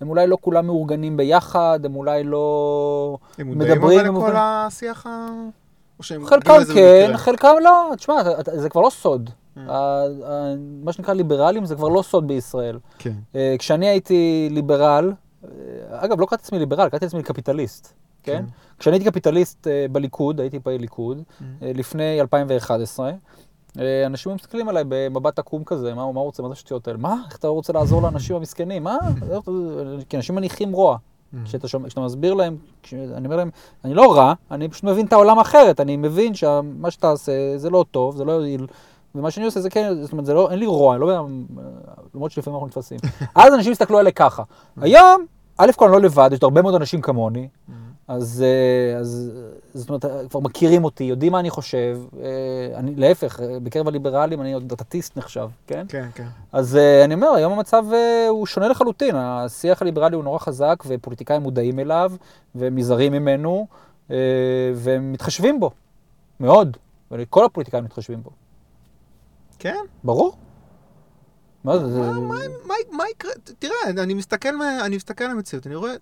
הם 0.00 0.08
אולי 0.08 0.26
לא 0.26 0.38
כולם 0.40 0.66
מאורגנים 0.66 1.16
ביחד, 1.16 1.80
הם 1.84 1.96
אולי 1.96 2.24
לא... 2.24 3.18
הם 3.38 3.46
מודעים 3.46 3.72
מדברים, 3.72 3.98
אבל 3.98 4.08
הם 4.08 4.16
לכל. 4.16 4.32
השיח 4.36 5.06
ה... 5.06 5.28
או 5.98 6.04
שהם 6.04 6.26
חלקם 6.26 6.58
כן? 6.74 7.12
חלקם 7.16 7.54
לא. 7.64 7.92
תשמע, 7.96 8.14
זה 8.54 8.68
כבר 8.68 8.80
לא 8.80 8.90
סוד. 8.90 9.30
Mm. 9.56 9.60
מה 10.84 10.92
שנקרא 10.92 11.14
ליברלים 11.14 11.64
זה 11.64 11.74
כבר 11.76 11.88
לא 11.88 12.02
סוד 12.02 12.26
בישראל. 12.28 12.78
כן. 12.98 13.12
אה, 13.34 13.54
כשאני 13.58 13.86
הייתי 13.86 14.48
ליברל, 14.52 15.12
אה, 15.44 15.48
אגב, 15.90 16.20
לא 16.20 16.26
קראתי 16.26 16.42
לעצמי 16.42 16.58
ליברל, 16.58 16.88
קראתי 16.88 17.04
לעצמי 17.04 17.22
קפיטליסט, 17.22 17.92
כן? 18.22 18.32
כן. 18.32 18.44
כשאני 18.78 18.96
הייתי 18.96 19.10
קפיטליסט 19.10 19.66
אה, 19.66 19.86
בליכוד, 19.92 20.40
הייתי 20.40 20.60
פעיל 20.60 20.80
ליכוד, 20.80 21.22
Mm. 21.40 21.42
לפני 21.62 22.20
2011, 22.20 23.10
אה, 23.78 24.06
אנשים 24.06 24.34
מסתכלים 24.34 24.68
עליי 24.68 24.84
במבט 24.88 25.38
עקום 25.38 25.64
כזה, 25.64 25.94
מה 25.94 26.12
מה 26.12 26.20
הוא 26.20 26.26
רוצה, 26.26 26.42
מה 26.42 26.48
זה 26.48 26.52
השטויות 26.52 26.88
האלה? 26.88 26.98
מה? 26.98 27.16
איך 27.28 27.36
אתה 27.36 27.48
רוצה 27.48 27.72
לעזור 27.72 28.02
לאנשים 28.02 28.36
המסכנים? 28.36 28.84
מה? 28.84 28.98
כי 30.08 30.16
אנשים 30.16 30.34
מניחים 30.34 30.72
רוע. 30.72 30.96
Mm. 31.34 31.36
כשאתה, 31.44 31.68
שומע- 31.68 31.86
כשאתה 31.88 32.00
מסביר 32.00 32.34
להם, 32.34 32.56
אני 32.92 33.26
אומר 33.26 33.36
להם, 33.36 33.50
אני 33.84 33.94
לא 33.94 34.16
רע, 34.16 34.32
אני 34.50 34.68
פשוט 34.68 34.84
מבין 34.84 35.06
את 35.06 35.12
העולם 35.12 35.38
אחרת, 35.38 35.80
אני 35.80 35.96
מבין 35.96 36.34
שמה 36.34 36.90
שאתה 36.90 37.08
עושה 37.10 37.32
זה 37.58 37.70
לא 37.70 37.84
טוב, 37.90 38.16
זה 38.16 38.24
לא 38.24 38.32
יועיל, 38.32 38.66
ומה 39.14 39.30
שאני 39.30 39.46
עושה 39.46 39.60
זה 39.60 39.70
כן, 39.70 40.02
זאת 40.02 40.12
אומרת, 40.12 40.26
זה 40.26 40.34
לא, 40.34 40.50
אין 40.50 40.58
לי 40.58 40.66
רוע, 40.66 40.92
אני 40.94 41.00
לא 41.00 41.06
יודע, 41.06 41.20
למרות 42.14 42.30
שלפעמים 42.30 42.54
אנחנו 42.54 42.66
נתפסים. 42.66 42.98
אז 43.34 43.54
אנשים 43.54 43.72
הסתכלו 43.72 43.98
עליי 43.98 44.12
ככה. 44.12 44.42
היום, 44.80 45.26
א' 45.58 45.70
כל 45.76 45.84
אני 45.84 45.92
לא 45.92 46.00
לבד, 46.00 46.30
יש 46.32 46.38
הרבה 46.42 46.62
מאוד 46.62 46.74
אנשים 46.74 47.00
כמוני, 47.00 47.48
Mm. 47.68 47.72
אז, 48.08 48.44
אה, 48.46 48.98
אז 48.98 49.32
אה, 49.36 49.42
זאת 49.74 49.88
אומרת, 49.88 50.04
כבר 50.30 50.40
מכירים 50.40 50.84
אותי, 50.84 51.04
יודעים 51.04 51.32
מה 51.32 51.40
אני 51.40 51.50
חושב, 51.50 51.98
אה, 52.22 52.28
אני, 52.78 52.94
להפך, 52.94 53.40
אה, 53.40 53.60
בקרב 53.60 53.88
הליברלים 53.88 54.40
אני 54.40 54.52
עוד 54.52 54.68
דתיסט 54.68 55.16
נחשב, 55.18 55.48
כן? 55.66 55.86
כן, 55.88 56.08
כן. 56.14 56.26
אז 56.52 56.78
אני 57.04 57.14
אומר, 57.14 57.28
היום 57.28 57.52
המצב 57.52 57.84
הוא 58.28 58.46
שונה 58.46 58.68
לחלוטין. 58.68 59.16
השיח 59.16 59.82
הליברלי 59.82 60.16
הוא 60.16 60.24
נורא 60.24 60.38
חזק, 60.38 60.82
ופוליטיקאים 60.86 61.42
מודעים 61.42 61.78
אליו, 61.78 62.12
והם 62.54 62.78
נזהרים 62.78 63.12
ממנו, 63.12 63.66
והם 64.74 65.12
מתחשבים 65.12 65.60
בו, 65.60 65.70
מאוד. 66.40 66.76
וכל 67.10 67.44
הפוליטיקאים 67.44 67.84
מתחשבים 67.84 68.22
בו. 68.22 68.30
כן? 69.58 69.76
ברור. 70.04 70.36
מה 71.64 71.78
זה? 71.78 72.00
מה- 72.00 72.20
מה- 72.20 72.34
מה- 72.64 72.74
מה 72.96 73.04
יקרה? 73.10 73.30
תראה, 73.58 73.72
אני 74.02 74.14
מסתכל 74.14 74.48
אני 74.84 74.96
מסתכל 74.96 75.24
על 75.24 75.30
המציאות, 75.30 75.66
אני 75.66 75.74
רואה 75.74 75.92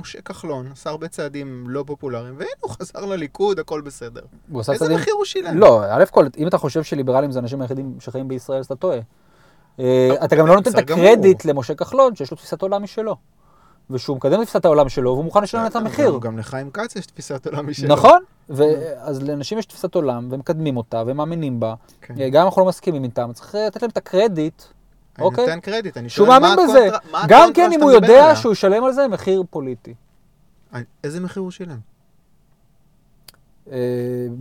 משה 0.00 0.20
כחלון 0.20 0.68
עשה 0.72 0.90
הרבה 0.90 1.08
צעדים 1.08 1.64
לא 1.68 1.84
פופולריים, 1.86 2.34
והנה 2.38 2.50
הוא 2.60 2.70
חזר 2.70 3.04
לליכוד, 3.04 3.58
הכל 3.58 3.80
בסדר. 3.80 4.20
איזה 4.58 4.72
צעדים- 4.78 4.96
מחיר 4.96 5.14
הוא 5.14 5.24
שילם? 5.24 5.58
לא, 5.58 5.82
א' 5.90 6.04
כל, 6.10 6.26
אם 6.38 6.48
אתה 6.48 6.58
חושב 6.58 6.82
שליברלים 6.82 7.32
זה 7.32 7.38
האנשים 7.38 7.60
היחידים 7.60 7.96
שחיים 8.00 8.28
בישראל, 8.28 8.58
אז 8.58 8.66
אתה 8.66 8.74
טועה. 8.76 8.98
אה, 9.80 10.10
אתה 10.24 10.36
גם 10.36 10.46
לא 10.46 10.54
נותן 10.54 10.70
את. 10.70 10.78
הקרדיט 10.78 11.44
למשה 11.44 11.74
כחלון, 11.74 12.14
שיש 12.16 12.30
לו 12.30 12.36
תפיסת 12.36 12.62
עולם 12.62 12.82
משלו. 12.82 13.16
ושהוא 13.90 14.16
מקדם 14.16 14.42
את 14.42 14.46
תפיסת 14.46 14.64
העולם 14.64 14.88
שלו, 14.88 15.10
והוא 15.10 15.24
מוכן 15.24 15.42
לשלם 15.42 15.66
את 15.66 15.76
המחיר. 15.76 16.18
גם- 16.22 16.38
לחיים 16.38 16.70
כץ 16.70 16.96
יש 16.96 17.06
תפיסת 17.06 17.46
עולם 17.46 17.70
משלו. 17.70 17.88
נכון, 17.88 18.22
ואז 18.48 19.22
לאנשים 19.22 19.58
יש 19.58 19.66
תפיסת 19.66 19.94
עולם, 19.94 20.28
והם 20.30 20.40
מקדמים 20.40 20.76
אותה, 20.76 21.02
והם 21.06 21.16
מאמינים 21.16 21.60
בה. 21.60 21.74
כן. 22.00 22.14
גם 22.30 22.40
אם 22.40 22.46
אנחנו 22.46 22.62
לא 22.62 22.68
מסכימים 22.68 23.04
איתם, 23.04 23.30
צריך 23.34 23.54
לתת 23.54 23.82
להם 23.82 23.90
את 23.90 23.96
הקרדיט, 23.96 24.62
אני 25.18 25.26
אוקיי. 25.26 25.46
נותן 25.46 25.60
קרדיט, 25.60 25.96
אני 25.96 26.08
שהוא 26.08 26.26
שואל 26.26 26.38
מאמין 26.40 26.56
מה 26.56 26.62
בזה. 26.68 26.78
הקונטרה- 26.86 27.12
מה 27.12 27.24
גם 27.28 27.52
כן 27.54 27.70
אם 27.72 27.82
הוא 27.82 27.90
יודע 27.90 28.06
עליה? 28.24 28.36
שהוא 28.36 28.52
ישלם 28.52 28.84
על 28.84 28.92
זה 28.92 29.08
מחיר 29.08 29.42
פוליטי. 29.50 29.94
אני- 30.72 30.84
איזה 31.04 31.20
מחיר 31.20 31.42
הוא 31.42 31.50
שילם? 31.50 31.78
אה, 33.72 33.76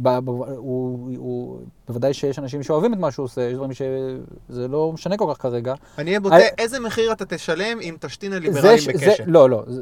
ב- 0.01 0.19
ב- 0.19 0.29
הוא- 0.29 1.09
הוא- 1.17 1.59
בוודאי 1.87 2.13
שיש 2.13 2.39
אנשים 2.39 2.63
שאוהבים 2.63 2.93
את 2.93 2.99
מה 2.99 3.11
שהוא 3.11 3.23
עושה, 3.23 3.41
יש 3.41 3.53
דברים 3.53 3.71
שזה 3.73 4.67
לא 4.67 4.91
משנה 4.93 5.17
כל 5.17 5.33
כך 5.33 5.41
כרגע. 5.41 5.73
אני 5.97 6.09
אהיה 6.09 6.19
בוטה, 6.19 6.35
אני- 6.35 6.43
איזה 6.57 6.79
מחיר 6.79 7.11
אתה 7.11 7.25
תשלם 7.25 7.79
אם 7.81 7.95
תשתין 7.99 8.33
הליברלים 8.33 8.77
ש- 8.77 8.83
זה- 8.83 8.91
בקשת? 8.93 9.23
לא, 9.27 9.49
לא, 9.49 9.63
זה- 9.67 9.81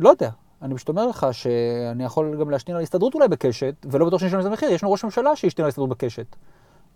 לא 0.00 0.08
יודע. 0.10 0.30
אני 0.62 0.74
פשוט 0.74 0.88
אומר 0.88 1.06
לך 1.06 1.26
שאני 1.32 2.04
יכול 2.04 2.36
גם 2.40 2.50
להשתין 2.50 2.74
על 2.74 2.80
ההסתדרות 2.80 3.14
אולי 3.14 3.28
בקשת, 3.28 3.74
ולא 3.90 4.06
בטוח 4.06 4.20
שאני 4.20 4.28
אשלם 4.28 4.40
את 4.40 4.46
המחיר, 4.46 4.68
יש 4.70 4.82
לנו 4.82 4.92
ראש 4.92 5.04
ממשלה 5.04 5.36
שהשתין 5.36 5.62
על 5.62 5.66
ההסתדרות 5.66 5.88
בקשת. 5.90 6.26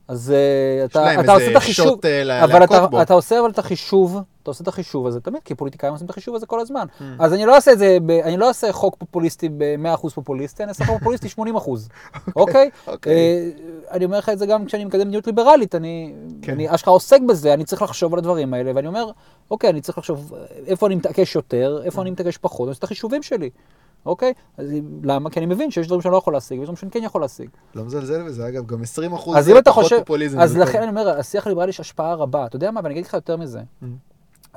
אז 0.09 0.31
אה, 0.31 0.85
אתה, 0.85 1.21
אתה 1.21 1.33
עושה 1.33 1.51
את 1.51 1.57
החישוב, 1.57 2.01
אה, 2.05 2.45
אבל 2.45 2.64
אתה, 2.64 2.87
בו. 2.87 3.03
אתה 3.03 3.14
עושה 3.14 3.40
אבל 3.40 3.51
את 3.51 3.59
החישוב, 3.59 4.19
אתה 4.42 4.51
עושה 4.51 4.62
את 4.62 4.69
החישוב 4.69 5.07
הזה 5.07 5.21
תמיד, 5.21 5.42
כי 5.45 5.55
פוליטיקאים 5.55 5.92
עושים 5.92 6.05
את 6.05 6.11
החישוב 6.11 6.35
הזה 6.35 6.47
כל 6.47 6.61
הזמן. 6.61 6.87
Mm. 6.99 7.03
אז 7.19 7.33
אני 7.33 7.47
לא 7.47 7.55
אעשה 7.55 7.73
את 7.73 7.79
זה, 7.79 7.99
ב, 8.07 8.11
אני 8.11 8.37
לא 8.37 8.49
אעשה 8.49 8.73
חוק 8.73 8.97
פופוליסטי 8.99 9.49
ב-100% 9.49 10.09
פופוליסטי, 10.14 10.62
אני 10.62 10.69
אעשה 10.69 10.85
חוק 10.85 10.99
פופוליסטי 10.99 11.29
80%. 11.29 11.40
אוקיי? 12.37 12.71
אוקיי. 12.87 13.12
אה, 13.12 13.51
אני 13.90 14.05
אומר 14.05 14.19
לך 14.19 14.29
את 14.29 14.38
זה 14.38 14.47
גם 14.47 14.64
כשאני 14.64 14.85
מקדם 14.85 15.01
מדיניות 15.01 15.27
ליברלית, 15.27 15.75
אני, 15.75 16.12
כן. 16.42 16.53
אני 16.53 16.75
אשכרה 16.75 16.95
עוסק 16.95 17.21
בזה, 17.29 17.55
אני 17.55 17.64
צריך 17.64 17.83
לחשוב 17.83 18.12
על 18.12 18.19
הדברים 18.19 18.55
האלה, 18.55 18.73
ואני 18.75 18.87
אומר, 18.87 19.11
אוקיי, 19.51 19.71
אני 19.71 19.81
צריך 19.81 19.99
לחשוב 19.99 20.33
איפה 20.66 20.87
אני 20.87 20.95
מתעקש 20.95 21.35
יותר, 21.35 21.81
איפה 21.85 22.03
אני 22.03 22.11
מתעקש 22.11 22.37
פחות, 22.37 22.66
אני 22.66 22.71
עושה 22.71 22.79
את 22.79 22.85
החישובים 22.85 23.23
שלי. 23.23 23.51
אוקיי? 24.07 24.33
אז 24.57 24.66
למה? 25.03 25.31
כי 25.31 25.38
אני 25.38 25.47
מבין 25.47 25.71
שיש 25.71 25.87
דברים 25.87 26.03
שאני 26.03 26.12
לא 26.12 26.19
יכול 26.19 26.33
להשיג, 26.33 26.59
ויש 26.59 26.66
דברים 26.66 26.77
שאני 26.77 26.90
כן 26.90 27.03
יכול 27.03 27.21
להשיג. 27.21 27.49
לא 27.75 27.85
מזלזל 27.85 28.23
בזה, 28.23 28.49
אגב, 28.49 28.66
גם 28.66 28.83
20 28.83 29.12
אחוז 29.12 29.49
אם 29.49 29.59
אתה 29.59 29.73
חושב, 29.73 29.99
פופוליזם. 29.99 30.40
אז 30.40 30.51
זה 30.51 30.59
לכן. 30.59 30.79
אני 30.83 30.90
אומר, 30.90 31.09
השיח 31.19 31.47
הליברלי 31.47 31.69
יש 31.69 31.81
השפעה 31.81 32.14
רבה. 32.14 32.47
אתה 32.47 32.57
יודע 32.57 32.71
מה, 32.71 32.81
ואני 32.85 32.95
אגיד 32.95 33.05
לך 33.07 33.14
יותר 33.14 33.37
מזה. 33.37 33.61
Mm. 33.83 33.87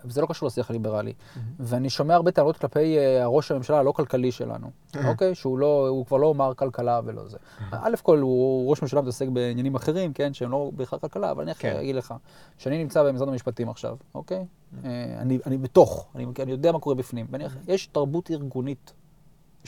וזה 0.05 0.21
לא 0.21 0.27
קשור 0.27 0.47
לשיח 0.47 0.69
הליברלי. 0.69 1.11
Mm-hmm. 1.13 1.39
ואני 1.59 1.89
שומע 1.89 2.15
הרבה 2.15 2.31
טענות 2.31 2.57
כלפי 2.57 2.97
אה, 2.97 3.23
הראש 3.23 3.51
הממשלה 3.51 3.79
הלא 3.79 3.91
כלכלי 3.91 4.31
שלנו, 4.31 4.67
Mm-hmm. 4.67 5.07
אוקיי? 5.07 5.35
שהוא 5.35 5.57
לא, 5.59 5.87
הוא 5.87 6.05
כבר 6.05 6.17
לא 6.17 6.33
מר 6.35 6.53
כלכלה 6.53 6.99
ולא 7.05 7.27
זה. 7.27 7.37
א' 7.71 7.95
כל, 8.03 8.19
הוא 8.19 8.69
ראש 8.69 8.81
ממשלה 8.81 9.01
מתעסק 9.01 9.27
בעניינים 9.27 9.75
אחרים, 9.75 10.13
כן? 10.13 10.33
שהם 10.33 10.51
לא 10.51 10.71
בהכרח 10.75 10.99
כלכלה, 11.01 11.31
אבל 11.31 11.43
אני 11.43 11.55
כן. 11.55 11.73
להגיד 11.73 11.95
לך, 11.95 12.13
שאני 12.57 12.77
נמצא 12.83 13.03
במשרד 13.03 13.27
המשפטים 13.29 13.69
עכשיו, 13.69 13.95
אוקיי? 14.15 14.45
אה, 14.85 14.89
אני 15.19 15.39
אני 15.45 15.57
בתוך, 15.57 16.07
אני 16.15 16.25
אני 16.39 16.51
יודע 16.51 16.71
מה 16.71 16.79
קורה 16.79 16.95
בפנים. 16.95 17.25
ואני- 17.31 17.45
יש 17.67 17.87
תרבות 17.87 18.31
ארגונית. 18.31 18.93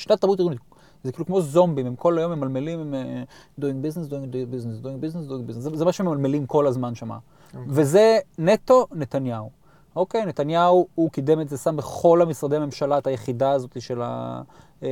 ישנה 0.01 0.17
תרבות 0.17 0.39
ארגונית. 0.39 0.59
זה 1.03 1.11
כאילו 1.11 1.25
כמו 1.25 1.41
זומבים, 1.41 1.85
הם 1.85 1.95
כל 1.95 2.17
היום 2.17 2.31
ממלמלים, 2.31 2.79
הם 2.79 2.93
אה, 2.93 3.23
doing 3.59 3.85
business, 3.85 4.09
doing 4.09 4.33
business, 4.33 4.85
doing 4.85 5.03
business, 5.03 5.29
doing 5.29 5.51
business. 5.51 5.59
זה, 5.59 5.69
זה 5.73 5.85
מה 5.85 5.91
שממלמלים 5.91 6.45
כל 6.45 6.67
הזמן 6.67 6.95
שמה. 6.95 7.17
אוקיי. 7.47 7.65
וזה 7.67 8.19
נטו 8.39 8.87
נתניהו. 8.91 9.49
אוקיי, 9.95 10.25
נתניהו, 10.25 10.87
הוא 10.95 11.09
קידם 11.09 11.41
את 11.41 11.49
זה, 11.49 11.57
שם 11.57 11.77
בכל 11.77 12.21
המשרדי 12.21 12.55
הממשלה 12.55 12.97
את 12.97 13.07
היחידה 13.07 13.51
הזאת 13.51 13.81
של 13.81 14.01
ה... 14.01 14.41
אה, 14.83 14.89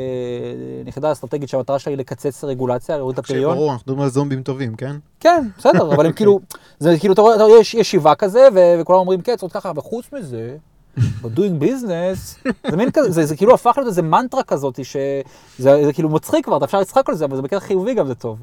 היחידה 0.86 1.10
האסטרטגית 1.10 1.50
שהמטרה 1.50 1.80
שלה 1.80 1.92
היא 1.92 1.98
לקצץ 1.98 2.44
רגולציה, 2.44 2.98
להוריד 2.98 3.14
את 3.14 3.26
הפריון. 3.26 3.56
ברור, 3.56 3.72
אנחנו 3.72 3.84
מדברים 3.84 4.04
על 4.04 4.10
זומבים 4.10 4.44
טובים, 4.44 4.76
כן? 4.76 4.96
כן, 5.20 5.48
בסדר, 5.58 5.96
אבל 5.96 6.06
הם 6.06 6.12
כאילו, 6.12 6.40
זה 6.80 6.96
כאילו, 7.00 7.14
אתה 7.14 7.22
רואה, 7.22 7.60
יש 7.60 7.74
ישיבה 7.74 8.16
כזה, 8.16 8.48
וכולם 8.54 9.00
אומרים, 9.00 9.22
כן, 9.22 9.36
צריך 9.36 9.54
ככה, 9.54 9.72
וחוץ 9.76 10.14
מזה, 10.14 10.58
ב-doing 10.98 11.64
business, 11.64 12.50
זה 12.70 12.78
מין 12.78 12.92
כזה, 12.92 13.12
זה, 13.12 13.26
זה 13.26 13.36
כאילו 13.36 13.54
הפך 13.54 13.74
להיות 13.78 13.88
איזה 13.88 14.02
מנטרה 14.02 14.44
כזאת, 14.44 14.80
שזה 14.86 15.86
זה 15.86 15.94
כאילו 15.94 16.10
מצחיק 16.10 16.46
כבר, 16.46 16.58
אתה 16.58 16.66
אפשר 16.66 16.80
לצחק 16.80 17.10
על 17.10 17.16
זה, 17.16 17.26
אבל 17.26 17.36
זה 17.36 17.42
בקטע 17.42 17.60
חיובי 17.60 17.94
גם 17.94 18.08
זה 18.08 18.16
טוב. 18.16 18.40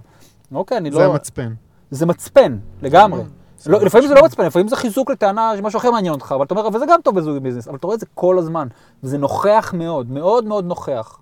אוקיי, 0.54 0.78
אני 0.78 0.90
לא... 0.90 0.98
זה 0.98 1.06
המצפן. 1.06 1.54
זה 1.90 2.06
מצפן, 2.06 2.58
לגמרי. 2.82 3.22
זה 3.58 3.70
לא, 3.70 3.80
לפעמים 3.80 4.08
זה. 4.08 4.14
לא 4.14 4.24
מצפן, 4.24 4.46
לפעמים 4.46 4.68
זה 4.68 4.76
חיזוק 4.76 5.10
לטענה 5.10 5.52
שמשהו 5.56 5.78
אחר 5.78 5.90
מעניין 5.90 6.14
אותך, 6.14 6.32
אבל 6.36 6.44
אתה 6.44 6.54
אומר, 6.54 6.76
וזה 6.76 6.84
גם 6.88 7.00
טוב 7.04 7.16
בזוג 7.16 7.38
ביזנס, 7.38 7.68
אבל 7.68 7.76
אתה 7.76 7.86
רואה 7.86 7.94
את 7.94 8.00
זה 8.00 8.06
כל 8.14 8.38
הזמן, 8.38 8.68
וזה 9.02 9.18
נוכח 9.18 9.74
מאוד, 9.76 10.10
מאוד 10.10 10.44
מאוד 10.44 10.64
נוכח. 10.64 11.18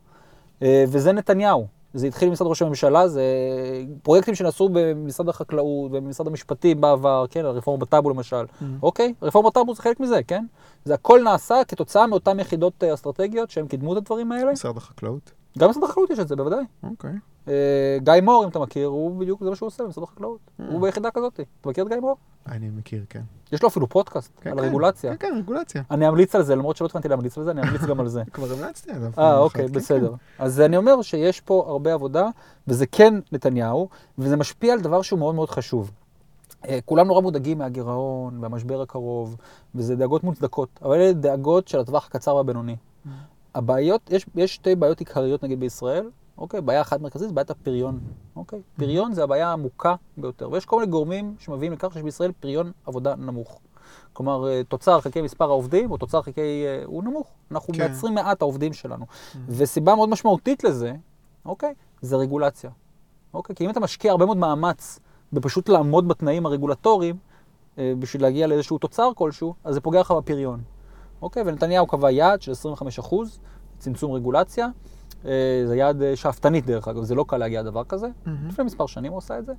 אה, 0.62 0.84
וזה 0.88 1.12
נתניהו. 1.12 1.66
זה 1.94 2.07
התחיל 2.07 2.28
במשרד 2.28 2.48
ראש 2.48 2.62
הממשלה, 2.62 3.09
זה 3.09 3.22
פרויקטים 4.02 4.35
שנעשו 4.35 4.68
במשרד 4.72 5.28
החקלאות 5.28 5.90
ובמשרד 5.90 6.26
המשפטים 6.26 6.80
בעבר, 6.80 7.24
כן, 7.30 7.44
הרפורמה 7.44 7.80
בטאבו 7.80 8.11
למשל. 8.11 8.44
אוקיי? 8.83 9.14
הרפורמה 9.20 9.50
בטאבו 9.50 9.74
זה 9.74 9.83
חלק 9.83 10.00
מזה, 10.00 10.22
כן? 10.22 10.44
זה 10.85 10.94
הכל 10.94 11.20
נעשה 11.24 11.54
כתוצאה 11.68 12.07
מאותן 12.07 12.40
יחידות 12.40 12.85
אה, 12.85 12.94
אסטרטגיות 12.94 13.50
שהם 13.50 13.68
קידמו 13.68 13.92
את 13.92 13.96
הדברים 13.96 14.33
האלה. 14.33 14.52
משרד 14.52 14.76
החקלאות. 14.76 15.33
גם 15.59 15.66
במשרד 15.66 15.85
החקלאות 15.85 16.11
יש 16.11 16.18
את 16.18 16.28
זה, 16.28 16.37
בוודאי. 16.37 16.64
אוקיי. 16.83 17.11
אה, 17.11 17.34
גיא 17.98 18.20
מור, 18.22 18.44
אם 18.44 18.48
אתה 18.48 18.59
מכיר, 18.59 18.87
הוא 18.87 19.20
בדיוק, 19.20 19.44
זה 19.44 19.50
מה 19.50 19.57
שהוא 19.57 19.66
עושה 19.66 19.85
במשרד 19.85 20.04
החקלאות. 20.04 20.40
הוא 20.68 20.80
ביחידה 20.80 21.11
כזאת. 21.11 21.40
אתה 21.61 21.68
מכיר 21.68 21.85
את 21.85 21.88
גיא 21.88 22.00
מור? 22.00 22.16
אני 22.48 22.70
מכיר, 22.70 23.04
כן. 23.09 23.22
יש 23.52 23.62
לו 23.62 23.68
אפילו 23.68 23.88
פודקאסט 23.88 24.33
כן, 24.40 24.50
על 24.50 24.59
כן. 24.59 24.64
רגולציה. 24.64 25.16
כן, 25.16 25.28
כן, 25.28 25.37
רגולציה. 25.38 25.83
אני 25.90 26.09
אמליץ 26.09 26.35
על 26.35 26.42
זה, 26.42 26.57
למרות 26.57 26.76
שלא 26.76 26.87
התכוונתי 26.87 27.09
להמליץ 27.09 27.38
על 27.38 27.44
זה, 27.44 27.50
אני 27.50 27.62
אמליץ 27.62 27.83
גם 27.83 28.00
על 28.00 28.09
זה. 28.09 28.22
כבר 28.33 28.52
המלצתי 28.52 28.92
עליו. 28.92 29.11
אה, 29.18 29.38
אוקיי, 29.38 29.66
כן, 29.68 29.72
בסדר. 29.72 30.14
אז 30.38 30.61
אני 30.61 30.76
אומר 30.76 31.02
שיש 31.02 31.40
פה 31.40 31.64
הרבה 31.68 31.94
עבודה, 31.94 32.28
וזה 32.68 32.87
כן 32.87 33.14
נתניהו, 33.33 33.88
וזה 34.18 34.37
משפיע 34.37 34.72
על 34.72 34.80
דבר 34.80 35.02
שהוא 35.02 35.18
מאוד 35.18 35.35
מאוד 35.35 35.50
חשוב. 35.50 35.90
אה, 36.68 36.78
כולם 36.85 37.07
נורא 37.07 37.20
מודאגים 37.20 37.59
מהגירעון, 37.59 38.38
והמשבר 38.40 38.83
הקרוב, 38.83 39.37
וזה 39.74 39.96
דאגות 39.96 40.24
מוצדקות, 40.24 40.68
אבל 40.83 40.94
אלה 40.94 41.12
דאגות 41.12 41.68
של 41.68 41.80
הטווח 41.80 42.07
הקצר 42.07 42.37
והבינוני. 42.37 42.76
הבעיות, 43.54 44.11
יש, 44.11 44.26
יש 44.35 44.54
שתי 44.54 44.74
בעיות 44.74 45.00
עיקריות 45.00 45.42
נגיד 45.42 45.61
בישראל, 45.61 46.11
אוקיי? 46.38 46.61
בעיה 46.61 46.81
אחת 46.81 47.01
מרכזית 47.01 47.29
זה 47.29 47.35
בעיית 47.35 47.51
הפריון, 47.51 48.01
אוקיי? 48.37 48.62
פריון 48.77 49.12
זה 49.12 49.23
הבעיה 49.23 49.49
העמוקה 49.49 49.94
ביותר, 50.16 50.51
ויש 50.51 50.64
כל 50.66 50.77
מיני 50.77 50.90
גורמים 50.90 51.35
שמביאים 51.38 51.73
לכך 51.73 51.92
שיש 51.92 52.03
בישראל 52.03 52.33
פריון 52.40 52.73
עבודה 52.87 53.14
נמוך. 53.14 53.61
כלומר, 54.12 54.49
אה, 54.49 54.64
תוצר 54.68 55.01
חלקי 55.01 55.23
מספר 55.23 55.44
העובדים, 55.44 55.90
או 55.90 55.97
תוצר 55.97 56.23
חלקי, 56.23 56.40
אה, 56.66 56.83
הוא 56.85 57.05
נמוך. 57.05 57.27
אנחנו 57.51 57.75
כן. 57.75 57.81
מייצרים 57.81 58.14
מעט 58.14 58.42
העובדים 58.42 58.73
שלנו. 58.73 59.07
וסיבה 59.49 59.94
מאוד 59.94 60.09
משמעותית 60.09 60.64
לזה, 60.64 60.92
אוקיי, 61.44 61.75
זה 62.01 62.16
רגולציה. 62.16 62.70
אוקיי? 63.35 63.57
כי 63.57 63.64
אם 63.64 63.70
אתה 63.70 63.81
משקיע 63.81 64.11
הרבה 64.11 64.27
מאוד 64.27 64.37
מאמץ 64.37 64.99
בפשוט 65.33 65.68
לעמוד 65.68 66.09
בתנאים 66.09 66.47
הרגולטוריים, 66.47 67.16
אה, 67.79 67.92
בשביל 67.99 68.23
להגיע 68.23 68.47
לאיזשהו 68.47 68.79
תוצר 68.79 69.11
כלשהו, 69.14 69.55
אז 69.64 69.75
זה 69.75 69.81
פוגע 69.81 70.01
לך 70.01 70.11
בפריון. 70.11 70.61
אוקיי? 71.23 71.42
ונתניהו 71.47 71.87
קבע 71.87 72.11
יעד 72.11 72.42
של 72.42 72.53
25 72.53 72.99
אחוז, 72.99 73.38
צמצום 73.79 74.12
רגולציה. 74.12 74.68
אה, 75.26 75.62
זה 75.66 75.76
יעד 75.76 76.02
אה, 76.02 76.16
שאפתנית 76.16 76.66
דרך 76.66 76.88
אגב, 76.88 77.02
זה 77.02 77.14
לא 77.14 77.24
קל 77.28 77.37
להגיע 77.37 77.62
לדבר 77.62 77.84
כזה. 77.84 78.06
מהמם. 78.26 78.48
לפני 78.48 78.64
מספר 78.64 78.87
שנים 78.87 79.12
הוא 79.12 79.18
עשה 79.18 79.38
את 79.38 79.46
זה. 79.46 79.52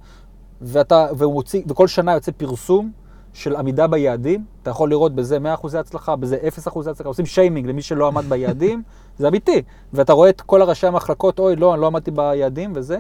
ואתה, 0.62 1.08
והוא 1.18 1.34
מוציא, 1.34 1.64
וכל 1.68 1.88
שנה 1.88 2.14
יוצא 2.14 2.32
פרסום 2.38 2.92
של 3.34 3.56
עמידה 3.56 3.88
ביעדים. 3.88 4.46
אתה 4.62 4.70
יכול 4.70 4.90
לראות 4.90 5.16
בזה 5.16 5.38
100% 5.64 5.78
הצלחה, 5.78 6.16
בזה 6.16 6.38
0% 6.66 6.90
הצלחה. 6.90 7.10
עושים 7.10 7.26
שיימינג 7.26 7.68
למי 7.68 7.82
שלא 7.82 8.08
עמד 8.08 8.24
ביעדים, 8.30 8.84
זה 9.18 9.28
אמיתי. 9.28 9.62
ואתה 9.94 10.14
רואה 10.14 10.30
את 10.30 10.42
כל 10.42 10.62
הראשי 10.62 10.88
המחלקות, 10.88 11.40
אוי, 11.40 11.56
לא, 11.56 11.74
אני 11.74 11.82
לא 11.82 11.88
עמדתי 11.88 12.12
ביעדים 12.12 12.74
וזה. 12.76 12.98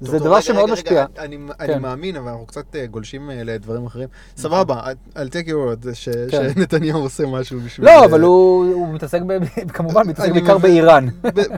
זה 0.00 0.18
דבר 0.18 0.40
שמאוד 0.40 0.70
משפיע. 0.70 1.04
אני, 1.18 1.36
אני 1.60 1.68
כן. 1.74 1.82
מאמין, 1.82 2.16
אבל 2.16 2.28
אנחנו 2.30 2.46
קצת 2.46 2.76
אה, 2.76 2.86
גולשים 2.86 3.30
אה, 3.30 3.42
לדברים 3.44 3.86
אחרים. 3.86 4.08
נכון. 4.08 4.42
סבבה, 4.42 4.82
I'll 5.14 5.30
take 5.30 5.48
your 5.48 5.50
word, 5.50 5.82
כן. 5.84 5.94
שנתניהו 5.94 7.00
עושה 7.00 7.26
משהו 7.26 7.60
בשביל... 7.60 7.86
לא, 7.86 7.90
אה, 7.90 8.04
אבל 8.04 8.20
הוא 8.20 8.94
מתעסק, 8.94 9.20
ב- 9.26 9.68
כמובן, 9.72 10.08
מתעסק 10.08 10.32
בעיקר. 10.32 10.58
באיראן. 10.58 11.06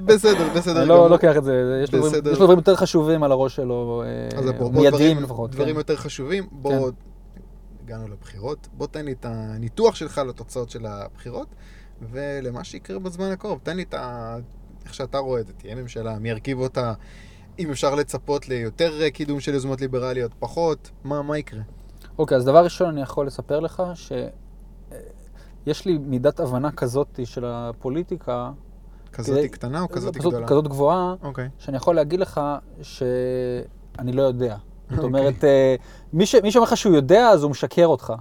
בסדר, 0.05 0.49
בסדר 0.57 0.85
לא. 0.85 1.11
לוקח 1.11 1.37
את 1.37 1.45
זה, 1.45 1.81
יש 1.85 1.93
לו 1.95 1.99
דברים- 2.09 2.23
דברים 2.23 2.59
יותר 2.59 2.77
חשובים 2.77 3.23
על 3.23 3.33
הראש 3.33 3.57
שלו, 3.57 4.03
מיידיים 4.73 4.91
דברים- 4.91 5.23
לפחות. 5.23 5.51
דברים 5.51 5.75
כן. 5.75 5.79
יותר 5.79 5.97
חשובים, 5.97 6.45
בוא, 6.53 6.91
הגענו 7.85 8.09
לבחירות, 8.09 8.69
בוא 8.73 8.87
תן 8.87 9.05
לי 9.05 9.13
את 9.13 9.27
הניתוח 9.29 9.95
שלך 9.95 10.21
לתוצאות 10.29 10.71
של 10.71 10.87
הבחירות, 10.87 11.47
ולמה 12.13 12.65
שיקרה 12.65 12.99
בזמן 12.99 13.31
הקרוב, 13.31 13.59
תן 13.63 13.77
לי 13.77 13.83
את 13.83 13.95
ה... 13.95 14.37
איך 14.85 14.95
שאתה 14.95 15.19
רואה 15.19 15.41
את 15.41 15.47
זה, 15.47 15.53
תהיה 15.53 15.75
ממשלה, 15.75 16.19
מי 16.19 16.29
ירכיב 16.31 16.59
אותה, 16.61 16.93
אם 17.61 17.71
אפשר 17.71 17.95
לצפות 17.95 18.49
ליותר 18.49 19.03
אה, 19.03 19.11
קידום 19.11 19.41
של 19.41 19.55
יוזמות 19.55 19.81
ליברליות, 19.81 20.33
פחות, 20.39 20.91
מה, 21.05 21.23
מה 21.23 21.39
יקרה? 21.39 21.61
אוקיי, 22.19 22.37
אז 22.37 22.45
דבר 22.45 22.65
ראשון 22.65 22.89
אני 22.89 23.01
יכול 23.03 23.27
לספר 23.27 23.61
לך 23.61 23.83
שיש 23.95 25.87
לי 25.87 25.99
מידת 25.99 26.41
הבנה 26.41 26.71
כזאת 26.73 27.21
של 27.25 27.45
הפוליטיקה, 27.47 28.51
כזאת 29.13 29.39
כדי- 29.39 29.49
קטנה 29.49 29.83
או 29.83 29.89
כזאת 29.89 30.17
פשוט 30.17 30.33
גדולה? 30.33 30.47
כזאת 30.47 30.69
גבוהה, 30.69 31.15
אוקיי. 31.23 31.49
שאני 31.59 31.77
יכול 31.77 31.95
להגיד 31.97 32.21
לך 32.21 32.41
שאני 32.83 34.13
לא 34.13 34.23
יודע. 34.23 34.57
זאת 34.91 35.05
אומרת, 35.05 35.45
אה, 35.45 35.75
מי 36.13 36.27
ש- 36.27 36.35
מי 36.35 36.51
שאומר 36.53 36.67
לך 36.67 36.77
שהוא 36.77 36.95
יודע, 36.95 37.29
אז 37.29 37.43
הוא 37.43 37.51
משקר 37.51 37.87
אותך. 37.87 38.13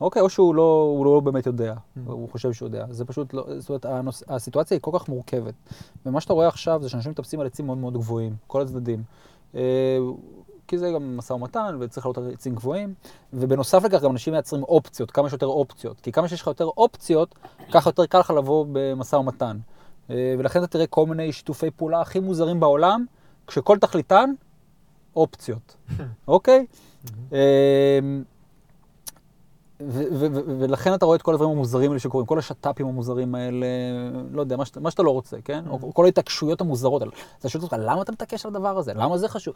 אוקיי, 0.00 0.22
או 0.22 0.30
שהוא 0.30 0.54
לא, 0.54 0.94
הוא 0.96 1.04
לא 1.04 1.20
באמת 1.20 1.46
יודע, 1.46 1.74
הוא 2.06 2.28
חושב 2.28 2.52
שהוא 2.52 2.66
יודע. 2.66 2.86
זה 2.90 3.04
פשוט 3.04 3.34
לא, 3.34 3.46
זאת 3.58 3.68
אומרת, 3.68 3.84
הנוס, 3.84 4.22
הסיטואציה 4.28 4.74
היא 4.74 4.82
כל 4.82 4.90
כך 4.98 5.08
מורכבת. 5.08 5.54
ומה 6.06 6.20
שאתה 6.20 6.32
רואה 6.32 6.48
עכשיו 6.48 6.82
זה 6.82 6.88
שאנשים 6.88 7.10
מטפסים 7.10 7.40
על 7.40 7.46
עצים 7.46 7.66
מאוד 7.66 7.78
מאוד 7.78 7.94
גבוהים, 7.94 8.36
כל 8.46 8.62
הצדדים. 8.62 9.02
אה, 9.54 9.98
כי 10.68 10.78
זה 10.78 10.90
גם 10.94 11.16
משא 11.16 11.32
ומתן, 11.32 11.76
וצריך 11.80 12.06
לעלות 12.06 12.18
על 12.18 12.30
עצים 12.32 12.54
גבוהים. 12.54 12.94
ובנוסף 13.32 13.84
לכך, 13.84 14.02
גם 14.02 14.10
אנשים 14.10 14.32
מייצרים 14.32 14.62
אופציות, 14.62 15.10
כמה 15.10 15.28
שיותר 15.28 15.46
אופציות. 15.46 16.00
כי 16.00 16.12
כמה 16.12 16.28
שיש 16.28 16.40
לך 16.40 16.46
יותר 16.46 16.64
אופציות, 16.64 17.34
ככה 17.72 17.88
יותר 17.88 18.06
קל 18.06 18.18
לך 18.18 18.30
לבוא 18.30 18.66
במשא 18.72 19.16
ומתן. 19.16 19.58
אה, 20.10 20.34
ולכן 20.38 20.58
אתה 20.58 20.66
תראה 20.66 20.86
כל 20.86 21.06
מיני 21.06 21.32
שיתופי 21.32 21.70
פעולה 21.70 22.00
הכי 22.00 22.20
מוזרים 22.20 22.60
בעולם, 22.60 23.04
כשכל 23.46 23.78
תכליתן, 23.78 24.30
אופציות. 25.16 25.76
אוקיי? 26.28 26.66
ולכן 30.58 30.94
אתה 30.94 31.06
רואה 31.06 31.16
את 31.16 31.22
כל 31.22 31.32
הדברים 31.32 31.50
המוזרים 31.50 31.90
האלה 31.90 32.00
שקורים, 32.00 32.26
כל 32.26 32.38
השת"פים 32.38 32.86
המוזרים 32.86 33.34
האלה, 33.34 33.66
לא 34.30 34.40
יודע, 34.40 34.56
מה 34.56 34.64
שאתה, 34.64 34.80
מה 34.80 34.90
שאתה 34.90 35.02
לא 35.02 35.10
רוצה, 35.10 35.36
כן? 35.44 35.64
או 35.70 35.94
כל 35.94 36.04
ההתעקשויות 36.04 36.60
המוזרות 36.60 37.02
האלה. 37.02 37.12
אתה 37.38 37.48
שואל 37.48 37.62
אותך, 37.62 37.76
למה 37.80 38.02
אתה 38.02 38.12
מתעקש 38.12 38.46
על 38.46 38.50
הדבר 38.56 38.78
הזה? 38.78 38.94
למה 38.94 39.18
זה 39.18 39.28
חשוב? 39.28 39.54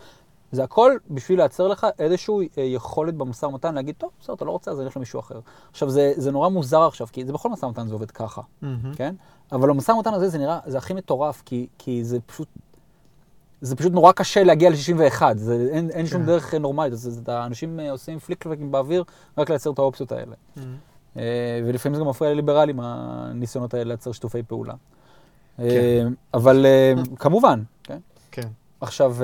זה 0.53 0.65
הכל 0.65 0.93
בשביל 1.11 1.39
לייצר 1.39 1.69
לך 1.69 1.87
איזושהי 1.99 2.49
אה, 2.59 2.62
יכולת 2.62 3.15
במשא 3.15 3.47
ומתן 3.47 3.75
להגיד, 3.75 3.95
טוב, 3.99 4.11
בסדר, 4.21 4.35
אתה 4.35 4.45
לא 4.45 4.51
רוצה, 4.51 4.71
אז 4.71 4.79
אני 4.79 4.87
אלך 4.87 4.97
למישהו 4.97 5.21
אחר. 5.21 5.41
עכשיו, 5.71 5.91
זה, 5.91 6.12
זה 6.17 6.33
נורא 6.33 6.49
מוזר 6.49 6.83
עכשיו, 6.83 7.07
כי 7.12 7.25
זה 7.25 7.33
בכל 7.33 7.49
משא 7.49 7.67
ומתן 7.67 7.87
זה 7.87 7.95
עובד 7.95 8.11
ככה, 8.11 8.43
כן? 8.97 9.15
אבל 9.53 9.69
במשא 9.69 9.93
ומתן 9.93 10.15
הזה 10.15 10.29
זה 10.29 10.39
נראה, 10.39 10.59
זה 10.67 10.79
הכי 10.79 10.95
מטורף, 10.95 11.43
כי, 11.45 11.67
כי 11.79 12.05
זה 12.05 12.21
פשוט... 12.21 12.49
זה 13.61 13.77
פשוט 13.77 13.92
נורא 13.92 14.12
קשה 14.12 14.45
להגיע 14.45 14.71
ל-61, 14.71 15.23
זה, 15.35 15.69
אין, 15.73 15.90
אין 15.90 16.07
שום 16.07 16.21
כן. 16.21 16.27
דרך 16.27 16.55
נורמלית, 16.55 16.92
אז 16.92 17.23
האנשים 17.27 17.81
אה, 17.81 17.90
עושים 17.90 18.19
פליק-פלקים 18.19 18.71
באוויר 18.73 19.05
רק 19.38 19.51
לייצר 19.51 19.71
את 19.71 19.79
האופציות 19.79 20.12
האלה. 20.12 20.35
אה, 21.16 21.61
ולפעמים 21.66 21.95
זה 21.95 22.01
גם 22.01 22.09
מפריע 22.09 22.31
לליברלים, 22.31 22.81
הניסיונות 22.81 23.75
האלה 23.75 23.85
לייצר 23.85 24.12
שיתופי 24.12 24.42
פעולה. 24.42 24.75
אה, 25.59 26.03
אבל 26.35 26.66
אה, 26.66 26.92
כמובן, 27.19 27.62
כן? 27.83 27.99
כן. 28.31 28.49
עכשיו, 28.81 29.16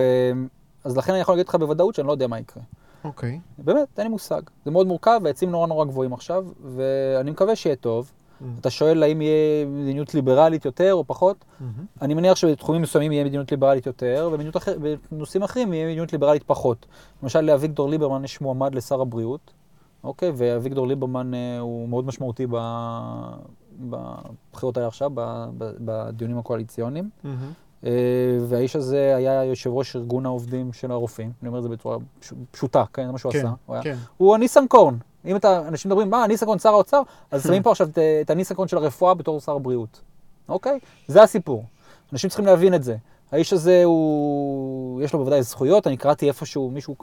אז 0.85 0.97
לכן 0.97 1.13
אני 1.13 1.21
יכול 1.21 1.35
להגיד 1.35 1.49
לך 1.49 1.55
בוודאות 1.55 1.95
שאני 1.95 2.07
לא 2.07 2.13
יודע 2.13 2.27
מה 2.27 2.39
יקרה. 2.39 2.63
אוקיי. 3.05 3.41
באמת, 3.59 3.99
אין 3.99 4.07
לי 4.07 4.11
מושג. 4.11 4.43
זה 4.65 4.71
מאוד 4.71 4.87
מורכב, 4.87 5.21
והעצים 5.25 5.51
נורא 5.51 5.67
נורא 5.67 5.85
גבוהים 5.85 6.13
עכשיו, 6.13 6.47
ואני 6.77 7.31
מקווה 7.31 7.57
שיהיה 7.57 7.77
טוב. 7.77 8.13
אתה 8.61 8.71
שואל 8.71 9.03
האם 9.03 9.21
יהיה 9.23 9.67
מדיניות 9.67 10.15
ליברלית 10.15 10.65
יותר 10.65 10.95
או 10.95 11.05
פחות? 11.07 11.45
אני 12.03 12.15
מניח 12.15 12.37
שבתחומים 12.37 12.83
מסוימים 12.83 13.13
יהיה 13.13 13.25
מדיניות 13.25 13.51
ליברלית 13.51 13.87
יותר, 13.87 14.31
ובנושאים 14.81 15.43
אחרים 15.43 15.73
יהיה 15.73 15.85
מדיניות 15.87 16.13
ליברלית 16.13 16.43
פחות. 16.43 16.87
למשל, 17.23 17.41
לאביגדור 17.41 17.89
ליברמן 17.89 18.25
יש 18.25 18.41
מועמד 18.41 18.75
לשר 18.75 19.01
הבריאות, 19.01 19.53
אוקיי? 20.05 20.33
ואביגדור 20.37 20.87
ליברמן 20.87 21.35
אה, 21.35 21.59
הוא 21.61 21.89
מאוד 21.89 22.07
משמעותי 22.07 22.47
ב- 22.51 23.33
בבחירות 23.81 24.77
האלה 24.77 24.89
עכשיו, 24.89 25.11
בדיונים 25.59 26.39
הקואליציוניים. 26.39 27.11
אה, 27.85 27.91
והאיש 28.49 28.77
הזה 28.77 29.17
היה 29.17 29.45
יושב 29.45 29.71
ראש 29.71 29.97
ארגון 29.97 30.27
העובדים 30.27 30.73
של 30.73 30.91
הרופאים, 30.91 31.33
אני 31.43 31.49
אומר 31.49 31.59
את 31.59 31.63
זה 31.63 31.69
בצורה 31.69 31.97
פש- 32.21 32.33
פשוטה, 32.51 32.85
כן, 32.93 33.07
זה 33.07 33.13
מה 33.13 33.19
שהוא 33.19 33.33
כן, 33.33 33.39
עשה. 33.39 33.83
כן. 33.83 33.97
הוא 34.17 34.35
הניסנקורן. 34.35 34.95
אם 35.27 35.37
אתה, 35.37 35.69
אנשים 35.69 35.89
מדברים, 35.91 36.11
מה, 36.11 36.27
ניסנקורן 36.27 36.59
שר 36.59 36.69
האוצר? 36.69 37.03
אז 37.31 37.43
שמים 37.47 37.63
פה 37.63 37.71
עכשיו 37.71 37.89
את, 37.89 37.99
את 38.21 38.31
הניסנקורן 38.31 38.69
של 38.69 38.77
הרפואה 38.77 39.15
בתור 39.15 39.41
שר 39.41 39.53
הבריאות. 39.53 40.01
אוקיי? 40.49 40.79
זה 41.07 41.23
הסיפור. 41.23 41.65
אנשים 42.13 42.31
צריכים 42.31 42.47
להבין 42.47 42.75
את 42.75 42.83
זה. 42.83 42.97
האיש 43.33 43.53
הזה 43.53 43.83
הוא, 43.85 45.03
יש 45.03 45.13
לו 45.13 45.19
בוודאי 45.19 45.43
זכויות, 45.43 45.87
אני 45.87 45.97
קראתי 45.97 46.29
איפשהו, 46.29 46.71
מישהו 46.71 46.97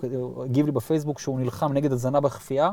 הגיב 0.43 0.65
לי 0.65 0.71
בפייסבוק 0.71 1.19
שהוא 1.19 1.39
נלחם 1.39 1.73
נגד 1.73 1.91
הזנה 1.91 2.19
בכפייה. 2.19 2.69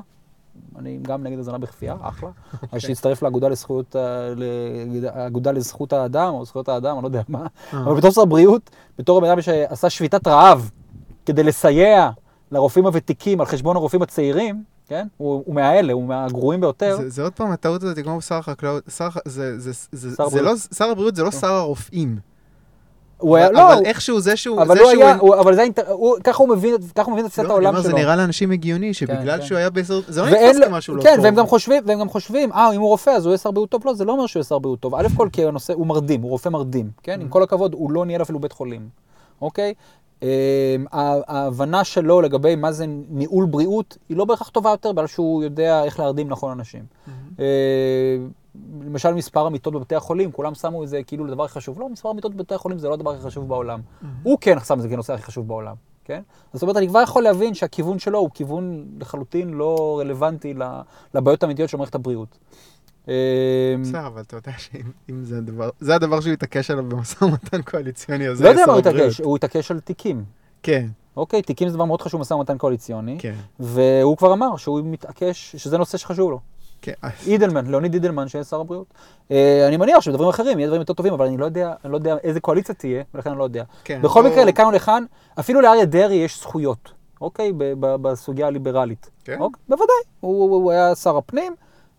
אני 0.79 0.99
גם 1.03 1.23
נגד 1.23 1.39
הזנה 1.39 1.59
בכפייה, 1.59 1.97
אחלה. 2.09 2.31
אז 2.73 2.81
שיצטרף 2.81 3.23
לאגודה 3.23 3.49
לזכויות, 3.49 3.97
ה- 3.97 4.29
לאגודה 4.37 5.53
לזכות 5.53 5.93
האדם, 5.93 6.35
או 6.35 6.45
זכויות 6.45 6.69
האדם, 6.69 6.95
אני 6.97 7.03
לא 7.03 7.09
יודע 7.09 7.23
מה. 7.29 7.47
אבל 7.73 7.95
בתור 7.95 8.11
שר 8.11 8.25
בריאות, 8.25 8.71
בתור 8.99 9.19
הבן 9.19 9.29
אדם 9.31 9.43
שעשה 9.43 9.91
שביתת 9.91 10.27
רעב 10.27 10.71
כדי 11.27 11.43
לסייע 11.43 12.11
לרופאים 12.53 12.87
הוותיקים 12.87 13.41
על 13.41 13.47
חשבון 13.47 13.77
הרופאים 13.77 14.03
הצעירים, 14.03 14.63
כן? 14.89 15.07
הוא, 15.17 15.43
הוא 15.47 15.55
מהאלה, 15.55 15.93
הוא 15.93 16.05
מהגרועים 16.05 16.61
ביותר. 16.61 16.97
זה, 17.01 17.09
זה 17.09 17.23
עוד 17.23 17.33
פעם, 17.33 17.51
הטעות 17.53 17.83
הזאת 17.83 17.99
כמו 17.99 18.21
שר 18.23 18.35
החקלאות, 18.35 18.85
שר, 18.97 19.09
זה, 19.25 19.59
זה, 19.59 19.73
זה, 19.93 20.17
שר 20.17 20.29
זה 20.29 20.43
לא. 20.43 20.53
שר 20.75 20.85
הבריאות 20.91 21.17
זה 21.17 21.23
לא 21.23 21.31
כן. 21.31 21.39
שר 21.39 21.53
הרופאים. 21.53 22.19
הוא 23.19 23.37
היה, 23.37 23.47
אבל- 23.47 23.55
לא, 23.55 23.73
אבל 23.75 23.83
איכשהו 23.85 24.21
זה 24.21 24.37
שהוא... 24.37 24.63
אבל 24.63 24.75
זה 24.77 24.83
הוא 24.83 24.91
שהוא- 24.91 25.03
היה, 25.05 25.17
הוא- 25.17 25.35
אבל 25.41 25.55
זה 25.55 25.61
האינטר- 25.61 25.89
הוא- 25.91 26.17
ככה 26.25 26.43
הוא 26.43 26.49
מבין, 26.49 26.75
ככה 26.95 27.05
הוא 27.07 27.13
מבין 27.13 27.25
את 27.27 27.31
תפיסת 27.31 27.45
לא, 27.49 27.53
העולם 27.53 27.67
אומר, 27.67 27.81
שלו. 27.83 27.91
זה 27.91 27.97
נראה 27.97 28.17
לאנשים 28.17 28.51
הגיוני, 28.51 28.95
שבגלל 28.95 29.39
כן. 29.41 29.47
שהוא 29.47 29.59
היה 29.59 29.71
בסדר... 29.71 30.01
זה 30.09 30.21
לא 30.23 30.27
נתפס 30.31 30.65
כמשהו 30.69 30.95
לא 30.97 31.03
כן, 31.03 31.13
טוב. 31.17 31.25
והם 31.25 31.35
גם 31.35 31.47
חושבים, 31.47 31.83
והם 31.87 32.01
גם 32.01 32.09
חושבים, 32.09 32.53
אה, 32.53 32.73
אם 32.75 32.81
הוא 32.81 32.89
רופא 32.89 33.11
אז 33.11 33.25
הוא 33.27 33.31
יהיה 33.31 33.39
שר 33.39 33.51
בריאות 33.51 33.71
טוב? 33.71 33.83
לא, 33.87 33.95
זה 33.95 34.05
לא 34.05 34.13
אומר 34.13 34.27
שהוא 34.27 34.41
יהיה 34.41 34.45
שר 34.45 34.59
בריאות 34.59 34.81
טוב. 34.81 34.95
א' 34.95 35.07
כל 35.17 35.29
כי 35.33 35.45
הנושא, 35.47 35.73
הוא 35.75 35.87
מרדים, 35.87 36.23
הוא 36.23 36.31
רופא 36.31 36.49
מרדים, 36.49 36.91
כן? 37.03 37.21
עם 37.21 37.29
כל 37.29 37.43
הכבוד, 37.43 37.75
הוא 37.75 37.91
לא 37.93 38.07
ניהל 38.07 38.23
אפילו 38.23 38.39
בית 38.39 38.53
חולים, 38.53 38.89
אוקיי? 39.43 39.75
אמ, 40.23 40.29
ההבנה 40.93 41.85
שלו 41.85 42.21
לגבי 42.21 42.57
מה 42.57 42.73
זה 42.73 42.85
ניהול 43.11 43.47
בריאות, 43.47 43.99
היא 44.09 44.17
לא 44.17 44.25
בהכרח 44.25 44.49
טובה 44.49 44.71
יותר, 44.71 44.93
בגלל 44.93 45.07
שהוא 45.07 45.43
יודע 45.45 45.85
איך 45.85 46.01
להרדים 46.01 46.29
נכון 46.29 46.53
אנשים. 46.53 46.85
אה, 47.41 48.17
למשל 48.85 49.15
מספר 49.15 49.47
המיטות 49.47 49.75
בבתי 49.75 49.95
החולים, 49.95 50.33
כולם 50.33 50.55
שמו 50.55 50.85
את 50.85 50.89
זה 50.89 51.03
כאילו 51.07 51.25
לדבר 51.25 51.45
הכי 51.45 51.55
חשוב. 51.55 51.81
לא, 51.81 51.89
מספר 51.89 52.09
המיטות 52.09 52.35
בבתי 52.35 52.55
החולים 52.55 52.79
זה 52.79 52.89
לא 52.89 52.95
הדבר 52.95 53.11
הכי 53.11 53.23
חשוב 53.23 53.49
בעולם. 53.49 53.81
הוא 54.23 54.39
כן 54.41 54.61
שם 54.61 54.75
את 54.75 54.83
זה 54.83 54.89
כנושא 54.89 55.13
הכי 55.15 55.23
חשוב 55.23 55.49
בעולם, 55.49 55.75
כן? 56.05 56.23
זאת 56.53 56.63
אומרת, 56.63 56.77
אני 56.77 56.89
כבר 56.89 57.01
יכול 57.01 57.23
להבין 57.23 57.55
שהכיוון 57.55 57.99
שלו 57.99 58.19
הוא 58.19 58.31
כיוון 58.35 58.87
לחלוטין 59.01 59.51
לא 59.51 59.97
רלוונטי 60.01 60.55
לבעיות 61.15 61.43
האמיתיות 61.43 61.71
של 61.71 61.77
מערכת 61.77 61.95
הבריאות. 61.95 62.39
אה, 63.09 63.15
בסדר, 63.83 64.07
אבל 64.07 64.21
אתה 64.23 64.37
יודע 64.37 64.53
שאם 64.59 64.81
אם 65.11 65.25
זה 65.25 65.39
הדבר, 65.39 65.71
זה 65.81 65.95
הדבר 65.95 66.21
שהוא 66.21 66.33
התעקש 66.33 66.71
עליו 66.71 66.85
במשא 66.85 67.25
ומתן 67.25 67.63
קואליציוני, 67.63 68.29
אז 68.29 68.39
זה 68.39 68.45
לא 68.45 68.49
יודע 68.49 68.63
מה 68.67 68.73
הוא 68.73 68.79
הבריאות. 68.79 68.97
התעקש, 69.01 69.21
הוא 69.21 69.37
התעקש 69.37 69.71
על 69.71 69.81
תיקים. 69.81 70.25
כן, 70.63 70.87
אוקיי, 71.17 71.43
תיקים 71.43 71.69
זה 71.69 71.75
דבר 71.75 71.85
מאוד 71.85 72.03
חשוב 72.03 72.21
במשא 72.21 72.35
ומתן 72.35 72.59
קואליציוני, 72.59 73.17
כן, 73.21 73.35
והוא 73.61 74.17
כבר 74.17 74.33
אמר 74.33 74.57
שהוא 74.57 74.81
מתעקש, 74.85 75.57
שזה 75.57 75.79
נושא 75.79 75.99
שחשוב 75.99 76.31
לו. 76.31 76.41
כן. 76.83 76.93
אידלמן, 77.27 77.67
ליאוניד 77.67 77.95
אידלמן, 77.95 78.29
שיהיה 78.29 78.45
שר 78.45 78.61
הבריאות. 78.61 78.87
אה, 79.31 79.65
אני 79.69 79.77
מניח 79.77 80.01
שבדברים 80.01 80.29
אחרים 80.29 80.59
יהיה 80.59 80.67
דברים 80.67 80.81
יותר 80.81 80.93
טובים, 80.95 81.13
אבל 81.13 81.27
אני 81.27 81.37
לא 81.37 81.45
יודע, 81.45 81.75
אני 81.85 81.93
לא 81.93 81.97
יודע 81.97 82.17
איזה 82.23 82.41
קואליציה 82.41 82.75
תהיה, 82.75 83.03
ולכן 83.15 83.31
אני 83.31 83.39
לא 83.39 83.45
יודע. 83.45 83.65
כן, 83.85 84.03
בכל 84.03 84.21
לא- 84.21 84.31
מקרה, 84.31 84.45
לכאן 84.45 84.67
ולכאן, 84.67 85.05
אפילו 85.41 85.61
לאריה 85.61 85.85
דרעי 85.85 86.17
יש 86.17 86.41
זכויות, 86.41 86.93
אוקיי? 87.21 87.53
בסוגיה 87.81 88.47
הליברלית. 88.47 89.11
כן? 89.25 89.37
אוקיי? 89.41 89.63
בוודאי. 89.69 89.97
הוא, 90.21 90.73
היה 90.73 90.95
שר 90.95 91.17
הפנים, 91.17 91.55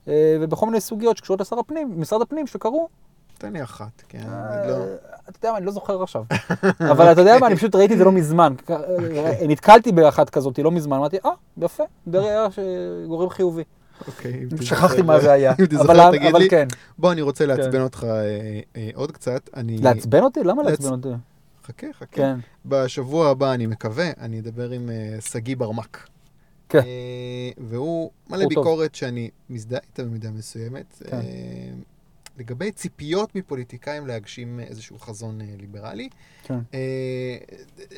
ובכל 0.07 0.65
מיני 0.65 0.81
סוגיות 0.81 1.17
שקשורות 1.17 1.41
לשר 1.41 1.59
הפנים, 1.59 1.93
משרד 2.01 2.21
הפנים 2.21 2.47
שקרו. 2.47 2.87
תן 3.37 3.53
לי 3.53 3.63
אחת, 3.63 4.01
כן, 4.09 4.19
אה, 4.29 4.61
אני 4.63 4.71
לא... 4.71 4.75
אתה 5.29 5.37
יודע 5.37 5.51
מה, 5.51 5.57
אני 5.57 5.65
לא 5.65 5.71
זוכר 5.71 6.03
עכשיו. 6.03 6.23
אבל 6.91 7.11
אתה 7.11 7.21
יודע 7.21 7.37
מה, 7.39 7.47
אני 7.47 7.55
פשוט 7.55 7.75
ראיתי 7.75 7.93
את 7.93 7.97
זה 7.99 8.05
לא 8.05 8.11
מזמן. 8.11 8.53
אוקיי. 8.69 9.47
נתקלתי 9.47 9.91
באחת 9.91 10.29
כזאת 10.29 10.59
לא 10.59 10.71
מזמן, 10.71 10.97
אמרתי, 10.97 11.17
אה, 11.25 11.31
יפה, 11.57 11.83
דרעי 12.07 12.29
היה 12.29 12.47
גורם 13.07 13.29
חיובי. 13.29 13.63
אוקיי, 14.07 14.45
שכחתי 14.61 15.01
מה 15.01 15.19
זה 15.19 15.31
היה. 15.31 15.53
אם 15.59 15.65
תזכר, 15.65 15.83
אבל- 16.07 16.17
תגיד 16.17 16.35
לי. 16.35 16.49
כן. 16.49 16.67
בוא, 16.97 17.11
אני 17.11 17.21
רוצה 17.21 17.45
לעצבן 17.45 17.81
אותך 17.81 18.03
אה, 18.03 18.09
אה, 18.75 18.89
עוד 18.95 19.11
קצת. 19.11 19.49
לעצבן 19.55 20.23
אותי? 20.23 20.43
למה 20.43 20.63
לעצ- 20.63 20.69
לעצבן 20.69 20.91
אותי? 20.91 21.09
חכה, 21.67 21.87
חכה. 21.93 22.05
כן. 22.11 22.39
בשבוע 22.65 23.29
הבא, 23.29 23.53
אני 23.53 23.65
מקווה, 23.65 24.09
אני 24.19 24.39
אדבר 24.39 24.69
עם 24.69 24.89
אה, 24.89 25.21
שגיא 25.21 25.55
ברמק. 25.57 26.07
כן. 26.69 26.79
אה, 26.79 27.51
והוא 27.57 28.11
מלא 28.29 28.37
בחור 28.37 28.53
טוב. 28.53 28.63
ביקורת 28.63 28.95
שאני 28.95 29.29
מזדהה 29.49 29.79
איתה 29.89 30.03
במידה 30.03 30.31
מסוימת. 30.31 31.03
כן. 31.09 31.17
אה, 31.17 31.21
לגבי 32.37 32.71
ציפיות 32.71 33.35
מפוליטיקאים 33.35 34.07
להגשים 34.07 34.59
איזשהו 34.59 34.99
חזון 34.99 35.41
אה, 35.41 35.45
ליברלי. 35.57 36.09
כן. 36.43 36.59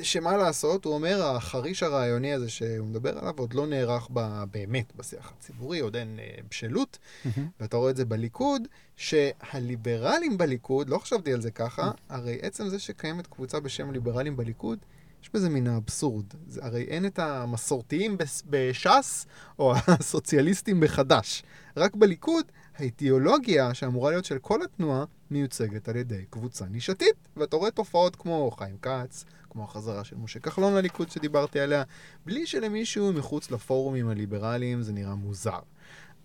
שמה 0.01 0.37
לעשות, 0.37 0.85
הוא 0.85 0.93
אומר, 0.93 1.23
החריש 1.23 1.83
הרעיוני 1.83 2.33
הזה 2.33 2.49
שהוא 2.49 2.87
מדבר 2.87 3.19
עליו 3.19 3.33
עוד 3.37 3.53
לא 3.53 3.67
נערך 3.67 4.07
ב, 4.13 4.43
באמת 4.51 4.95
בשיח 4.95 5.33
הציבורי, 5.37 5.79
עוד 5.79 5.95
אין 5.95 6.19
בשלות, 6.49 6.97
מהמם. 7.25 7.47
ואתה 7.59 7.77
רואה 7.77 7.91
את 7.91 7.95
זה 7.95 8.05
בליכוד, 8.05 8.67
שהליברלים 8.95 10.37
בליכוד, 10.37 10.89
לא 10.89 10.97
חשבתי 10.97 11.33
על 11.33 11.41
זה 11.41 11.51
ככה, 11.51 11.91
הרי 12.09 12.39
עצם 12.41 12.69
זה 12.69 12.79
שקיימת 12.79 13.27
קבוצה 13.27 13.59
בשם 13.59 13.91
ליברלים 13.91 14.37
בליכוד, 14.37 14.79
יש 15.23 15.29
בזה 15.33 15.49
מן 15.49 15.67
האבסורד. 15.67 16.25
הרי 16.61 16.83
אין 16.83 17.05
את 17.05 17.19
המסורתיים 17.19 18.17
בש"ס, 18.49 19.25
או 19.59 19.73
הסוציאליסטים 19.87 20.79
בחד"ש. 20.79 21.43
רק 21.77 21.95
בליכוד, 21.95 22.45
האידיאולוגיה 22.77 23.73
שאמורה 23.73 24.11
להיות 24.11 24.25
של 24.25 24.39
כל 24.39 24.63
התנועה, 24.63 25.05
מיוצגת 25.31 25.89
על 25.89 25.95
ידי 25.95 26.25
קבוצה 26.29 26.65
נישתית. 26.65 27.15
ואתה 27.37 27.55
רואה 27.55 27.71
תופעות 27.71 28.15
כמו 28.15 28.51
חיים 28.51 28.77
כץ, 28.81 29.25
כמו 29.49 29.63
החזרה 29.63 30.03
של 30.03 30.15
משה 30.15 30.39
כחלון 30.39 30.73
לליכוד 30.73 31.09
שדיברתי 31.11 31.59
עליה, 31.59 31.83
בלי 32.25 32.47
שלמישהו 32.47 33.13
מחוץ 33.13 33.51
לפורומים 33.51 34.09
הליברליים 34.09 34.81
זה 34.81 34.93
נראה 34.93 35.15
מוזר. 35.15 35.59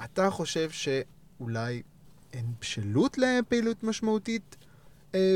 אתה 0.05 0.31
חושב 0.31 0.71
שאולי 0.71 1.83
אין 2.33 2.47
בשלות 2.61 3.19
לפעילות 3.19 3.85
משמעותית, 3.85 4.57
אה, 5.15 5.35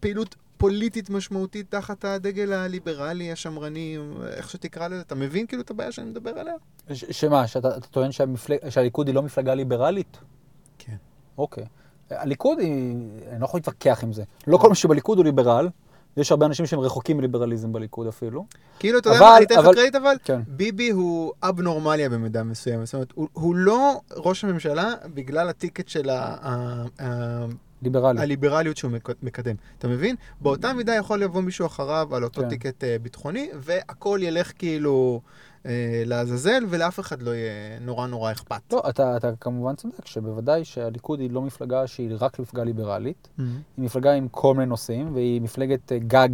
פעילות 0.00 0.36
פוליטית 0.58 1.10
משמעותית 1.10 1.70
תחת 1.70 2.04
הדגל 2.04 2.52
הליברלי, 2.52 3.32
השמרני, 3.32 3.98
איך 4.32 4.50
שתקרא 4.50 4.88
לזה? 4.88 5.00
אתה 5.00 5.14
מבין 5.14 5.46
כאילו 5.46 5.62
את 5.62 5.70
הבעיה 5.70 5.92
שאני 5.92 6.10
מדבר 6.10 6.30
עליה? 6.30 6.54
ש- 6.92 7.04
שמה, 7.10 7.46
שאתה 7.46 7.76
אתה 7.76 7.86
טוען 7.86 8.12
שהמפלג- 8.12 8.68
שהליכוד 8.68 9.06
היא 9.06 9.14
לא 9.14 9.22
מפלגה 9.22 9.54
ליברלית? 9.54 10.16
כן. 10.78 10.96
אוקיי. 11.38 11.64
הליכוד 12.10 12.58
היא, 12.58 12.94
אני 13.30 13.40
לא 13.40 13.44
יכול 13.44 13.58
להתווכח 13.58 14.00
עם 14.02 14.12
זה. 14.12 14.22
לא 14.46 14.56
כל 14.58 14.68
מי 14.68 14.74
שבליכוד 14.74 15.18
הוא 15.18 15.24
ליברל, 15.24 15.68
יש 16.16 16.30
הרבה 16.30 16.46
אנשים 16.46 16.66
שהם 16.66 16.80
רחוקים 16.80 17.16
מליברליזם 17.16 17.72
בליכוד 17.72 18.06
אפילו. 18.06 18.44
כאילו, 18.78 18.98
אתה 18.98 19.08
יודע 19.08 19.20
מה, 19.20 19.36
אני 19.36 19.44
אתן 19.44 19.54
לך 19.54 19.64
קרדיט 19.64 19.94
אבל, 19.94 20.16
כן. 20.24 20.40
ביבי 20.48 20.90
הוא 20.90 21.32
אבנורמליה 21.42 22.08
במידה 22.10 22.42
מסוימת. 22.42 22.86
זאת 22.86 22.94
אומרת, 22.94 23.12
הוא, 23.14 23.28
הוא 23.32 23.56
לא 23.56 24.00
ראש 24.16 24.44
הממשלה 24.44 24.94
בגלל 25.14 25.48
הטיקט 25.48 25.88
של 25.88 26.10
ה, 26.10 26.36
ה, 27.78 27.86
ה, 27.86 27.88
ליברלי. 27.88 28.20
הליברליות 28.22 28.76
שהוא 28.76 28.90
מק- 28.90 29.22
מקדם. 29.22 29.54
אתה 29.78 29.88
מבין? 29.88 30.16
באותה 30.40 30.72
מידה 30.72 30.94
יכול 30.94 31.20
לבוא 31.22 31.40
מישהו 31.40 31.66
אחריו 31.66 32.16
על 32.16 32.24
אותו 32.24 32.40
כן. 32.42 32.48
טיקט 32.48 32.84
אה, 32.84 32.96
ביטחוני, 33.02 33.48
והכל 33.54 34.18
ילך 34.22 34.52
כאילו 34.58 35.20
אה, 35.66 35.70
לעזאזל, 36.06 36.64
ולאף 36.68 37.00
אחד 37.00 37.22
לא 37.22 37.30
יהיה 37.30 37.50
נורא 37.80 38.06
נורא 38.06 38.32
אכפת. 38.32 38.72
לא, 38.72 38.82
אתה, 38.88 39.16
אתה 39.16 39.30
כמובן 39.40 39.74
צודק 39.74 40.06
שבוודאי 40.06 40.64
שהליכוד 40.64 41.20
היא 41.20 41.30
לא 41.30 41.42
מפלגה 41.42 41.86
שהיא 41.86 42.10
רק 42.20 42.38
מפלגה 42.38 42.64
ליברלית, 42.64 43.28
Mhm. 43.38 43.42
היא 43.76 43.84
מפלגה 43.84 44.12
עם 44.12 44.28
כל 44.30 44.54
מיני 44.54 44.66
נושאים, 44.66 45.14
והיא 45.14 45.40
מפלגת 45.40 45.92
אה, 45.92 45.98
גג, 45.98 46.28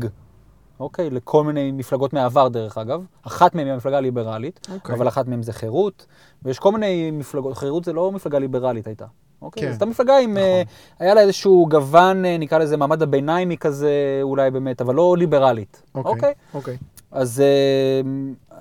אוקיי? 0.81 1.11
לכל 1.11 1.45
מיני 1.45 1.73
מפלגות 1.73 2.13
מהעבר 2.13 2.49
דרך 2.49 2.79
אגב. 2.79 3.05
אחת 3.23 3.55
מהן 3.55 3.67
היא 3.67 3.73
המפלגה 3.75 3.97
הליברלית, 3.97 4.69
אוקיי. 4.75 4.95
אבל 4.95 5.09
אחת 5.09 5.27
מהן 5.29 5.43
זה 5.43 5.53
חירות, 5.53 6.07
ויש 6.43 6.59
כל 6.59 6.73
מיני 6.73 7.11
מפלגות, 7.11 7.57
חירות 7.57 7.85
זה 7.85 7.93
לא 7.93 8.13
מפלגה 8.13 8.39
ליברלית 8.39 8.87
הייתה. 8.87 9.07
אוקיי? 9.45 9.63
כן. 9.63 9.69
זו 9.69 9.73
הייתה 9.73 9.87
מפלגה 9.87 10.19
עם, 10.19 10.37
אה, 10.37 10.63
נכון. 10.63 10.75
היה 10.99 11.15
לה 11.15 11.21
איזשהו 11.21 11.67
גוון, 11.71 12.25
אה, 12.25 12.39
נקרא 12.39 12.59
לזה 12.59 12.77
מעמד 12.77 13.03
הביניימי 13.03 13.57
כזה, 13.57 13.91
אולי 14.23 14.51
באמת, 14.51 14.81
אבל 14.81 14.95
לא 14.95 15.17
ליברלית. 15.19 15.83
אוקיי. 15.95 16.13
אוקיי? 16.13 16.33
אוקיי. 16.55 16.77
אז, 17.11 17.41
אה, 17.41 18.57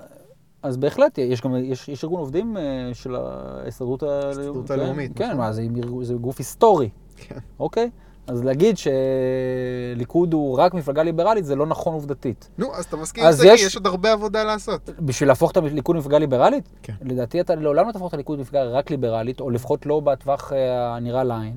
אז 0.62 0.76
בהחלט, 0.76 1.18
יש 1.18 1.40
גם, 1.40 1.56
יש, 1.56 1.88
יש 1.88 2.04
ארגון 2.04 2.20
עובדים 2.20 2.56
של 2.92 3.16
ההסתדרות 3.16 4.02
ה- 4.02 4.06
ההסתדרות 4.26 4.68
כן, 4.68 4.74
הלאומית, 4.74 5.12
כן, 5.16 5.24
נכון. 5.26 5.36
מה, 5.36 5.52
זה, 5.52 5.62
זה 6.02 6.14
גוף 6.14 6.38
היסטורי, 6.38 6.88
כן. 7.16 7.38
אוקיי? 7.60 7.90
אז 8.26 8.44
להגיד 8.44 8.76
שליכוד 8.78 10.32
הוא 10.32 10.58
רק 10.58 10.74
מפלגה 10.74 11.02
ליברלית, 11.02 11.44
זה 11.44 11.56
לא 11.56 11.66
נכון 11.66 11.94
עובדתית. 11.94 12.48
נו, 12.58 12.74
אז 12.74 12.84
אתה 12.84 12.96
מסכים 12.96 13.24
אז 13.24 13.40
עם 13.40 13.46
זה, 13.48 13.54
יש- 13.54 13.62
יש 13.62 13.76
עוד 13.76 13.86
הרבה 13.86 14.12
עבודה 14.12 14.44
לעשות. 14.44 14.90
בשביל 15.00 15.28
להפוך 15.28 15.50
את 15.50 15.56
הליכוד 15.56 15.96
למפלגה 15.96 16.18
ליברלית? 16.18 16.68
כן. 16.82 16.92
לדעתי 17.02 17.40
אתה 17.40 17.54
לעולם 17.54 17.86
לא 17.86 17.92
תהפוך 17.92 18.08
את 18.08 18.14
הליכוד 18.14 18.38
למפלגה 18.38 18.64
רק 18.64 18.90
ליברלית, 18.90 19.40
או 19.40 19.50
לפחות 19.50 19.86
לא 19.86 20.00
בטווח 20.00 20.52
אה, 20.52 20.96
הנראה 20.96 21.24
לעין. 21.24 21.56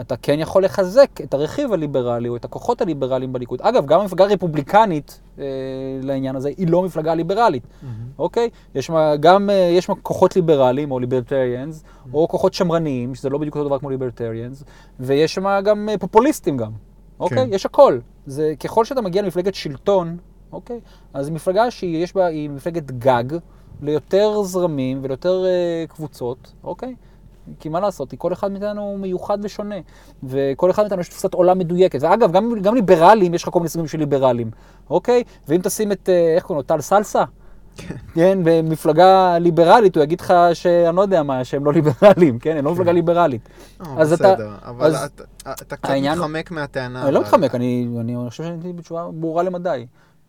אתה 0.00 0.16
כן 0.16 0.38
יכול 0.38 0.64
לחזק 0.64 1.10
את 1.24 1.34
הרכיב 1.34 1.72
הליברלי 1.72 2.28
או 2.28 2.36
את 2.36 2.44
הכוחות 2.44 2.80
הליברליים 2.80 3.32
בליכוד. 3.32 3.62
אגב, 3.62 3.86
גם 3.86 4.00
המפלגה 4.00 4.24
הרפובליקנית 4.24 5.20
לעניין 6.02 6.36
הזה 6.36 6.48
היא 6.48 6.68
לא 6.68 6.82
מפלגה 6.82 7.14
ליברלית, 7.14 7.66
אוקיי? 8.18 8.50
יש 8.74 8.90
מה, 8.90 9.16
גם, 9.16 9.50
אה, 9.50 9.54
יש 9.54 9.88
מה 9.88 9.94
כוחות 10.02 10.36
ליברליים 10.36 10.90
או 10.90 10.98
ליברטריאנס, 10.98 11.84
או 12.14 12.28
כוחות 12.28 12.54
שמרניים, 12.54 13.14
שזה 13.14 13.28
לא 13.28 13.38
בדיוק 13.38 13.56
אותו 13.56 13.68
דבר 13.68 13.78
כמו 13.78 13.90
ליברטריאנס, 13.90 14.64
ויש 15.00 15.34
שם 15.34 15.60
גם 15.64 15.88
אה, 15.88 15.98
פופוליסטים 15.98 16.56
גם, 16.56 16.72
אוקיי? 17.20 17.38
כן. 17.38 17.48
יש 17.52 17.66
הכל. 17.66 17.98
זה 18.26 18.54
ככל 18.60 18.84
שאתה 18.84 19.00
מגיע 19.00 19.22
למפלגת 19.22 19.54
שלטון, 19.54 20.16
אוקיי? 20.52 20.80
אז 21.14 21.26
היא 21.26 21.34
מפלגה 21.34 21.70
שיש 21.70 22.14
בה, 22.14 22.26
היא 22.26 22.50
מפלגת 22.50 22.90
גג 22.90 23.24
ליותר 23.82 24.42
זרמים 24.42 24.98
וליותר 25.02 25.44
אה, 25.46 25.84
קבוצות, 25.88 26.52
אוקיי? 26.64 26.94
כי 27.60 27.68
מה 27.68 27.80
לעשות, 27.80 28.14
כל 28.18 28.32
אחד 28.32 28.50
מאיתנו 28.52 28.82
הוא 28.82 28.98
מיוחד 28.98 29.38
ושונה, 29.42 29.74
וכל 30.22 30.70
אחד 30.70 30.82
מאיתנו 30.82 31.00
יש 31.00 31.08
תפיסת 31.08 31.34
עולם 31.34 31.58
מדויקת. 31.58 31.98
ואגב, 32.02 32.32
גם, 32.32 32.60
גם 32.62 32.74
ליברלים, 32.74 33.34
יש 33.34 33.42
לך 33.42 33.48
כל 33.48 33.58
מיני 33.58 33.68
סוגים 33.68 33.88
של 33.88 33.98
ליברלים, 33.98 34.50
אוקיי? 34.90 35.22
ואם 35.48 35.60
תשים 35.62 35.92
את, 35.92 36.08
אה, 36.08 36.34
איך 36.34 36.44
קוראים 36.44 36.58
לו, 36.58 36.62
טל 36.62 36.80
סלסה, 36.80 37.24
כן, 38.14 38.38
במפלגה 38.44 39.38
ליברלית, 39.38 39.96
הוא 39.96 40.04
יגיד 40.04 40.20
לך 40.20 40.34
שאני 40.54 40.96
לא 40.96 41.02
יודע 41.02 41.22
מה, 41.22 41.44
שהם 41.44 41.64
לא 41.64 41.72
ליברלים, 41.72 42.38
כן? 42.38 42.56
הם 42.56 42.64
לא 42.64 42.72
מפלגה 42.72 42.92
ליברלית. 42.92 43.48
אה, 43.80 43.86
אז 43.98 44.12
אתה- 44.12 44.32
בסדר, 44.34 44.50
אבל 44.64 44.94
אתה- 44.94 45.24
קצת 45.54 45.72
מתחמק 46.18 46.50
מהטענה. 46.50 47.04
אני 47.04 47.14
לא 47.14 47.20
מתחמק, 47.20 47.54
אני, 47.54 47.86
חושב 48.28 48.44
שעניתי 48.44 48.72
בתשובה 48.72 49.08
ברורה 49.12 49.42
למדי. 49.42 49.86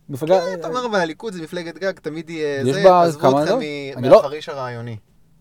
מפלגה... 0.08 0.40
כן, 0.40 0.54
אתה 0.60 0.68
אומר, 0.68 0.86
אבל 0.86 1.00
הליכוד 1.00 1.32
זה 1.32 1.42
מפלגת 1.42 1.78
גג, 1.78 1.92
תמיד 1.92 2.30
יהיה 2.30 2.64
זה, 2.64 3.00
עזבו 3.00 3.28
אתכם 3.42 3.54
לא? 4.02 4.08
לא- 4.08 4.16
מהחריש 4.16 4.48
הרעיוני. 4.48 4.96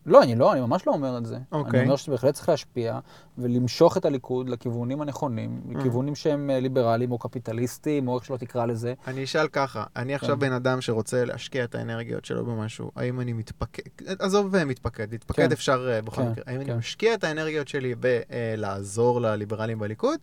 לא, 0.09 0.23
אני 0.23 0.35
לא, 0.35 0.53
אני 0.53 0.61
ממש 0.61 0.87
לא 0.87 0.91
אומר 0.91 1.17
את 1.17 1.25
זה. 1.25 1.37
אוקיי. 1.51 1.79
אני 1.79 1.85
אומר 1.87 1.95
שבהחלט 1.95 2.33
צריך 2.33 2.49
להשפיע 2.49 2.99
ולמשוך 3.37 3.97
את 3.97 4.05
הליכוד 4.05 4.49
לכיוונים 4.49 5.01
הנכונים, 5.01 5.61
Mm. 5.69 5.77
לכיוונים 5.77 6.15
שהם 6.15 6.49
אה, 6.49 6.59
ליברליים 6.59 7.11
או 7.11 7.17
קפיטליסטיים, 7.17 8.07
או 8.07 8.17
איך 8.17 8.25
שלא 8.25 8.37
תקרא 8.37 8.65
לזה. 8.65 8.93
אני 9.07 9.23
אשאל 9.23 9.47
ככה, 9.47 9.83
אני 9.95 10.15
עכשיו 10.15 10.35
כן. 10.35 10.39
בן 10.39 10.51
אדם 10.53 10.81
שרוצה 10.81 11.25
להשקיע 11.25 11.63
את 11.63 11.75
האנרגיות 11.75 12.25
שלו 12.25 12.45
במשהו, 12.45 12.91
האם 12.95 13.19
אני 13.21 13.33
מתפקד, 13.33 13.81
עזוב 14.19 14.55
אה, 14.55 14.65
מתפקד, 14.65 15.11
להתפקד 15.11 15.45
כן. 15.45 15.51
אפשר 15.51 15.89
אה, 15.91 16.01
בכל 16.01 16.21
כן, 16.21 16.31
מקרה, 16.31 16.43
האם 16.47 16.55
אני 16.55 16.65
כן. 16.65 16.77
משקיע 16.77 17.13
את 17.13 17.23
האנרגיות 17.23 17.67
שלי 17.67 17.95
בלעזור 17.95 19.21
לליברלים 19.21 19.79
בליכוד, 19.79 20.19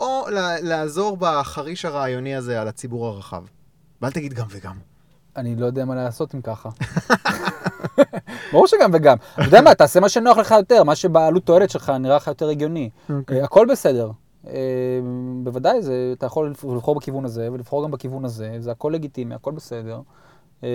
או 0.00 0.26
לעזור 0.62 1.16
בחריש 1.20 1.84
הרעיוני 1.84 2.34
הזה 2.36 2.60
על 2.60 2.68
הציבור 2.68 3.06
הרחב? 3.06 3.44
ואל 4.02 4.10
תגיד 4.10 4.32
גם 4.34 4.46
וגם. 4.50 4.76
אני 5.36 5.56
לא 5.56 5.66
יודע 5.66 5.84
מה 5.84 5.94
לעשות 5.94 6.34
אם 6.34 6.40
ככה. 6.42 6.68
ברור 8.52 8.66
שגם 8.66 8.90
וגם. 8.94 9.16
אתה 9.34 9.42
יודע 9.42 9.60
מה, 9.60 9.74
תעשה 9.74 10.00
מה 10.00 10.08
שנוח 10.08 10.36
לך 10.38 10.50
יותר, 10.50 10.84
מה 10.84 10.94
שבעלות 10.94 11.44
תועלת 11.44 11.70
שלך 11.70 11.92
נראה 12.00 12.16
לך 12.16 12.26
יותר 12.26 12.48
הגיוני. 12.48 12.90
אה, 13.32 13.44
הכל 13.44 13.66
בסדר. 13.70 14.10
אה, 14.46 14.52
בוודאי, 15.44 15.82
זה, 15.82 16.12
אתה 16.18 16.26
יכול 16.26 16.54
לבחור 16.74 16.94
בכיוון 16.94 17.24
הזה 17.24 17.48
ולבחור 17.52 17.84
גם 17.84 17.90
בכיוון 17.90 18.24
הזה, 18.24 18.56
זה 18.58 18.70
הכל 18.70 18.90
לגיטימי, 18.94 19.34
הכל 19.34 19.52
בסדר. 19.52 20.00
אה, 20.64 20.68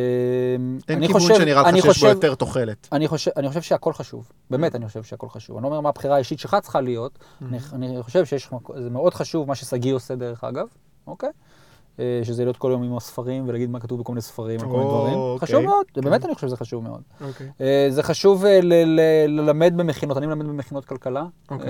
אין 0.90 1.00
כיוון 1.08 1.14
חושב- 1.22 1.36
שנראה 1.36 1.62
לך 1.62 1.68
שיש 1.86 2.00
בו 2.04 2.08
יותר 2.10 2.36
תוחלת. 2.36 2.88
אני 2.92 3.08
חושב, 3.08 3.32
אני 3.38 3.48
חושב 3.48 3.62
שהכל 3.62 3.94
חשוב, 3.94 4.32
באמת 4.50 4.76
אני 4.76 4.88
חושב 4.88 5.04
שהכל 5.04 5.30
חשוב. 5.30 5.56
אני 5.58 5.64
לא 5.64 5.68
אומר 5.68 5.82
מה 5.82 5.90
הבחירה 5.90 6.16
האישית 6.16 6.40
שלך 6.40 6.58
צריכה 6.62 6.82
להיות. 6.82 7.20
אני, 7.42 7.58
אני 7.74 8.04
חושב 8.04 8.26
שיש, 8.26 8.52
מק- 8.52 8.78
זה 8.84 8.90
מאוד 8.90 9.14
חשוב 9.14 9.48
מה 9.48 9.56
ששגיא 9.56 9.94
עושה 9.94 10.16
דרך 10.16 10.44
אגב, 10.44 10.68
אוקיי? 11.08 11.30
אה, 12.00 12.20
שזה 12.24 12.44
להיות 12.44 12.58
כל 12.58 12.70
יום 12.72 12.84
עם 12.84 12.98
הספרים 12.98 13.48
ולהגיד 13.50 13.70
מה 13.70 13.80
כתוב 13.80 14.00
בכל 14.00 14.12
מיני 14.12 14.22
ספרים, 14.22 14.60
כל 14.60 14.66
מיני 14.68 14.84
דברים. 14.84 15.14
אוקיי. 15.14 15.48
חשוב 15.48 15.62
מאוד, 15.64 15.86
כן. 15.94 16.02
באמת 16.02 16.26
אני 16.26 16.36
חושב 16.36 16.48
שזה 16.48 16.58
חשוב 16.58 16.84
מאוד. 16.84 17.02
אוקיי. 17.28 17.48
אה, 17.62 17.88
זה 17.90 18.04
חשוב 18.04 18.46
אה, 18.46 18.60
ל- 18.62 18.74
ל- 19.00 19.26
ללמד 19.40 19.74
במכינות, 19.78 20.18
אני 20.18 20.26
מלמד 20.28 20.46
במכינות 20.46 20.86
כלכלה. 20.86 21.26
אוקיי. 21.52 21.70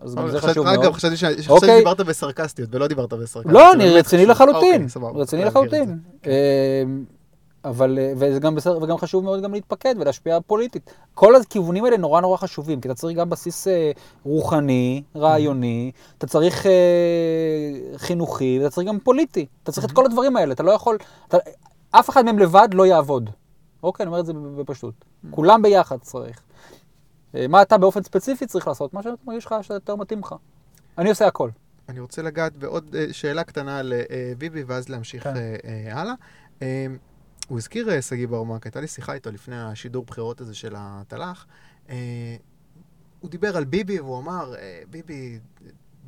אז 0.00 0.14
גם 0.14 0.30
זה 0.30 0.40
חשוב 0.40 0.66
אגב, 0.66 0.82
מאוד. 0.82 0.98
ש- 0.98 1.04
חשבתי. 1.04 1.66
שדיברת 1.66 2.00
בסרקסטיות, 2.00 2.74
ולא 2.74 2.86
דיברת 2.86 3.12
בסרקסטיות. 3.12 3.46
לא, 3.54 3.72
אני 3.72 3.84
באמת 3.84 3.96
רציני. 4.06 4.26
לחלוטין. 4.26 4.86
רציני. 5.14 5.44
לחלוטין. 5.44 5.98
אבל, 7.68 7.98
אה, 7.98 8.12
וזה 8.16 8.40
גם 8.40 8.54
בסדר, 8.54 8.82
וגם 8.82 8.98
חשוב 8.98 9.24
מאוד 9.24 9.42
גם 9.42 9.52
להתפקד 9.52 9.94
ולהשפיע 9.98 10.38
פוליטית. 10.46 10.90
כל 11.14 11.36
הכיוונים 11.36 11.84
האלה 11.84 11.96
נורא 11.96 12.20
נורא 12.20 12.36
חשובים, 12.36 12.80
כי 12.80 12.88
אתה 12.88 12.94
צריך 12.94 13.18
גם 13.18 13.30
בסיס 13.30 13.68
אה, 13.68 13.90
רוחני, 14.24 15.02
רעיוני, 15.16 15.90
אתה 16.18 16.26
צריך 16.26 16.66
אה, 16.66 16.72
חינוכי, 17.96 18.58
ואתה 18.62 18.74
צריך 18.74 18.88
גם 18.88 18.98
פוליטי. 18.98 19.46
אתה 19.62 19.72
צריך 19.72 19.86
את 19.86 19.92
כל 19.92 20.06
הדברים 20.06 20.36
האלה, 20.36 20.52
אתה 20.52 20.62
לא 20.62 20.70
יכול, 20.70 20.98
אתה, 21.28 21.36
אף 21.90 22.10
אחד 22.10 22.24
מהם 22.24 22.38
לבד 22.38 22.68
לא 22.72 22.86
יעבוד. 22.86 23.30
אוקיי, 23.82 24.04
אני 24.04 24.08
אומר 24.08 24.20
את 24.20 24.26
זה 24.26 24.32
בפשטות. 24.32 24.94
כולם 25.30 25.62
ביחד 25.62 25.96
צריך. 26.00 26.42
אה, 27.34 27.46
מה 27.48 27.62
אתה 27.62 27.78
באופן 27.78 28.02
ספציפי 28.02 28.46
צריך 28.46 28.68
לעשות? 28.68 28.94
מה 28.94 29.02
שאתה 29.02 29.14
מרגיש 29.26 29.46
לך 29.46 29.54
שיותר 29.62 29.96
מתאים 29.96 30.20
לך. 30.20 30.34
אני 30.98 31.10
עושה 31.10 31.26
הכל. 31.26 31.50
אני 31.88 32.00
רוצה 32.00 32.22
לגעת 32.22 32.56
בעוד 32.56 32.96
אה, 32.98 33.06
שאלה 33.12 33.44
קטנה 33.44 33.78
על 33.78 33.92
אה, 33.92 34.32
ביבי, 34.38 34.62
ואז 34.62 34.88
להמשיך 34.88 35.24
כן. 35.24 35.36
אה, 35.36 35.56
אה, 35.64 36.00
הלאה. 36.00 36.14
הוא 37.48 37.58
הזכיר, 37.58 37.90
אה, 37.90 38.02
שגיא 38.02 38.26
ברמק, 38.26 38.66
הייתה 38.66 38.80
לי 38.80 38.86
שיחה 38.86 39.12
איתו 39.12 39.30
לפני 39.30 39.60
השידור 39.62 40.04
בחירות 40.04 40.40
הזה 40.40 40.54
של 40.54 40.74
התל"ח. 40.76 41.46
אה, 41.88 42.36
הוא 43.20 43.30
דיבר 43.30 43.56
על 43.56 43.64
ביבי, 43.64 44.00
והוא 44.00 44.18
אמר, 44.18 44.54
אה, 44.58 44.82
ביבי, 44.90 45.38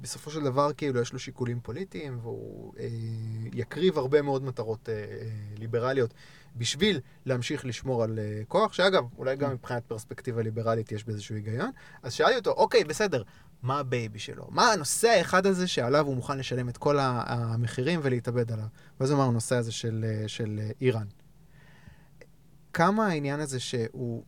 בסופו 0.01 0.31
של 0.31 0.45
דבר, 0.45 0.73
כאילו, 0.73 1.01
יש 1.01 1.13
לו 1.13 1.19
שיקולים 1.19 1.61
פוליטיים, 1.61 2.19
והוא 2.23 2.73
יקריב 3.53 3.99
הרבה 3.99 4.23
מאוד 4.23 4.45
מטרות 4.45 4.89
ליברליות 5.59 6.15
בשביל 6.57 7.01
להמשיך 7.27 7.65
לשמור 7.65 8.03
על 8.03 8.19
כוח, 8.49 8.73
שאגב, 8.73 9.05
אולי 9.19 9.37
גם 9.37 9.53
מבחינת 9.53 9.83
פרספקטיבה 9.87 10.43
ליברלית 10.43 10.93
יש 10.93 11.05
באיזשהו 11.05 11.35
היגיון. 11.35 11.71
אז 12.03 12.13
שאלתי 12.13 12.37
אותו, 12.37 12.51
אוקיי, 12.51 12.85
בסדר, 12.85 13.23
מה 13.63 13.79
הבייבי 13.79 14.19
שלו? 14.19 14.47
מה 14.51 14.73
הנושא 14.73 15.09
האחד 15.09 15.47
הזה 15.47 15.67
שעליו 15.67 16.07
הוא 16.07 16.17
מוכן 16.17 16.39
לשלם 16.39 16.69
את 16.69 16.77
כל 16.77 16.97
המחירים 17.01 18.01
ולהתאבד 18.03 18.53
עליו? 18.53 18.67
ואז 19.01 19.11
הוא 19.11 19.19
אמר, 19.19 19.29
הנושא 19.29 19.57
הזה 19.57 19.73
של, 19.73 20.05
של 20.27 20.61
איראן. 20.81 21.07
כמה 22.73 23.07
העניין 23.07 23.41
הזה 23.41 23.61
שהוא 23.61 24.23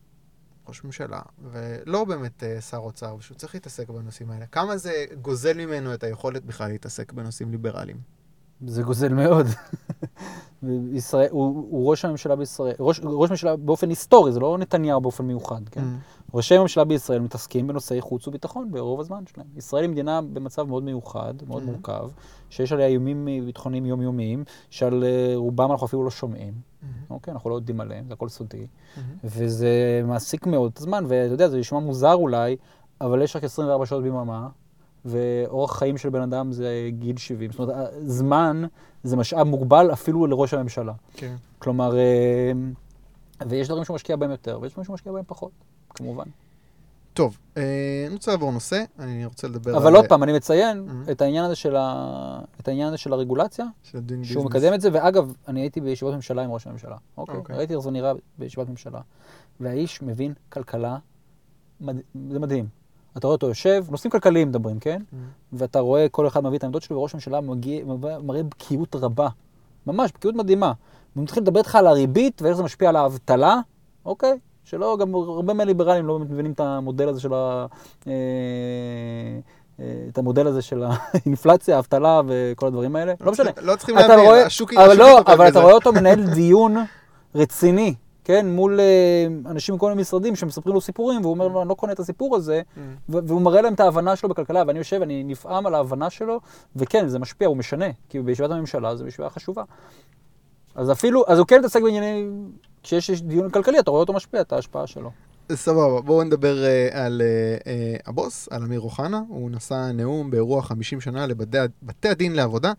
ראש 0.67 0.83
ממשלה, 0.83 1.21
ולא 1.51 2.03
באמת 2.05 2.43
אה, 2.43 2.61
שר 2.61 2.77
אוצר, 2.77 3.15
ושהוא 3.19 3.37
צריך 3.37 3.53
להתעסק 3.53 3.89
בנושאים 3.89 4.31
האלה, 4.31 4.45
כמה 4.45 4.77
זה 4.77 4.91
גוזל 5.21 5.65
ממנו 5.65 5.93
את 5.93 6.03
היכולת 6.03 6.45
בכלל 6.45 6.67
להתעסק 6.69 7.11
בנושאים 7.13 7.51
ליברליים? 7.51 7.97
זה 8.67 8.83
גוזל 8.83 9.13
מאוד. 9.13 9.45
ישראל, 10.93 11.27
הוא, 11.31 11.67
הוא 11.69 11.89
ראש 11.89 12.05
הממשלה 12.05 12.35
בישראל, 12.35 12.75
ראש, 12.79 13.01
ראש 13.03 13.29
ממשלה 13.29 13.55
באופן 13.55 13.89
היסטורי, 13.89 14.31
זה 14.31 14.39
לא 14.39 14.57
נתניהו 14.57 15.01
באופן 15.01 15.25
מיוחד, 15.25 15.69
כן? 15.71 15.81
Mm. 15.81 16.33
ראשי 16.33 16.55
הממשלה 16.55 16.83
בישראל 16.83 17.19
מתעסקים 17.19 17.67
בנושאי 17.67 18.01
חוץ 18.01 18.27
וביטחון 18.27 18.71
ברוב 18.71 18.99
הזמן 18.99 19.23
שלהם. 19.27 19.47
ישראל 19.57 19.83
היא 19.83 19.89
מדינה 19.89 20.21
במצב 20.21 20.63
מאוד 20.63 20.83
מיוחד, 20.83 21.33
מאוד 21.47 21.63
Mhm. 21.63 21.65
מורכב, 21.65 22.09
שיש 22.49 22.71
עליה 22.71 22.87
איומים 22.87 23.27
ביטחוניים 23.45 23.85
יומיומיים, 23.85 24.43
שעל 24.69 25.03
אה, 25.03 25.33
רובם 25.35 25.71
אנחנו 25.71 25.87
אפילו 25.87 26.03
לא 26.03 26.11
שומעים, 26.11 26.53
אוקיי? 27.09 27.33
אנחנו 27.33 27.49
לא 27.49 27.55
יודעים 27.55 27.81
עליהם, 27.81 28.05
זה 28.07 28.13
הכל 28.13 28.29
סודי. 28.29 28.67
וזה 29.23 30.01
מעסיק 30.05 30.47
מאוד 30.47 30.71
את 30.73 30.77
הזמן, 30.77 31.03
ואתה 31.07 31.33
יודע, 31.33 31.49
זה 31.49 31.57
נשמע 31.57 31.79
מוזר 31.79 32.13
אולי, 32.13 32.55
אבל 33.01 33.21
יש 33.21 33.35
רק 33.35 33.43
24 33.43 33.85
שעות 33.85 34.03
ביממה, 34.03 34.49
ואורח 35.05 35.77
חיים 35.77 35.97
של 35.97 36.09
בן 36.09 36.21
אדם 36.21 36.51
זה 36.51 36.89
גיל 36.99 37.17
70. 37.17 37.51
זאת 37.51 37.59
אומרת, 37.59 37.93
זמן 38.05 38.63
זה 39.03 39.17
משאב 39.17 39.47
מוגבל 39.47 39.93
אפילו 39.93 40.27
לראש 40.27 40.53
הממשלה. 40.53 40.93
כן. 41.13 41.35
כלומר, 41.59 41.97
אה, 41.97 42.51
ויש 43.47 43.67
דברים 43.67 43.83
שהוא 43.85 43.95
משקיע 43.95 44.15
בהם 44.15 44.31
יותר, 44.31 44.59
ויש 44.61 44.71
דברים 44.71 44.85
שהוא 44.85 44.93
משקיע 44.93 45.11
בהם 45.11 45.23
פחות, 45.27 45.51
כמובן. 45.89 46.25
טוב, 47.13 47.37
אה, 47.57 47.63
אני 48.07 48.13
רוצה 48.13 48.31
לעבור 48.31 48.51
נושא, 48.51 48.83
אני 48.99 49.25
רוצה 49.25 49.47
לדבר 49.47 49.77
אבל 49.77 49.87
על... 49.87 49.95
עוד 49.95 50.05
פעם, 50.09 50.23
אני 50.23 50.33
מציין 50.33 50.87
Mhm. 51.07 51.11
את 51.11 51.21
העניין 51.21 51.45
הזה 51.45 51.55
של 51.55 51.75
ה- 51.75 52.39
את 52.61 52.67
העניין 52.67 52.87
הזה 52.87 52.97
של 52.97 53.13
הרגולציה, 53.13 53.65
של 53.83 53.99
שהוא 54.23 54.43
business. 54.43 54.45
מקדם 54.45 54.73
את 54.73 54.81
זה, 54.81 54.89
ואגב, 54.93 55.33
אני 55.47 55.59
הייתי 55.61 55.81
בישיבות 55.81 56.13
ממשלה 56.15 56.43
עם 56.43 56.51
ראש 56.51 56.67
הממשלה, 56.67 56.95
אוקיי? 57.17 57.35
אוקיי. 57.37 57.55
ראיתי 57.57 57.73
איך 57.73 57.81
זה 57.81 57.91
נראה 57.91 58.11
בישיבת 58.37 58.69
ממשלה. 58.69 58.99
והאיש 59.59 60.01
מבין 60.01 60.33
כלכלה, 60.49 60.97
מד... 61.81 61.95
זה 62.31 62.39
מדהים. 62.39 62.67
אתה 63.17 63.27
רואה 63.27 63.35
אותו 63.35 63.47
יושב, 63.47 63.85
נושאים 63.89 64.11
כלכליים 64.11 64.47
מדברים, 64.49 64.79
כן? 64.79 65.01
Mhm. 65.11 65.15
ואתה 65.53 65.79
רואה 65.79 66.09
כל 66.09 66.27
אחד 66.27 66.43
מביא 66.43 66.57
את 66.57 66.63
העמדות 66.63 66.81
שלו, 66.81 66.97
וראש 66.97 67.13
הממשלה 67.13 67.41
מגיע, 67.41 67.85
מראה 68.23 68.43
בקיאות 68.43 68.95
רבה. 68.95 69.27
ממש, 69.87 70.11
בקיאות 70.11 70.35
מדהימה. 70.35 70.73
הוא 71.13 71.23
מתחיל 71.23 71.43
לדבר 71.43 71.59
איתך 71.59 71.75
על 71.75 71.87
הריבית 71.87 72.41
ואיך 72.41 72.55
זה 72.57 72.63
משפיע 72.63 72.89
על 72.89 72.95
האבטלה, 72.95 73.59
אוקיי? 74.05 74.39
שלא, 74.63 74.97
גם 74.99 75.15
הרבה 75.15 75.53
מהליברלים 75.53 76.05
לא 76.05 76.19
מבינים 76.19 76.51
את 76.51 76.59
המודל 76.59 77.09
הזה 77.09 77.19
של 77.21 77.33
ה... 77.33 77.65
אה, 78.07 78.13
אה, 79.79 79.85
את 80.09 80.17
המודל 80.17 80.47
הזה 80.47 80.61
של 80.61 80.83
האינפלציה, 80.87 81.75
האבטלה 81.75 82.21
וכל 82.27 82.67
הדברים 82.67 82.95
האלה. 82.95 83.13
לא 83.21 83.31
משנה. 83.31 83.49
לא 83.61 83.75
צריכים 83.75 83.95
להבין, 83.95 84.19
רואה, 84.19 84.45
השוק 84.45 84.73
אבל 84.73 84.91
השוק 84.91 84.99
לא, 84.99 85.19
אבל 85.33 85.47
אתה. 85.47 85.61
רואה 85.61 85.73
אותו 85.73 85.93
מנהל 85.93 86.23
דיון 86.35 86.75
רציני, 87.35 87.95
כן? 88.23 88.47
מול 88.49 88.79
אה, 88.79 89.51
אנשים 89.51 89.75
מכל 89.75 89.89
מיני 89.89 90.01
משרדים 90.01 90.35
שמספרים 90.35 90.75
לו 90.75 90.81
סיפורים, 90.81 91.21
והוא 91.21 91.33
אומר 91.33 91.47
לו, 91.47 91.61
אני 91.61 91.69
לא 91.69 91.73
קונה 91.73 91.93
את 91.93 91.99
הסיפור 91.99 92.35
הזה, 92.35 92.61
Mm. 92.61 92.79
והוא 93.07 93.41
מראה 93.41 93.61
להם 93.61 93.73
את 93.73 93.79
ההבנה 93.79 94.15
שלו 94.15 94.29
בכלכלה, 94.29 94.63
ואני 94.67 94.79
יושב, 94.79 95.01
אני 95.01 95.23
נפעם 95.23 95.65
על 95.65 95.75
ההבנה 95.75 96.09
שלו, 96.09 96.39
וכן, 96.75 97.07
זה 97.07 97.19
משפיע, 97.19 97.47
הוא 97.47 97.57
משנה, 97.57 97.85
כי 98.09 98.19
בישיבת 98.19 98.51
הממשלה 98.51 98.95
זו 98.95 99.07
ישיבה 99.07 99.29
חשובה. 99.29 99.63
אז 100.75 100.91
אפילו, 100.91 101.23
אז 101.27 101.39
הוא 101.39 101.47
כן 101.47 101.59
מתעסק 101.59 101.81
בענייני, 101.81 102.25
כשיש 102.83 103.21
דיון 103.21 103.49
כלכלי, 103.49 103.79
אתה 103.79 103.91
רואה 103.91 104.01
אותו 104.01 104.13
משפיע, 104.13 104.41
את 104.41 104.53
ההשפעה 104.53 104.87
שלו. 104.87 105.11
סבבה, 105.51 106.01
בואו 106.01 106.23
נדבר 106.23 106.63
uh, 106.63 106.95
על 106.95 107.21
uh, 107.21 107.63
uh, 107.63 108.09
הבוס, 108.09 108.47
על 108.51 108.63
אמיר 108.63 108.79
אוחנה. 108.79 109.21
הוא 109.27 109.51
נשא 109.51 109.91
נאום 109.93 110.31
באירוע 110.31 110.61
50 110.61 111.01
שנה 111.01 111.27
לבתי 111.27 111.57
בתי 111.83 112.09
הדין 112.09 112.33
לעבודה. 112.33 112.73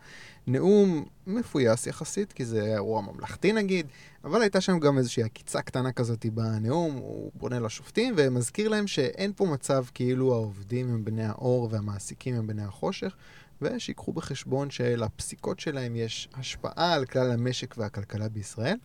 נאום 0.46 1.04
מפויס 1.26 1.86
יחסית, 1.86 2.32
כי 2.32 2.44
זה 2.44 2.62
אירוע 2.62 3.00
ממלכתי 3.00 3.52
נגיד, 3.52 3.86
אבל 4.24 4.42
הייתה 4.42 4.60
שם 4.60 4.78
גם 4.78 4.98
איזושהי 4.98 5.22
עקיצה 5.22 5.62
קטנה 5.62 5.92
כזאת 5.92 6.26
בנאום, 6.26 6.94
הוא 6.96 7.30
פונה 7.38 7.60
לשופטים 7.60 8.14
ומזכיר 8.16 8.68
להם 8.68 8.86
שאין 8.86 9.32
פה 9.36 9.46
מצב 9.46 9.84
כאילו 9.94 10.34
העובדים 10.34 10.90
הם 10.90 11.04
בני 11.04 11.24
האור 11.24 11.68
והמעסיקים 11.70 12.34
הם 12.34 12.46
בני 12.46 12.62
החושך, 12.62 13.16
ושיקחו 13.62 14.12
בחשבון 14.12 14.70
שלפסיקות 14.70 15.60
שלהם 15.60 15.96
יש 15.96 16.28
השפעה 16.34 16.92
על 16.92 17.04
כלל 17.04 17.32
המשק 17.32 17.74
והכלכלה 17.78 18.28
בישראל. 18.28 18.76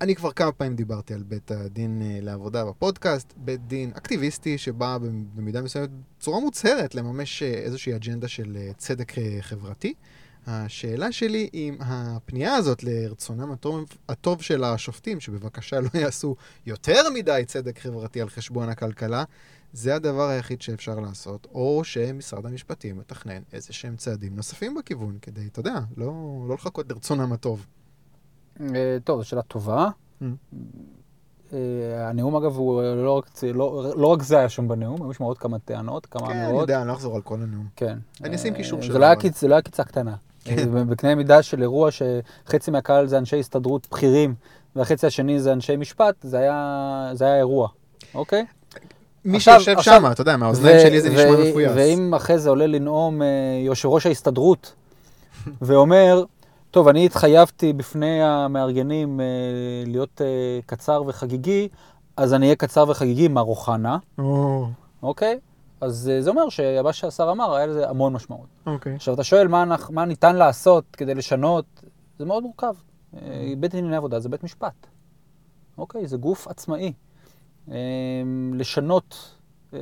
אני 0.00 0.14
כבר 0.14 0.32
כמה 0.32 0.52
פעמים 0.52 0.76
דיברתי 0.76 1.14
על 1.14 1.22
בית 1.22 1.50
הדין 1.50 2.02
אה, 2.02 2.18
לעבודה 2.22 2.64
בפודקאסט, 2.64 3.34
בית 3.36 3.66
דין 3.66 3.92
אקטיביסטי 3.96 4.58
שבא 4.58 4.98
במידה 5.34 5.62
מסוימת 5.62 5.90
בצורה 6.18 6.40
מוצהרת 6.40 6.94
לממש 6.94 7.42
אה, 7.42 7.48
איזושהי 7.48 7.96
אג'נדה 7.96 8.28
של 8.28 8.56
אה, 8.56 8.70
צדק 8.76 9.12
חברתי. 9.40 9.94
השאלה 10.46 11.12
שלי 11.12 11.48
אם 11.54 11.76
הפנייה 11.80 12.54
הזאת 12.54 12.82
לרצונם 12.82 13.52
הטוב, 13.52 13.84
הטוב 14.08 14.42
של 14.42 14.64
השופטים, 14.64 15.20
שבבקשה 15.20 15.80
לא 15.80 15.88
יעשו 15.94 16.36
יותר 16.66 17.10
מדי 17.14 17.42
צדק 17.46 17.78
חברתי 17.78 18.20
על 18.20 18.28
חשבון 18.28 18.68
הכלכלה, 18.68 19.24
זה 19.72 19.94
הדבר 19.94 20.28
היחיד 20.28 20.62
שאפשר 20.62 21.00
לעשות, 21.00 21.46
או 21.54 21.84
שמשרד 21.84 22.46
המשפטים 22.46 22.98
מתכנן 22.98 23.42
איזה 23.52 23.72
שהם 23.72 23.96
צעדים 23.96 24.36
נוספים 24.36 24.74
בכיוון, 24.74 25.18
כדי, 25.22 25.46
אתה 25.46 25.60
יודע, 25.60 25.80
לא, 25.96 26.12
לא 26.48 26.54
לחכות 26.54 26.90
לרצונם 26.90 27.32
הטוב. 27.32 27.66
אה, 28.60 28.96
טוב, 29.04 29.22
זו 29.22 29.28
שאלה 29.28 29.42
טובה. 29.42 29.88
Mm. 30.22 30.24
אה, 31.52 32.08
הנאום 32.08 32.36
אגב, 32.36 32.56
הוא 32.56 32.82
לא 32.82 33.18
רק, 33.18 33.30
לא, 33.54 33.92
לא 33.96 34.06
רק 34.06 34.22
זה 34.22 34.38
היה 34.38 34.48
שם 34.48 34.68
בנאום, 34.68 35.02
היו 35.02 35.14
שם 35.14 35.24
עוד 35.24 35.38
כמה 35.38 35.58
טענות, 35.58 36.06
כמה 36.06 36.26
כן, 36.26 36.32
אני 36.32 36.44
אמירות. 36.44 36.60
יודע, 36.60 36.80
אני 36.80 36.88
לא 36.88 36.92
אחזור 36.92 37.16
על 37.16 37.22
כל 37.22 37.34
הנאום. 37.34 37.66
כן. 37.76 37.98
אני 38.24 38.36
אשים 38.36 38.52
אה, 38.52 38.58
קישור 38.58 38.82
שלו, 38.82 38.98
לא 38.98 39.14
זה 39.34 39.48
לא 39.48 39.54
היה 39.54 39.62
קיצה 39.62 39.84
קטנה. 39.84 40.14
אה, 40.48 40.64
בקנה 40.88 41.14
מידה 41.14 41.42
של 41.42 41.62
אירוע 41.62 41.90
שחצי 41.90 42.70
מהקהל 42.70 43.06
זה 43.06 43.18
אנשי 43.18 43.40
הסתדרות 43.40 43.88
בכירים, 43.90 44.34
והחצי 44.76 45.06
השני 45.06 45.40
זה 45.40 45.52
אנשי 45.52 45.76
משפט, 45.76 46.14
זה 46.22 46.38
היה, 46.38 47.10
זה 47.12 47.24
היה 47.24 47.36
אירוע, 47.36 47.68
אוקיי? 48.14 48.44
מי 49.24 49.40
שיושב 49.40 49.80
שם, 49.80 50.04
אתה 50.12 50.20
יודע, 50.20 50.36
מהאוזניים 50.36 50.80
שלי 50.80 51.00
זה 51.00 51.10
נשמע 51.10 51.48
מפויס. 51.48 51.72
ואם 51.74 52.14
אחרי 52.14 52.38
זה 52.38 52.50
עולה 52.50 52.66
לנאום 52.66 53.22
אה, 53.22 53.28
יושב 53.64 53.88
ראש 53.88 54.06
ההסתדרות, 54.06 54.74
ואומר, 55.62 56.24
טוב, 56.70 56.88
אני 56.88 57.06
התחייבתי 57.06 57.72
בפני 57.72 58.22
המארגנים 58.22 59.20
אה, 59.20 59.24
להיות 59.86 60.20
אה, 60.20 60.26
קצר 60.66 61.02
וחגיגי, 61.06 61.68
אז 62.16 62.34
אני 62.34 62.46
אהיה 62.46 62.56
קצר 62.56 62.84
וחגיגי, 62.88 63.28
מר 63.28 63.42
אוחנה, 63.42 63.98
או, 64.18 64.66
אוקיי? 65.02 65.38
אז 65.80 66.10
אה, 66.12 66.22
זה 66.22 66.30
אומר 66.30 66.48
שמה 66.48 66.92
שהשר 66.92 67.30
אמר, 67.30 67.54
היה 67.54 67.66
לזה 67.66 67.90
המון 67.90 68.12
משמעות. 68.12 68.46
אוקיי. 68.66 68.94
עכשיו, 68.94 69.14
אתה 69.14 69.24
שואל 69.24 69.48
מה, 69.48 69.62
אנחנו- 69.62 69.94
מה 69.94 70.04
ניתן 70.04 70.36
לעשות 70.36 70.84
כדי 70.92 71.14
לשנות, 71.14 71.64
זה 72.18 72.24
מאוד 72.24 72.42
מורכב. 72.42 72.74
אה, 73.16 73.20
בית 73.58 73.70
דין 73.70 73.78
לענייני 73.80 73.96
עבודה 73.96 74.20
זה 74.20 74.28
בית 74.28 74.44
משפט. 74.44 74.86
אוקיי? 75.78 76.06
זה 76.06 76.16
גוף 76.16 76.48
עצמאי. 76.48 76.92
אה, 77.70 77.76
לשנות 78.54 79.34
אה, 79.74 79.78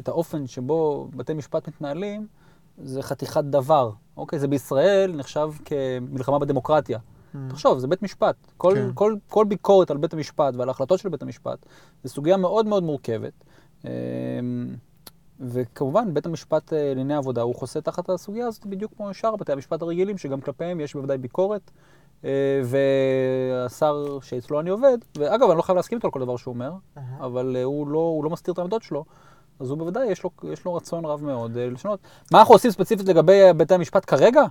את 0.00 0.08
האופן 0.08 0.46
שבו 0.46 1.08
בתי 1.16 1.34
משפט 1.34 1.68
מתנהלים, 1.68 2.26
זה 2.78 3.02
חתיכת 3.02 3.44
דבר. 3.44 3.90
אוקיי? 4.16 4.38
זה 4.38 4.48
בישראל 4.48 5.12
נחשב 5.16 5.50
כמלחמה 5.64 6.38
בדמוקרטיה. 6.38 6.98
תחשוב, 7.48 7.78
זה 7.78 7.86
בית 7.86 8.02
משפט. 8.02 8.36
כל, 8.56 8.72
כן. 8.74 8.90
כל, 8.94 9.16
כל 9.28 9.44
ביקורת 9.44 9.90
על 9.90 9.96
בית 9.96 10.12
המשפט 10.12 10.54
ועל 10.56 10.68
ההחלטות 10.68 10.98
של 10.98 11.08
בית 11.08 11.22
המשפט, 11.22 11.66
זו 12.04 12.08
סוגיה 12.08 12.36
מאוד 12.36 12.66
מאוד 12.66 12.82
מורכבת. 12.82 13.32
אה, 13.84 13.90
וכמובן, 15.40 16.14
בית 16.14 16.26
המשפט 16.26 16.72
אה, 16.72 16.88
לענייני 16.88 17.14
עבודה, 17.14 17.42
הוא 17.42 17.54
חוסה 17.54 17.80
תחת 17.80 18.10
הסוגיה 18.10 18.46
הזאת 18.46 18.66
בדיוק 18.66 18.92
כמו 18.96 19.14
שאר 19.14 19.36
בתי 19.36 19.52
המשפט 19.52 19.82
הרגילים, 19.82 20.18
שגם 20.18 20.40
כלפיהם 20.40 20.80
יש 20.80 20.94
בוודאי 20.94 21.18
ביקורת. 21.18 21.70
אה, 22.24 22.60
והשר 22.64 24.18
שאצלו 24.22 24.60
אני 24.60 24.70
עובד, 24.70 24.98
ואגב, 25.18 25.48
אני 25.50 25.56
לא 25.56 25.62
חייב 25.62 25.76
להסכים 25.76 25.98
איתו 25.98 26.08
על 26.08 26.12
כל 26.12 26.20
דבר 26.20 26.36
שהוא 26.36 26.54
אומר, 26.54 26.72
אבל 27.20 27.56
אה, 27.56 27.62
הוא 27.62 27.88
לא, 27.88 27.98
הוא 27.98 28.24
לא 28.24 28.30
מסתיר 28.30 28.54
את 28.54 28.58
העמדות 28.58 28.82
שלו, 28.82 29.04
אז 29.60 29.70
הוא 29.70 29.78
בוודאי, 29.78 30.06
יש 30.06 30.22
לו, 30.22 30.30
יש 30.52 30.64
לו 30.64 30.74
רצון 30.74 31.04
רב 31.04 31.24
מאוד 31.24 31.56
אה, 31.56 31.70
לשנות. 31.70 32.00
מה 32.32 32.40
אנחנו 32.40 32.54
עושים 32.54 32.70
ספציפית 32.70 33.08
לגבי 33.08 33.40
בתי 33.56 33.74
המשפט 33.74 34.04
כרגע? 34.10 34.42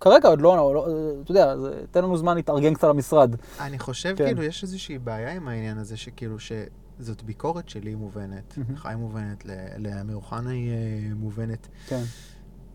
כרגע 0.00 0.28
עוד 0.28 0.40
לא, 0.40 0.74
לא 0.74 0.86
אתה 1.22 1.30
יודע, 1.30 1.54
תן 1.90 2.02
לנו 2.02 2.16
זמן 2.16 2.36
להתארגן 2.36 2.74
קצת 2.74 2.88
למשרד. 2.88 3.36
אני 3.60 3.78
חושב 3.78 4.14
כן. 4.16 4.24
כאילו 4.24 4.42
יש 4.42 4.62
איזושהי 4.62 4.98
בעיה 4.98 5.32
עם 5.32 5.48
העניין 5.48 5.78
הזה, 5.78 5.96
שכאילו 5.96 6.36
שזאת 6.38 7.22
ביקורת 7.22 7.68
שלי 7.68 7.94
מובנת. 7.94 8.58
לך 8.74 8.86
היא 8.86 8.96
מובנת, 8.96 9.44
לאמיר 9.78 10.16
אוחנה 10.16 10.50
היא 10.50 10.70
אה, 10.70 11.14
מובנת. 11.14 11.68
כן. 11.86 12.02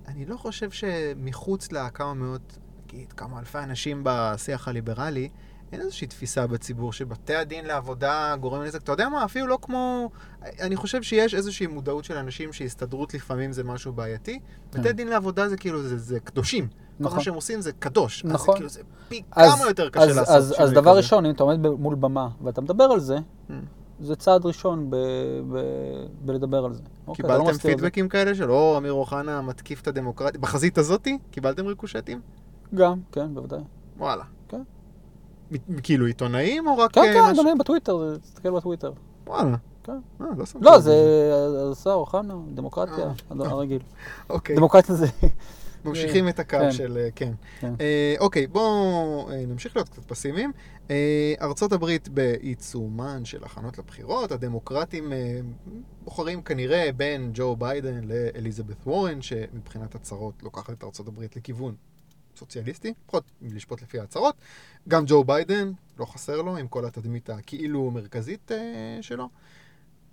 אני 0.08 0.26
לא 0.26 0.38
חושב 0.38 0.72
שמחוץ 0.72 1.72
לכמה 1.72 2.14
מאות, 2.14 2.58
נגיד 2.88 3.14
כמה 3.14 3.40
אלפי 3.40 3.58
אנשים 3.58 4.02
בשיח 4.04 4.68
הליברלי, 4.68 5.30
אין 5.72 5.82
איזושהי 5.82 6.08
תפיסה 6.08 6.48
בציבור 6.48 6.94
שבתי 6.94 7.36
הדין 7.36 7.66
לעבודה 7.66 8.36
גורמים 8.40 8.64
נזק. 8.64 8.84
אתה 8.84 8.92
יודע 8.92 9.10
מה, 9.10 9.26
אפילו 9.26 9.48
לא 9.48 9.58
כמו... 9.62 10.10
אני 10.62 10.76
חושב 10.76 11.02
שיש 11.04 11.36
איזושהי 11.36 11.68
מודעות 11.68 12.04
של 12.06 12.18
אנשים 12.18 12.54
שהסתדרות 12.54 13.14
לפעמים 13.14 13.54
זה 13.54 13.64
משהו 13.64 13.94
בעייתי. 13.94 14.40
כן. 14.72 14.80
בתי 14.80 14.94
דין 14.94 15.08
לעבודה 15.08 15.50
זה 15.50 15.58
כאילו, 15.58 15.84
זה, 15.84 15.98
זה 15.98 16.20
קדושים. 16.20 16.68
כל 16.68 16.74
נכון. 17.04 17.18
מה 17.18 17.24
שהם 17.24 17.34
עושים 17.34 17.62
זה 17.62 17.72
קדוש. 17.72 18.26
אז 18.26 18.32
נכון. 18.32 18.54
זה 18.54 18.58
כאילו, 18.58 18.70
זה 18.70 18.82
פי 19.10 19.22
אז- 19.32 19.56
כמה 19.56 19.68
יותר 19.68 19.90
קשה 19.90 20.04
אז, 20.04 20.18
לעשות 20.18 20.36
אז, 20.36 20.56
אז 20.58 20.72
דבר 20.72 20.82
כזה. 20.82 20.92
ראשון, 20.92 21.26
אם 21.26 21.32
אתה 21.32 21.44
עומד 21.44 21.60
מול 21.68 21.96
במה 21.96 22.28
ואתה 22.44 22.62
מדבר 22.62 22.84
על 22.84 23.00
זה, 23.00 23.18
Mm. 23.50 23.54
זה 24.00 24.16
צעד 24.16 24.46
ראשון 24.46 24.90
ב, 24.90 24.96
ב, 25.54 25.58
בלדבר 26.22 26.66
על 26.66 26.74
זה. 26.74 26.82
אוקיי, 27.08 27.24
לא 27.24 27.30
קיבלתם 27.30 27.50
את 27.50 27.56
זה. 27.56 27.62
פידבקים 27.62 28.10
כאלה 28.10 28.36
של 28.36 28.52
או 28.52 28.78
אמיר 28.78 28.92
אוחנה 28.94 29.42
מתקיף 29.42 29.82
את 29.82 29.88
הדמוקרטיה? 29.88 30.40
בחזית 30.42 30.78
הזאתי? 30.78 31.18
קיבלתם 31.32 31.66
ריקושטים? 31.68 32.22
גם, 32.76 33.00
כן, 33.12 33.34
בוודאי. 33.34 33.60
וואלה. 33.98 34.24
כאילו 35.84 36.06
עיתונאים 36.06 36.68
או 36.68 36.78
רק... 36.78 36.92
כן, 36.92 37.02
אה, 37.02 37.14
כן, 37.14 37.20
משהו- 37.22 37.44
אדוני, 37.44 37.60
בטוויטר, 37.60 38.18
תסתכל 38.18 38.52
בטוויטר. 38.52 38.92
וואלה. 39.28 39.58
כן. 39.84 39.92
אה, 40.22 40.26
לא 40.38 40.46
לא, 40.62 40.80
זה. 40.80 40.94
השר 41.72 41.94
אוחנה, 41.94 42.36
דמוקרטיה, 42.54 43.06
אה. 43.06 43.46
הרגיל. 43.46 43.82
אוקיי. 44.30 44.56
דמוקרטיה 44.56 44.96
זה... 44.96 45.08
ממשיכים 45.86 46.30
את 46.30 46.40
הקו 46.40 46.58
כן. 46.58 46.72
של... 46.72 47.08
כן. 47.16 47.34
כן. 47.60 47.74
אוקיי, 48.20 48.48
בואו 48.48 49.30
נמשיך 49.48 49.76
להיות 49.76 49.90
קצת 49.90 50.06
פסימיים. 50.06 50.52
ארצות 51.42 51.72
הברית 51.72 52.10
בעיצומן 52.10 53.26
של 53.26 53.44
הכנות 53.44 53.78
לבחירות, 53.78 54.32
הדמוקרטים 54.32 55.14
בוחרים 56.04 56.42
כנראה 56.42 56.90
בין 56.98 57.32
ג'ו 57.34 57.56
ביידן 57.56 58.02
לאליזבת 58.04 58.76
וורן, 58.86 59.22
שמבחינת 59.22 59.96
הצהרות 59.96 60.44
לוקחת 60.44 60.70
את 60.70 60.84
ארצות 60.84 61.08
הברית 61.08 61.36
לכיוון 61.36 61.76
סוציאליסטי, 62.42 62.94
לפחות 63.04 63.24
לשפוט 63.42 63.82
לפי 63.82 64.00
ההצהרות. 64.00 64.36
גם 64.88 65.04
ג'ו 65.08 65.24
ביידן, 65.24 65.72
לא 66.00 66.06
חסר 66.06 66.42
לו, 66.42 66.58
עם 66.58 66.68
כל 66.68 66.86
התדמית 66.86 67.30
הכאילו 67.30 67.92
מרכזית 67.92 68.52
אה, 68.52 68.58
שלו. 69.02 69.30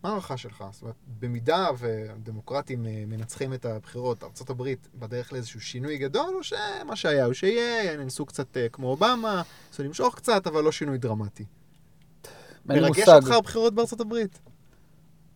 מה 0.02 0.08
ההערכה 0.08 0.36
שלך? 0.36 0.64
זאת 0.72 0.82
אומרת, 0.82 0.94
במידה 1.20 1.66
והדמוקרטים 1.78 2.86
אה, 2.86 3.04
מנצחים 3.06 3.54
את 3.54 3.64
הבחירות, 3.64 4.22
ארה"ב 4.22 4.62
בדרך 4.94 5.32
לאיזשהו 5.32 5.60
שינוי 5.60 5.98
גדול, 5.98 6.34
או 6.34 6.42
שמה 6.42 6.96
שהיה 6.96 7.24
הוא 7.24 7.32
שיהיה, 7.32 7.92
ינסו 7.92 8.26
קצת 8.26 8.56
אה, 8.56 8.68
כמו 8.68 8.86
אובמה, 8.86 9.42
ניסו 9.70 9.82
למשוך 9.82 10.14
קצת, 10.14 10.46
אבל 10.46 10.64
לא 10.64 10.72
שינוי 10.72 10.98
דרמטי. 10.98 11.44
מרגש 12.66 12.98
מושג. 12.98 13.12
אותך 13.12 13.30
הבחירות 13.30 13.74
בארצות 13.74 14.00
הברית? 14.00 14.38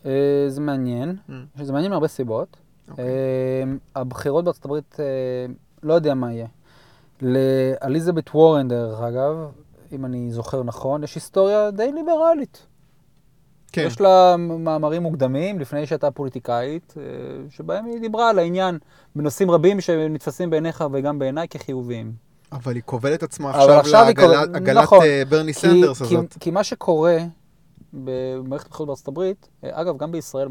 אה, 0.07 0.45
זה 0.49 0.61
מעניין. 0.61 1.17
Mm. 1.29 1.63
זה 1.63 1.73
מעניין 1.73 1.91
מהרבה 1.91 2.09
סיבות. 2.09 2.57
אוקיי. 2.89 3.05
אה, 3.05 3.65
הבחירות 3.95 4.45
בארצות 4.45 4.65
הברית, 4.65 4.97
אה, 5.01 5.05
לא 5.83 5.95
יודע 5.95 6.15
מה 6.15 6.33
יהיה. 6.33 6.47
לאליזבת 7.23 8.31
וורן, 8.35 8.69
דרך 8.69 9.01
אגב, 9.01 9.37
אם 9.93 10.05
אני 10.05 10.33
זוכר 10.33 10.63
נכון, 10.63 11.05
יש 11.05 11.15
היסטוריה 11.15 11.71
די 11.71 11.93
ליברלית. 11.93 12.67
כן. 13.73 13.85
יש 13.87 14.01
לה 14.01 14.37
מאמרים 14.37 15.03
מוקדמים, 15.03 15.59
לפני 15.61 15.87
שהייתה 15.87 16.11
פוליטיקאית, 16.11 16.95
אה, 16.97 17.03
שבהם 17.51 17.85
היא 17.85 18.01
דיברה 18.01 18.31
על 18.31 18.39
העניין 18.39 18.79
בנושאים 19.17 19.51
רבים 19.51 19.81
שנתפסים 19.81 20.51
בעיניך 20.51 20.85
וגם 20.93 21.19
בעיניי 21.19 21.49
כחיוביים. 21.49 22.13
אבל 22.53 22.75
היא 22.75 22.83
כובלת 22.87 23.23
עצמה 23.23 23.51
עכשיו 23.51 23.69
לעגלת 23.93 24.77
נכון. 24.77 24.99
אה, 25.03 25.23
ברני 25.29 25.55
כי- 25.55 25.61
סנדרס 25.61 25.99
כי- 26.03 26.05
הזאת. 26.17 26.37
כי 26.41 26.51
מה 26.51 26.65
שקורה 26.65 27.19
במערכת 27.93 28.67
הבחירות 28.67 28.87
בארצות 28.87 29.09
הברית, 29.09 29.49
אה, 29.65 29.71
אגב, 29.73 29.97
גם 29.97 30.13
בישראל 30.13 30.49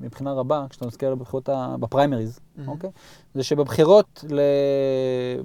מבחינה 0.00 0.32
רבה, 0.32 0.66
כשאתה 0.70 0.86
מסתכל 0.86 1.06
על 1.06 1.12
הבחירות 1.12 1.48
בפריימריז, 1.80 2.38
Mhm. 2.38 2.60
אוקיי? 2.68 2.90
זה 3.34 3.42
שבבחירות, 3.44 4.24
ל... 4.30 4.40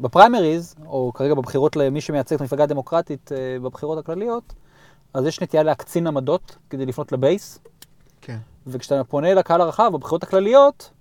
בפריימריז, 0.02 0.76
או 0.86 1.12
כרגע 1.16 1.34
בבחירות 1.34 1.76
למי 1.76 2.02
שמייצג 2.02 2.36
את 2.36 2.42
המפלגה 2.42 2.64
הדמוקרטית 2.64 3.32
אה, 3.32 3.38
בבחירות 3.62 3.98
הכלליות, 3.98 4.54
אז 5.14 5.26
יש 5.26 5.42
נטייה 5.42 5.64
להקצין 5.64 6.08
עמדות 6.08 6.58
כדי 6.70 6.86
לפנות 6.86 7.12
לבייס, 7.12 7.60
כן. 8.22 8.38
וכשאתה 8.68 9.04
פונה 9.04 9.34
לקהל 9.34 9.62
הרחב 9.62 9.92
בבחירות 9.94 10.24
הכלליות, 10.24 10.92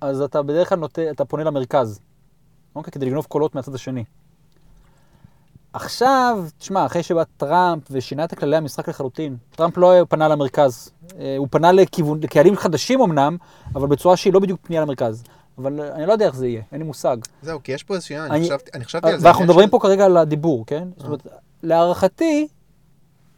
אז 0.00 0.20
אתה 0.20 0.42
בדרך 0.42 0.68
כלל 0.68 0.78
נוטה, 0.78 1.10
אתה 1.10 1.24
פונה 1.24 1.44
למרכז, 1.44 2.00
אוקיי? 2.74 2.92
כדי 2.92 3.06
לגנוב 3.06 3.24
קולות 3.24 3.54
מהצד 3.54 3.74
השני. 3.74 4.04
עכשיו, 5.78 6.44
תשמע, 6.58 6.86
אחרי 6.86 7.02
שבא 7.02 7.22
טראמפ 7.36 7.82
ושינה 7.90 8.24
את 8.24 8.34
כללי 8.34 8.56
המשחק 8.56 8.88
לחלוטין, 8.88 9.36
טראמפ 9.56 9.76
לא 9.76 10.04
פנה 10.08 10.28
למרכז. 10.28 10.90
אה, 11.18 11.34
הוא 11.38 11.48
פנה 11.50 11.72
לכיוון, 11.72 12.20
לקהלים 12.22 12.56
חדשים 12.56 13.00
אמנם, 13.00 13.36
אבל 13.74 13.88
בצורה 13.88 14.16
שהיא 14.16 14.32
לא 14.32 14.40
בדיוק 14.40 14.60
פנייה 14.62 14.82
למרכז. 14.82 15.24
אבל 15.58 15.80
אה, 15.80 15.94
אני 15.94 16.06
לא 16.06 16.12
יודע 16.12 16.26
איך 16.26 16.34
זה 16.34 16.46
יהיה, 16.46 16.62
אין 16.72 16.80
לי 16.80 16.86
מושג. 16.86 17.16
זהו, 17.42 17.62
כי 17.62 17.72
יש 17.72 17.82
פה 17.82 17.94
איזושהי... 17.94 18.18
אני 18.18 18.28
אני- 18.30 18.44
חשבתי- 18.44 18.70
אני 18.74 18.84
חשבתי 18.84 19.08
על 19.08 19.18
זה. 19.18 19.26
ואנחנו 19.26 19.44
מדברים 19.44 19.66
של- 19.66 19.70
פה 19.70 19.78
כרגע 19.82 20.04
על 20.04 20.16
הדיבור, 20.16 20.66
כן? 20.66 20.88
זאת 20.96 21.06
אומרת, 21.06 21.26
להערכתי, 21.62 22.48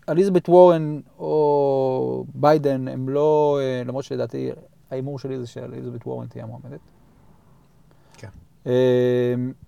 אליזבת 0.09 0.49
וורן 0.49 1.01
או 1.19 2.25
ביידן 2.35 2.89
הם 2.89 3.09
לא, 3.09 3.59
אה, 3.63 3.83
למרות 3.87 4.05
שלדעתי 4.05 4.51
ההימור 4.91 5.19
שלי 5.19 5.39
זה 5.39 5.47
שאליזבת 5.47 6.07
וורן 6.07 6.27
תהיה 6.27 6.45
המועמדת. 6.45 6.81
כן. 8.17 8.29
אה, 8.67 8.73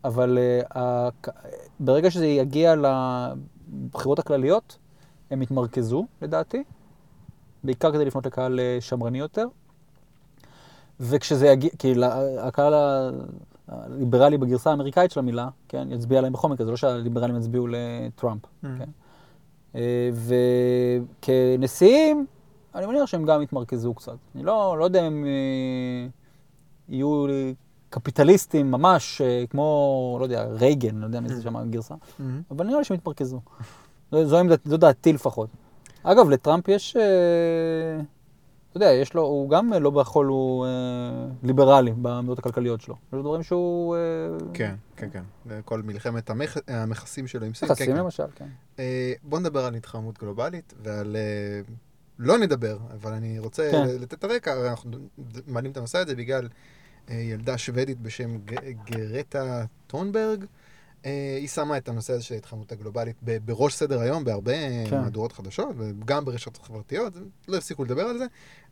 אבל 0.05 0.39
אה, 0.77 1.09
ברגע 1.81 2.11
שזה 2.11 2.27
יגיע 2.27 2.75
לבחירות 2.77 4.19
הכלליות, 4.19 4.79
הם 5.31 5.43
יתמרכזו, 5.43 6.07
לדעתי, 6.23 6.63
בעיקר 7.65 7.93
כדי 7.93 8.05
לפנות 8.05 8.27
לקהל 8.27 8.61
אה, 8.61 8.77
שמרני 8.81 9.19
יותר. 9.19 9.47
וכשזה 11.01 11.47
יגיע, 11.47 11.71
כי 11.79 11.95
הקהל 12.39 12.75
הליברלי 13.69 14.39
בגרסה 14.39 14.71
האמריקאית 14.71 15.11
של 15.11 15.21
המילה, 15.21 15.49
כן, 15.69 15.89
יצביע 15.93 16.21
להם 16.21 16.33
מקרה, 16.33 16.67
זה 16.67 16.71
לא 16.71 16.77
שהליברלים 16.77 17.37
יצביעו 17.37 17.67
לטראמפ. 17.67 18.43
Mm. 18.45 18.67
כן. 18.79 18.91
אה, 19.75 20.11
וכנשיאים, 21.21 22.27
אני 22.75 22.87
מניח 22.87 23.07
שהם 23.07 23.25
גם 23.25 23.43
יתמרכזו 23.43 23.95
קצת. 23.95 24.17
אני 24.35 24.43
לא, 24.43 24.77
לא 24.79 24.85
יודע 24.85 25.07
אם 25.07 25.25
אה, 25.25 26.09
יהיו 26.89 27.27
קפיטליסטים 27.91 28.71
ממש, 28.71 29.21
אה, 29.21 29.45
כמו, 29.51 30.17
לא 30.21 30.25
יודע, 30.25 30.45
רייגן, 30.45 30.97
לא 30.97 31.07
יודע 31.07 31.21
מי 31.21 31.29
זה 31.29 31.43
שם 31.43 31.57
הגרסה, 31.57 31.95
Mhm. 31.95 32.23
אבל 32.51 32.67
נראה 32.67 32.79
לי 32.79 32.85
שהם 32.85 32.97
יתמרכזו. 32.97 33.41
זו, 34.13 34.77
דעתי 34.77 35.13
לפחות. 35.13 35.49
אגב, 36.03 36.31
לטראמפ 36.31 36.69
יש, 36.69 36.97
אה, 36.97 38.01
אתה 38.71 38.77
יודע, 38.77 38.93
יש 38.93 39.15
לו, 39.15 39.23
הוא 39.23 39.51
גם 39.51 39.73
לא 39.81 39.91
בכל 39.91 40.27
הוא 40.27 40.67
אה, 40.67 40.71
ליברלי 41.43 41.93
בעמדות 41.93 42.39
הכלכליות 42.39 42.81
שלו. 42.81 42.95
יש 43.13 43.21
דברים 43.21 43.43
שהוא... 43.43 43.97
אה, 43.97 44.01
כן, 44.55 44.75
כן, 44.97 45.09
כן. 45.13 45.23
כל 45.65 45.83
מלחמת 45.83 46.31
המכ... 46.31 46.57
המכסים 46.69 47.27
שלו 47.27 47.47
עם 47.47 47.55
סין. 47.55 47.69
מכסים 47.69 47.87
כן, 47.87 47.93
כן. 47.93 47.99
למשל, 47.99 48.25
כן. 48.35 48.47
אה, 48.79 49.13
בוא 49.23 49.39
נדבר 49.39 49.65
על 49.65 49.75
התחממות 49.75 50.19
גלובלית 50.19 50.75
ועל... 50.83 51.17
אה, 51.17 51.75
לא 52.19 52.39
נדבר, 52.39 52.79
אבל 52.95 53.13
אני 53.13 53.39
רוצה 53.39 53.69
כן. 53.73 53.87
לתת 54.01 54.15
את 54.15 54.25
הרקע, 54.25 54.71
אנחנו 54.71 54.91
מעלים 55.47 55.73
את 55.73 55.77
הנושא 55.77 55.99
הזה 55.99 56.17
בגלל 56.17 56.45
אה, 56.45 56.49
ילדה 57.11 57.59
שוודית 57.59 58.01
בשם 58.01 58.39
גרטה 58.85 59.65
טונברג. 59.87 60.45
אה, 61.05 61.37
היא 61.41 61.49
שמה 61.49 61.77
את 61.77 61.89
הנושא 61.89 62.13
הזה 62.13 62.23
של 62.23 62.35
ההתחממות 62.35 62.73
הגלובלית 62.73 63.17
בראש 63.45 63.75
סדר 63.75 64.01
היום 64.01 64.25
בהרבה 64.25 64.53
אה, 64.53 64.85
כן. 64.91 65.01
מהדורות 65.01 65.33
חדשות, 65.33 65.75
וגם 65.79 66.25
ברשתות 66.25 66.63
חברתיות, 66.67 67.13
לא 67.49 67.57
הפסיקו 67.57 67.85
לדבר 67.85 68.03
על 68.03 68.19
זה. 68.19 68.27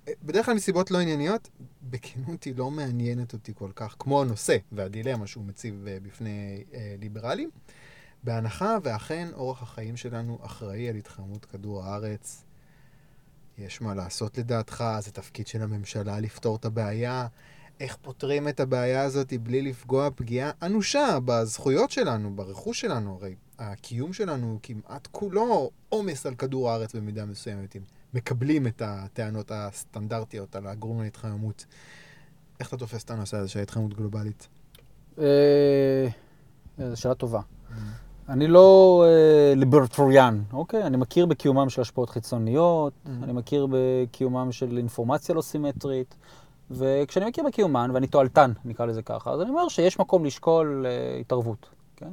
אה, 0.08 0.12
בדרך 0.22 0.46
כלל 0.46 0.54
מסיבות 0.54 0.90
לא 0.90 0.98
ענייניות, 0.98 1.48
בכנות 1.82 2.44
היא 2.44 2.54
לא 2.56 2.70
מעניינת 2.70 3.32
אותי 3.32 3.52
כל 3.54 3.70
כך, 3.74 3.96
כמו 3.98 4.22
הנושא 4.22 4.56
והדילמה 4.72 5.26
שהוא 5.26 5.44
מציב 5.44 5.86
אה, 5.88 5.98
בפני 6.02 6.64
אה, 6.74 6.94
ליברלים. 7.00 7.50
בהנחה 8.24 8.76
ואכן 8.82 9.28
אורח 9.32 9.62
החיים 9.62 9.96
שלנו 9.96 10.38
אחראי 10.42 10.88
על 10.88 10.96
התחממות 10.96 11.44
כדור 11.44 11.84
הארץ, 11.84 12.44
יש 13.58 13.80
מה 13.80 13.94
לעשות 13.94 14.38
לדעתך, 14.38 14.84
זה 15.00 15.10
תפקיד 15.10 15.46
של 15.46 15.62
הממשלה 15.62 16.20
לפתור 16.20 16.56
את 16.56 16.64
הבעיה. 16.64 17.26
איך 17.80 17.96
פותרים 18.02 18.48
את 18.48 18.60
הבעיה 18.60 19.02
הזאת 19.02 19.32
בלי 19.42 19.62
לפגוע 19.62 20.08
פגיעה 20.14 20.50
אנושה 20.62 21.18
בזכויות 21.24 21.90
שלנו, 21.90 22.36
ברכוש 22.36 22.80
שלנו? 22.80 23.18
הרי 23.20 23.34
הקיום 23.58 24.12
שלנו 24.12 24.46
הוא 24.46 24.58
כמעט 24.62 25.08
כולו 25.10 25.70
עומס 25.88 26.26
על 26.26 26.34
כדור 26.34 26.70
הארץ 26.70 26.94
במידה 26.94 27.24
מסוימת, 27.24 27.76
אם 27.76 27.82
מקבלים 28.14 28.66
את 28.66 28.82
הטענות 28.84 29.52
הסטנדרטיות 29.54 30.56
על 30.56 30.66
הגורם 30.66 31.02
להתחממות. 31.02 31.66
איך 32.60 32.68
אתה 32.68 32.76
תופס 32.76 33.04
את 33.04 33.10
הנושא 33.10 33.36
הזה 33.36 33.48
של 33.48 33.58
ההתחממות 33.58 33.94
גלובלית? 33.94 34.48
אה, 35.18 36.08
זו 36.78 36.96
שאלה 37.00 37.14
טובה. 37.14 37.40
אני 38.28 38.46
לא 38.46 39.04
אה, 39.06 39.54
ליברטוריאן, 39.54 40.42
אוקיי? 40.52 40.82
אני 40.82 40.96
מכיר 40.96 41.26
בקיומם 41.26 41.68
של 41.68 41.80
השפעות 41.80 42.10
חיצוניות, 42.10 42.92
Mm. 43.06 43.08
אני 43.22 43.32
מכיר 43.32 43.66
בקיומם 43.70 44.52
של 44.52 44.76
אינפורמציה 44.76 45.34
לא 45.34 45.42
סימטרית, 45.42 46.14
וכשאני 46.70 47.26
מכיר 47.26 47.44
בקיומן, 47.44 47.90
ואני 47.94 48.06
תועלתן, 48.06 48.52
נקרא 48.64 48.86
לזה 48.86 49.02
ככה, 49.02 49.30
אז 49.30 49.40
אני 49.40 49.50
אומר 49.50 49.68
שיש 49.68 50.00
מקום 50.00 50.24
לשקול 50.24 50.86
אה, 50.88 51.20
התערבות, 51.20 51.68
כן? 51.96 52.10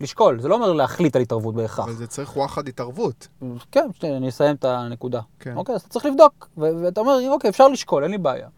לשקול, 0.00 0.40
זה 0.40 0.48
לא 0.48 0.54
אומר 0.54 0.72
להחליט 0.72 1.16
על 1.16 1.22
התערבות 1.22 1.54
בהכרח. 1.54 1.84
אבל 1.84 1.94
זה 1.94 2.06
צריך 2.06 2.36
וואחד 2.36 2.68
התערבות. 2.68 3.28
כן, 3.72 3.88
שנייה, 3.92 4.16
אני 4.16 4.28
אסיים 4.28 4.56
את 4.56 4.64
הנקודה. 4.64 5.20
כן. 5.40 5.56
אוקיי, 5.56 5.74
אז 5.74 5.80
אתה 5.80 5.90
צריך 5.90 6.06
לבדוק, 6.06 6.48
ואתה 6.56 7.00
אומר, 7.00 7.18
אוקיי, 7.30 7.50
אפשר 7.50 7.68
לשקול, 7.68 8.02
אין 8.02 8.10
לי 8.10 8.18
בעיה. 8.18 8.48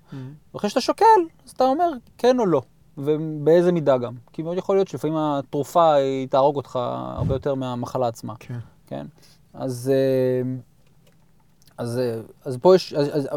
ואחרי 0.55 0.71
שאתה 0.71 0.81
שוקל, 0.81 1.05
אז 1.47 1.51
אתה 1.51 1.65
אומר 1.65 1.91
כן 2.19 2.39
או 2.39 2.47
לא, 2.47 2.63
ובאיזה 2.99 3.73
מידה 3.73 3.99
גם. 3.99 4.15
כי 4.33 4.43
מאוד 4.43 4.59
יכול 4.59 4.77
להיות 4.77 4.89
שלפעמים 4.89 5.17
התרופה 5.17 5.95
היא 5.95 6.29
תהרוג 6.29 6.57
אותך 6.57 6.79
הרבה 7.17 7.35
יותר 7.35 7.55
מהמחלה 7.55 8.09
עצמה, 8.09 8.35
כן. 8.39 8.59
כן? 8.87 9.07
אז, 9.55 9.93
אה, 9.95 10.51
אז, 11.81 11.99
אה, 11.99 12.21
אז 12.45 12.57
פה 12.63 12.75
יש, 12.75 12.93
אז, 12.95 13.09
אז, 13.13 13.29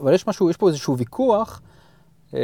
אבל 0.00 0.14
יש 0.14 0.26
משהו, 0.26 0.50
יש 0.50 0.56
פה 0.56 0.68
איזשהו 0.68 0.98
ויכוח, 0.98 1.62
אה, 2.34 2.40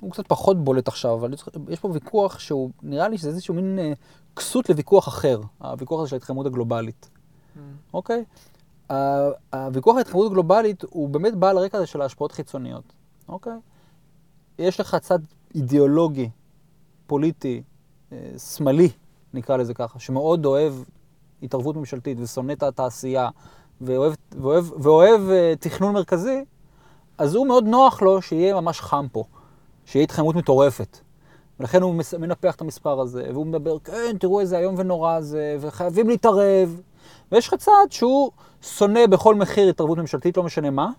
הוא 0.00 0.10
קצת 0.12 0.26
פחות 0.28 0.64
בולט 0.64 0.88
עכשיו, 0.88 1.14
אבל 1.14 1.32
יש- 1.68 1.80
פה 1.80 1.88
ויכוח 1.92 2.38
שהוא, 2.38 2.70
נראה 2.82 3.08
לי 3.08 3.18
שזה 3.18 3.28
איזשהו 3.28 3.54
מין 3.54 3.78
אה, 3.78 3.92
כסות 4.36 4.68
לוויכוח 4.68 5.08
אחר, 5.08 5.40
הוויכוח 5.58 6.00
הזה 6.00 6.08
של 6.10 6.16
ההתחממות 6.16 6.46
הגלובלית. 6.46 7.10
אוקיי? 7.94 8.24
ה- 8.90 9.28
הוויכוח 9.52 9.92
על 9.92 9.98
ההתחממות 9.98 10.26
הגלובלית 10.26 10.82
הוא 10.90 11.08
באמת 11.08 11.34
בא 11.34 11.50
על 11.50 11.58
הרקע 11.58 11.78
הזה 11.78 11.86
של 11.86 12.00
ההשפעות 12.00 12.32
חיצוניות, 12.32 12.92
אוקיי? 13.28 13.52
יש 14.58 14.80
לך 14.80 14.94
צד 15.00 15.18
אידיאולוגי, 15.54 16.30
פוליטי, 17.06 17.62
אה, 18.12 18.18
שמאלי, 18.38 18.88
נקרא 19.34 19.56
לזה 19.56 19.74
ככה, 19.74 19.98
שמאוד 19.98 20.46
אוהב 20.46 20.74
התערבות 21.42 21.76
ממשלתית 21.76 22.18
ושונא 22.20 22.52
את 22.52 22.62
התעשייה 22.62 23.28
ואוהב, 23.80 24.14
ואוהב, 24.40 24.64
ואוהב 24.82 25.30
אה, 25.30 25.54
תכנון 25.60 25.94
מרכזי, 25.94 26.44
אז 27.18 27.34
הוא 27.34 27.46
מאוד 27.46 27.64
נוח 27.64 28.02
לו 28.02 28.22
שיהיה 28.22 28.54
ממש 28.54 28.80
חם 28.80 29.06
פה, 29.12 29.24
שיהיה 29.84 30.02
התחממות 30.02 30.36
מטורפת. 30.36 30.98
ולכן 31.60 31.82
הוא 31.82 31.94
מנפח 32.18 32.54
את 32.54 32.60
המספר 32.60 33.00
הזה, 33.00 33.28
והוא 33.32 33.46
מדבר, 33.46 33.78
כן, 33.78 34.16
תראו 34.20 34.40
איזה 34.40 34.58
איום 34.58 34.74
ונורא 34.78 35.20
זה, 35.20 35.56
וחייבים 35.60 36.08
להתערב. 36.08 36.80
ויש 37.32 37.48
לך 37.48 37.54
צד 37.54 37.86
שהוא 37.90 38.30
שונא 38.62 39.06
בכל 39.06 39.34
מחיר 39.34 39.68
התערבות 39.68 39.98
ממשלתית, 39.98 40.36
לא 40.36 40.42
משנה 40.42 40.70
מה, 40.70 40.90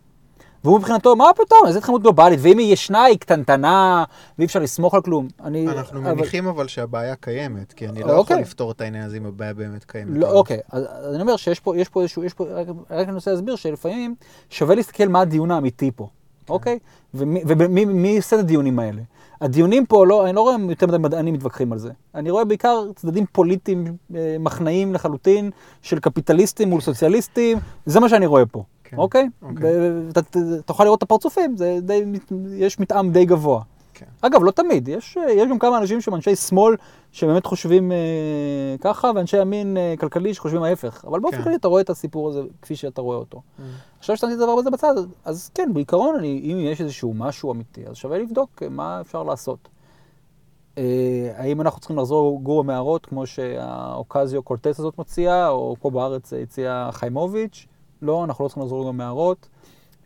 והוא 0.63 0.77
מבחינתו, 0.79 1.15
מה 1.15 1.25
פתאום, 1.35 1.59
איזה 1.67 1.79
התחממות 1.79 2.01
גלובלית, 2.01 2.39
ואם 2.41 2.57
היא 2.57 2.73
ישנה, 2.73 3.03
היא 3.03 3.17
קטנטנה, 3.19 4.03
ואי 4.37 4.45
אפשר 4.45 4.59
לסמוך 4.59 4.93
על 4.93 5.01
כלום. 5.01 5.27
אני, 5.43 5.67
אנחנו 5.67 5.99
אבל- 5.99 6.13
מניחים 6.13 6.47
אבל 6.47 6.67
שהבעיה 6.67 7.15
קיימת, 7.15 7.73
כי 7.73 7.87
אני 7.87 7.99
לא 8.03 8.17
אוקיי. 8.17 8.33
יכול 8.33 8.41
לפתור 8.41 8.71
את 8.71 8.81
העניין 8.81 9.03
הזה 9.03 9.17
אם 9.17 9.25
הבעיה 9.25 9.53
באמת 9.53 9.83
קיימת. 9.83 10.11
לא, 10.17 10.31
אוקיי, 10.31 10.59
אז, 10.71 10.83
אז 10.89 11.13
אני 11.13 11.21
אומר 11.21 11.35
שיש 11.35 11.59
פה, 11.59 11.77
יש 11.77 11.89
פה 11.89 12.01
איזשהו, 12.01 12.23
יש 12.23 12.33
פה, 12.33 12.45
רק, 12.49 12.67
רק 12.91 13.07
אני 13.07 13.15
רוצה 13.15 13.31
להסביר 13.31 13.55
שלפעמים 13.55 14.15
שווה 14.49 14.75
להסתכל 14.75 15.07
מה 15.07 15.21
הדיון 15.21 15.51
האמיתי 15.51 15.91
פה, 15.95 16.07
אוקיי? 16.49 16.79
ומי, 17.13 17.41
ומי 17.47 17.85
מי 17.85 18.17
עושה 18.17 18.35
את 18.35 18.41
הדיונים 18.41 18.79
האלה? 18.79 19.01
הדיונים 19.41 19.85
פה, 19.85 20.05
לא, 20.05 20.25
אני 20.25 20.35
לא 20.35 20.41
רואה 20.41 20.55
יותר 20.69 20.87
מדי 20.87 20.97
מדענים 20.97 21.33
מתווכחים 21.33 21.73
על 21.73 21.79
זה. 21.79 21.89
אני 22.15 22.29
רואה 22.31 22.45
בעיקר 22.45 22.83
צדדים 22.95 23.25
פוליטיים, 23.31 23.85
אה, 24.15 24.35
מחנאיים 24.39 24.93
לחלוטין, 24.93 25.51
של 25.81 25.99
קפיטליסטים 25.99 26.69
מול 26.69 26.81
סוציאליסטים, 26.81 27.57
זה 27.85 27.99
מה 27.99 28.09
שאני 28.09 28.25
רואה 28.25 28.45
פה, 28.45 28.63
כן, 28.89 28.97
אוקיי? 28.97 29.29
אוקיי. 29.41 29.73
ואתה 30.07 30.21
תוכל 30.65 30.83
לראות 30.83 30.97
את 30.97 31.03
הפרצופים, 31.03 31.57
זה 31.57 31.77
די, 31.81 32.03
יש 32.57 32.79
מתאם 32.79 33.11
די 33.11 33.25
גבוה. 33.25 33.61
כן. 33.93 34.05
אגב, 34.21 34.43
לא 34.43 34.51
תמיד, 34.51 34.87
יש, 34.87 35.17
יש 35.29 35.49
גם 35.49 35.59
כמה 35.59 35.77
אנשים 35.77 36.01
שהם 36.01 36.15
אנשי 36.15 36.35
שמאל 36.35 36.75
שבאמת 37.11 37.45
חושבים 37.45 37.91
אה, 37.91 37.97
ככה, 38.81 39.11
ואנשי 39.15 39.41
ימין 39.41 39.77
אה, 39.77 39.93
כלכלי 39.99 40.33
שחושבים 40.33 40.63
ההפך. 40.63 41.05
אבל 41.07 41.19
באופן 41.19 41.37
כן. 41.37 41.43
כללי 41.43 41.55
אתה 41.55 41.67
רואה 41.67 41.81
את 41.81 41.89
הסיפור 41.89 42.29
הזה 42.29 42.41
כפי 42.61 42.75
שאתה 42.75 43.01
רואה 43.01 43.17
אותו. 43.17 43.41
עכשיו 43.99 44.17
ששמתי 44.17 44.33
את 44.33 44.39
הדבר 44.39 44.51
הזה 44.51 44.71
בצד, 44.71 44.95
אז 45.25 45.49
כן, 45.53 45.73
בעיקרון, 45.73 46.15
אני, 46.15 46.41
אם 46.43 46.59
יש 46.59 46.81
איזשהו 46.81 47.13
משהו 47.13 47.53
אמיתי, 47.53 47.87
אז 47.87 47.95
שווה 47.95 48.17
לבדוק 48.17 48.63
אה, 48.63 48.69
מה 48.69 49.01
אפשר 49.01 49.23
לעשות. 49.23 49.69
אה, 50.77 51.31
האם 51.35 51.61
אנחנו 51.61 51.79
צריכים 51.79 51.97
לחזור 51.97 52.39
לגור 52.39 52.63
במערות, 52.63 53.05
כמו 53.05 53.25
שהאוקזיו 53.25 54.43
קולטס 54.43 54.79
הזאת 54.79 54.97
מציעה, 54.97 55.49
או 55.49 55.75
פה 55.79 55.89
בארץ 55.89 56.33
אה, 56.33 56.41
הציע 56.41 56.89
חיימוביץ'? 56.91 57.67
לא, 58.01 58.23
אנחנו 58.23 58.43
לא 58.45 58.49
צריכים 58.49 58.63
לחזור 58.63 58.79
לגור 58.79 58.93
במערות. 58.93 59.47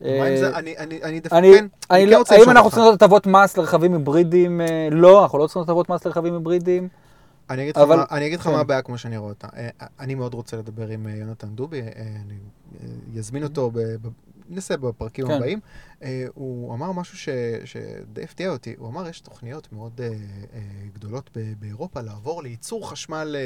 מה 0.01 0.07
עם 0.07 0.21
אה, 0.21 0.37
זה? 0.37 0.55
אני- 0.57 0.77
אני 0.77 1.03
אני 1.03 1.19
דווקא 1.19 1.41
כן, 1.41 1.67
אני 1.91 2.03
כן 2.05 2.09
לא, 2.09 2.17
רוצה 2.17 2.33
האם 2.35 2.41
לשאול 2.41 2.57
אנחנו 2.57 2.65
אותך. 2.65 2.75
צריכים 2.75 2.85
לעשות 2.91 3.01
הטבות 3.01 3.27
מס 3.27 3.57
לרכבים 3.57 3.93
היברידיים? 3.93 4.61
אה, 4.61 4.87
לא, 4.91 5.23
אנחנו 5.23 5.37
לא 5.39 5.45
צריכים 5.47 5.59
לעשות 5.59 5.69
הטבות 5.69 5.89
מס 5.89 6.05
לרכבים 6.05 6.33
היברידיים. 6.33 6.87
אני 7.49 7.61
אגיד 7.63 7.75
לך 7.77 7.81
אבל- 7.83 7.95
מה- 7.95 8.03
אני 8.11 8.27
אגיד 8.27 8.39
לך 8.39 8.45
כן. 8.45 8.51
מה 8.51 8.59
הבעיה 8.59 8.81
כמו 8.81 8.97
שאני 8.97 9.17
רואה 9.17 9.29
אותה. 9.29 9.47
אה, 9.57 9.69
אני 9.99 10.15
מאוד 10.15 10.33
רוצה 10.33 10.57
לדבר 10.57 10.87
עם 10.87 11.07
יונתן 11.07 11.47
דובי, 11.47 11.81
אני 11.81 12.35
אזמין 13.19 13.43
אותו, 13.43 13.71
ננסה 14.51 14.77
בפרקים 14.77 15.27
כן. 15.27 15.33
הבאים. 15.33 15.59
אה, 16.03 16.25
הוא 16.33 16.73
אמר 16.73 16.91
משהו 16.91 17.17
ש- 17.17 17.29
שדי 17.65 18.23
הפתיע 18.23 18.49
אותי, 18.49 18.75
הוא 18.77 18.87
אמר 18.89 19.07
יש 19.09 19.19
תוכניות 19.21 19.73
מאוד 19.73 20.01
אה, 20.03 20.07
אה, 20.07 20.59
גדולות 20.93 21.29
ב- 21.37 21.53
באירופה 21.59 22.01
לעבור 22.01 22.43
לייצור 22.43 22.89
חשמל 22.89 23.35
אה, 23.35 23.41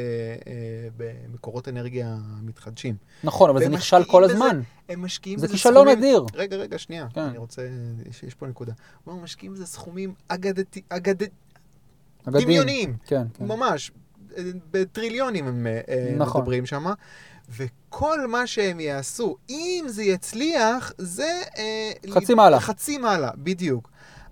אה, 0.52 0.88
במקורות 0.98 1.68
אנרגיה 1.68 2.18
מתחדשים. 2.44 2.96
נכון, 3.24 3.50
אבל 3.50 3.60
זה 3.60 3.70
נכשל 3.70 4.04
כל 4.04 4.24
בזה 4.24 4.34
הזמן. 4.34 4.62
הם 4.90 5.02
משקיעים 5.02 5.40
זה 5.40 5.46
בזה 5.48 5.54
כישלון 5.54 5.76
סכומים... 5.88 5.98
אדיר. 6.00 6.26
רגע, 6.34 6.56
רגע, 6.56 6.78
שנייה. 6.78 7.08
כן. 7.14 7.22
אני 7.22 7.38
רוצה, 7.38 7.62
יש, 8.10 8.24
יש 8.24 8.34
פה 8.36 8.48
נקודה. 8.48 8.74
הוא 9.04 9.12
אומר, 9.12 9.24
משקיעים 9.24 9.54
בזה 9.54 9.66
סכומים 9.66 10.14
אגדתי, 10.28 10.82
אגד... 10.90 11.16
אגדים. 12.26 12.42
דמיוניים. 12.44 12.96
כן, 13.06 13.24
כן. 13.34 13.46
ממש, 13.46 13.92
בטריליונים 14.72 15.48
הם 15.48 15.68
נכון. 16.18 16.42
מדברים 16.42 16.66
שם. 16.66 16.86
וכל 17.96 18.28
מה 18.28 18.48
שהם 18.48 18.80
יעשו, 18.80 19.36
אם 19.50 19.86
זה 19.88 20.04
יצליח, 20.04 20.94
זה... 20.98 21.42
אה, 21.58 21.92
חצי 22.10 22.34
ל- 22.34 22.36
מעלה. 22.36 22.60
חצי 22.60 22.98
מעלה, 22.98 23.30
בדיוק. 23.38 23.90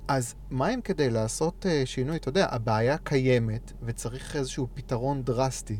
אז 0.07 0.35
מה 0.49 0.73
אם 0.73 0.81
כדי 0.81 1.09
לעשות 1.09 1.65
אה, 1.65 1.81
שינוי, 1.85 2.15
אתה 2.17 2.29
יודע, 2.29 2.47
הבעיה 2.49 2.97
קיימת 2.97 3.71
וצריך 3.85 4.35
איזשהו 4.35 4.67
פתרון 4.73 5.23
דרסטי. 5.23 5.77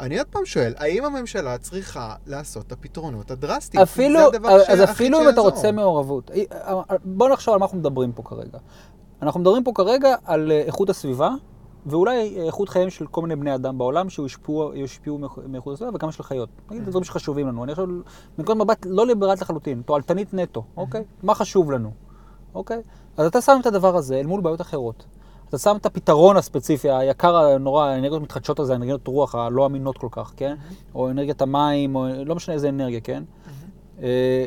אני 0.00 0.18
עוד 0.18 0.26
פעם 0.26 0.46
שואל, 0.46 0.74
האם 0.76 1.04
הממשלה 1.04 1.58
צריכה 1.58 2.14
לעשות 2.26 2.66
את 2.66 2.72
הפתרונות 2.72 3.30
הדרסטיים? 3.30 3.82
אפילו, 3.82 4.20
זה 4.32 4.72
אז 4.72 4.90
אפילו 4.90 5.20
אם 5.22 5.28
אתה. 5.28 5.40
רוצה 5.40 5.72
מעורבות. 5.72 6.30
אה, 6.30 6.72
בוא 7.04 7.28
נחשוב 7.28 7.54
על 7.54 7.60
מה 7.60 7.66
אנחנו 7.66 7.78
מדברים 7.78 8.12
פה 8.12 8.22
כרגע. 8.22 8.58
אנחנו 9.22 9.40
מדברים 9.40 9.64
פה 9.64 9.72
כרגע 9.74 10.14
על 10.24 10.52
איכות 10.52 10.90
הסביבה, 10.90 11.30
ואולי 11.86 12.38
אה, 12.38 12.44
איכות 12.46 12.68
חייהם 12.68 12.90
של 12.90 13.06
כל 13.06 13.22
מיני 13.22 13.36
בני 13.36 13.54
אדם 13.54 13.78
בעולם 13.78 14.10
שיושפעו 14.10 14.72
יושפעו 14.74 15.18
מאיכ- 15.18 15.40
מאיכות 15.48 15.74
הסביבה 15.74 15.92
וגם 15.94 16.12
של 16.12 16.22
חיות. 16.22 16.48
נגיד 16.70 16.84
דברים 16.86 17.04
שחשובים 17.04 17.46
לנו. 17.48 17.64
אני 17.64 17.72
עכשיו, 17.72 17.86
מנקודת 18.38 18.56
מבט 18.60 18.86
לא 18.90 19.06
ליברלית 19.06 19.40
לחלוטין, 19.42 19.82
תועלתנית 19.82 20.34
נטו, 20.34 20.64
אוקיי? 20.76 21.04
מה 21.22 21.34
חשוב 21.34 21.70
לנו, 21.72 21.90
אוקיי? 22.54 22.80
אז 23.16 23.26
אתה 23.26 23.40
שם 23.40 23.58
את 23.60 23.66
הדבר 23.66 23.96
הזה 23.96 24.16
אל 24.20 24.26
מול 24.26 24.40
בעיות 24.40 24.60
אחרות. 24.60 25.04
אתה 25.48 25.58
שם 25.58 25.76
את 25.80 25.86
הפתרון 25.86 26.36
הספציפי, 26.36 26.90
היקר 26.90 27.36
הנורא, 27.36 27.84
האנרגיות 27.84 28.20
המתחדשות 28.20 28.58
הזה, 28.60 28.72
האנרגיות 28.72 29.06
רוח 29.06 29.34
הלא 29.34 29.66
אמינות 29.66 29.98
כל 29.98 30.08
כך, 30.10 30.32
כן? 30.36 30.54
או 30.94 31.10
אנרגיית 31.10 31.42
המים, 31.42 31.96
או 31.96 32.06
לא 32.26 32.34
משנה 32.34 32.54
איזה 32.54 32.68
אנרגיה, 32.68 33.00
כן? 33.00 33.22
אה, 34.02 34.46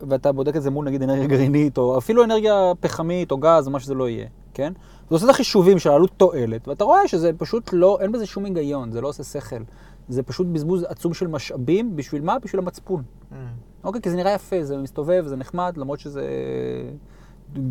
ואתה 0.00 0.32
בודק 0.32 0.56
את 0.56 0.62
זה 0.62 0.70
מול 0.70 0.84
נגיד 0.86 1.02
אנרגיה 1.02 1.26
גרעינית, 1.26 1.78
או 1.78 1.98
אפילו 1.98 2.24
אנרגיה 2.24 2.72
פחמית, 2.80 3.30
או 3.32 3.36
גז, 3.38 3.66
או 3.66 3.72
מה 3.72 3.80
שזה 3.80 3.94
לא 3.94 4.08
יהיה, 4.08 4.26
כן? 4.54 4.72
אתה 5.12 5.16
עושה 5.16 5.26
את 5.26 5.30
החישובים 5.30 5.78
של 5.78 5.90
עלות 5.90 6.10
תועלת, 6.16 6.68
ואתה 6.68 6.84
רואה 6.84 7.08
שזה 7.08 7.30
פשוט 7.38 7.70
לא, 7.72 7.98
אין 8.00 8.12
בזה 8.12 8.26
שום 8.26 8.44
היגיון, 8.44 8.92
זה 8.92 9.00
לא 9.00 9.08
עושה 9.08 9.24
שכל. 9.24 9.56
זה 10.08 10.22
פשוט 10.22 10.46
בזבוז 10.46 10.82
עצום 10.82 11.14
של 11.14 11.26
משאבים, 11.26 11.96
בשביל 11.96 12.22
מה? 12.22 12.38
בשביל 12.38 12.62
המצפון. 12.62 13.02
אוקיי, 13.84 14.02
כי 14.02 14.10
זה 14.10 14.16
נראה 14.16 14.32
יפה, 14.32 14.64
זה 14.64 14.76
מסתובב, 14.76 15.24
זה 15.26 15.36
נחמד, 15.36 15.76
למרות 15.76 16.00
שזה... 16.00 16.22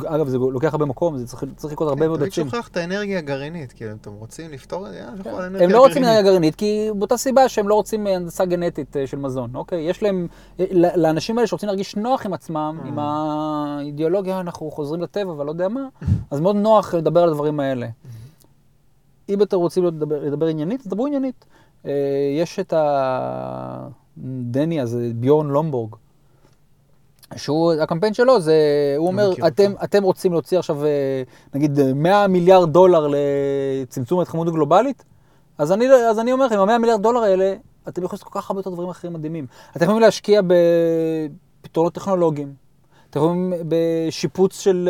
אגב, 0.06 0.28
זה 0.28 0.38
לוקח 0.38 0.74
הרבה 0.74 0.86
מקום, 0.86 1.18
זה 1.18 1.28
צריך, 1.28 1.44
צריך 1.56 1.74
לקרות 1.74 1.90
הרבה 1.90 2.08
מאוד 2.08 2.20
תמיד 2.20 2.32
עצים. 2.32 2.50
שוכח 2.50 2.68
את 2.68 2.78
האנרגיה 2.78 3.18
הגרעינית, 3.18 3.72
כאילו, 3.72 3.92
אתם 4.02 4.12
רוצים 4.14 4.52
לפתור 4.52 4.88
את 4.88 4.92
זה? 4.92 4.98
יאללה, 4.98 5.16
לכו 5.16 5.30
על 5.30 5.44
אנרגיה 5.44 5.68
הם 5.68 5.74
לא 5.74 5.80
רוצים. 5.80 6.04
אנרגיה 6.04 6.22
גרעינית, 6.22 6.56
כי 6.56 6.90
באותה 6.96 7.18
סיבה 7.18 7.50
שהם 7.50 7.68
לא 7.68 7.76
רוצים 7.76 8.08
אה, 8.08 8.16
הנדסה 8.16 8.46
גנטית 8.46 8.98
אה, 8.98 9.08
של 9.08 9.18
מזון, 9.18 9.56
אוקיי? 9.56 9.90
יש 9.90 10.04
להם, 10.04 10.28
אה, 10.60 10.66
לאנשים 10.96 11.38
האלה 11.38 11.48
שרוצים 11.48 11.68
להרגיש 11.68 11.96
נוח 11.96 12.26
עם 12.26 12.34
עצמם, 12.34 12.80
עם 12.86 13.00
האידיאולוגיה, 13.00 14.40
אנחנו 14.40 14.72
חוזרים 14.72 15.02
לטבע 15.02 15.32
ואני 15.32 15.46
לא 15.46 15.52
יודע 15.52 15.68
מה, 15.68 15.88
אז 16.32 16.40
מאוד 16.40 16.56
נוח 16.56 16.94
לדבר 16.94 17.24
על 17.24 17.30
הדברים 17.30 17.60
האלה. 17.60 17.88
אם 19.30 19.42
אתם 19.42 19.58
רוצים 19.58 19.86
לדבר, 19.86 20.20
לדבר 20.24 20.46
עניינית, 20.46 20.82
אז 20.82 20.88
דברו 20.88 21.08
עניינית. 21.08 21.46
יש 22.38 22.60
את 22.60 22.74
הדני 24.18 24.82
הזה, 24.82 25.12
ביורן 25.16 25.48
לומבורג, 25.48 25.96
שהוא, 27.36 27.74
הקמפיין 27.74 28.14
שלו 28.14 28.42
זה, 28.42 28.56
הוא 28.98 29.08
אומר, 29.08 29.32
מכיר 29.32 29.48
אתם, 29.48 29.74
אתם 29.84 30.04
רוצים 30.04 30.32
להוציא 30.32 30.60
עכשיו, 30.60 30.86
אה, 30.86 31.24
נגיד, 31.54 31.80
אה, 31.80 31.94
100 31.94 32.28
מיליארד 32.28 32.74
דולר 32.74 33.08
לצמצום 33.12 34.20
ההתחממות 34.20 34.48
הגלובלית? 34.48 35.04
אז 35.58 35.72
אני, 35.72 35.94
אז 35.94 36.20
אני 36.20 36.32
אומר 36.32 36.46
לכם, 36.46 36.60
ה-100 36.60 36.78
מיליארד 36.78 37.02
דולר 37.02 37.20
האלה, 37.20 37.54
אתם 37.88 38.04
יכולים 38.04 38.10
לעשות 38.12 38.24
כל 38.24 38.40
כך 38.40 38.50
הרבה 38.50 38.60
יותר 38.60 38.70
דברים 38.70 38.90
אחרים 38.90 39.14
מדהימים. 39.14 39.46
אתם 39.76 39.84
יכולים 39.84 40.02
להשקיע 40.02 40.42
בפתרונות 41.62 41.94
טכנולוגיים, 41.94 42.54
אתם 43.10 43.20
יכולים 43.20 43.54
בשיפוץ 43.68 44.60
של, 44.60 44.90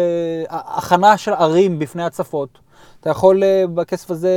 אה, 0.52 0.60
הכנה 0.78 1.18
של 1.18 1.34
ערים 1.34 1.80
בפני 1.80 2.04
הצפות. 2.04 2.60
אתה 3.00 3.10
יכול 3.10 3.44
אה, 3.44 3.64
בכסף 3.74 4.12
הזה 4.12 4.32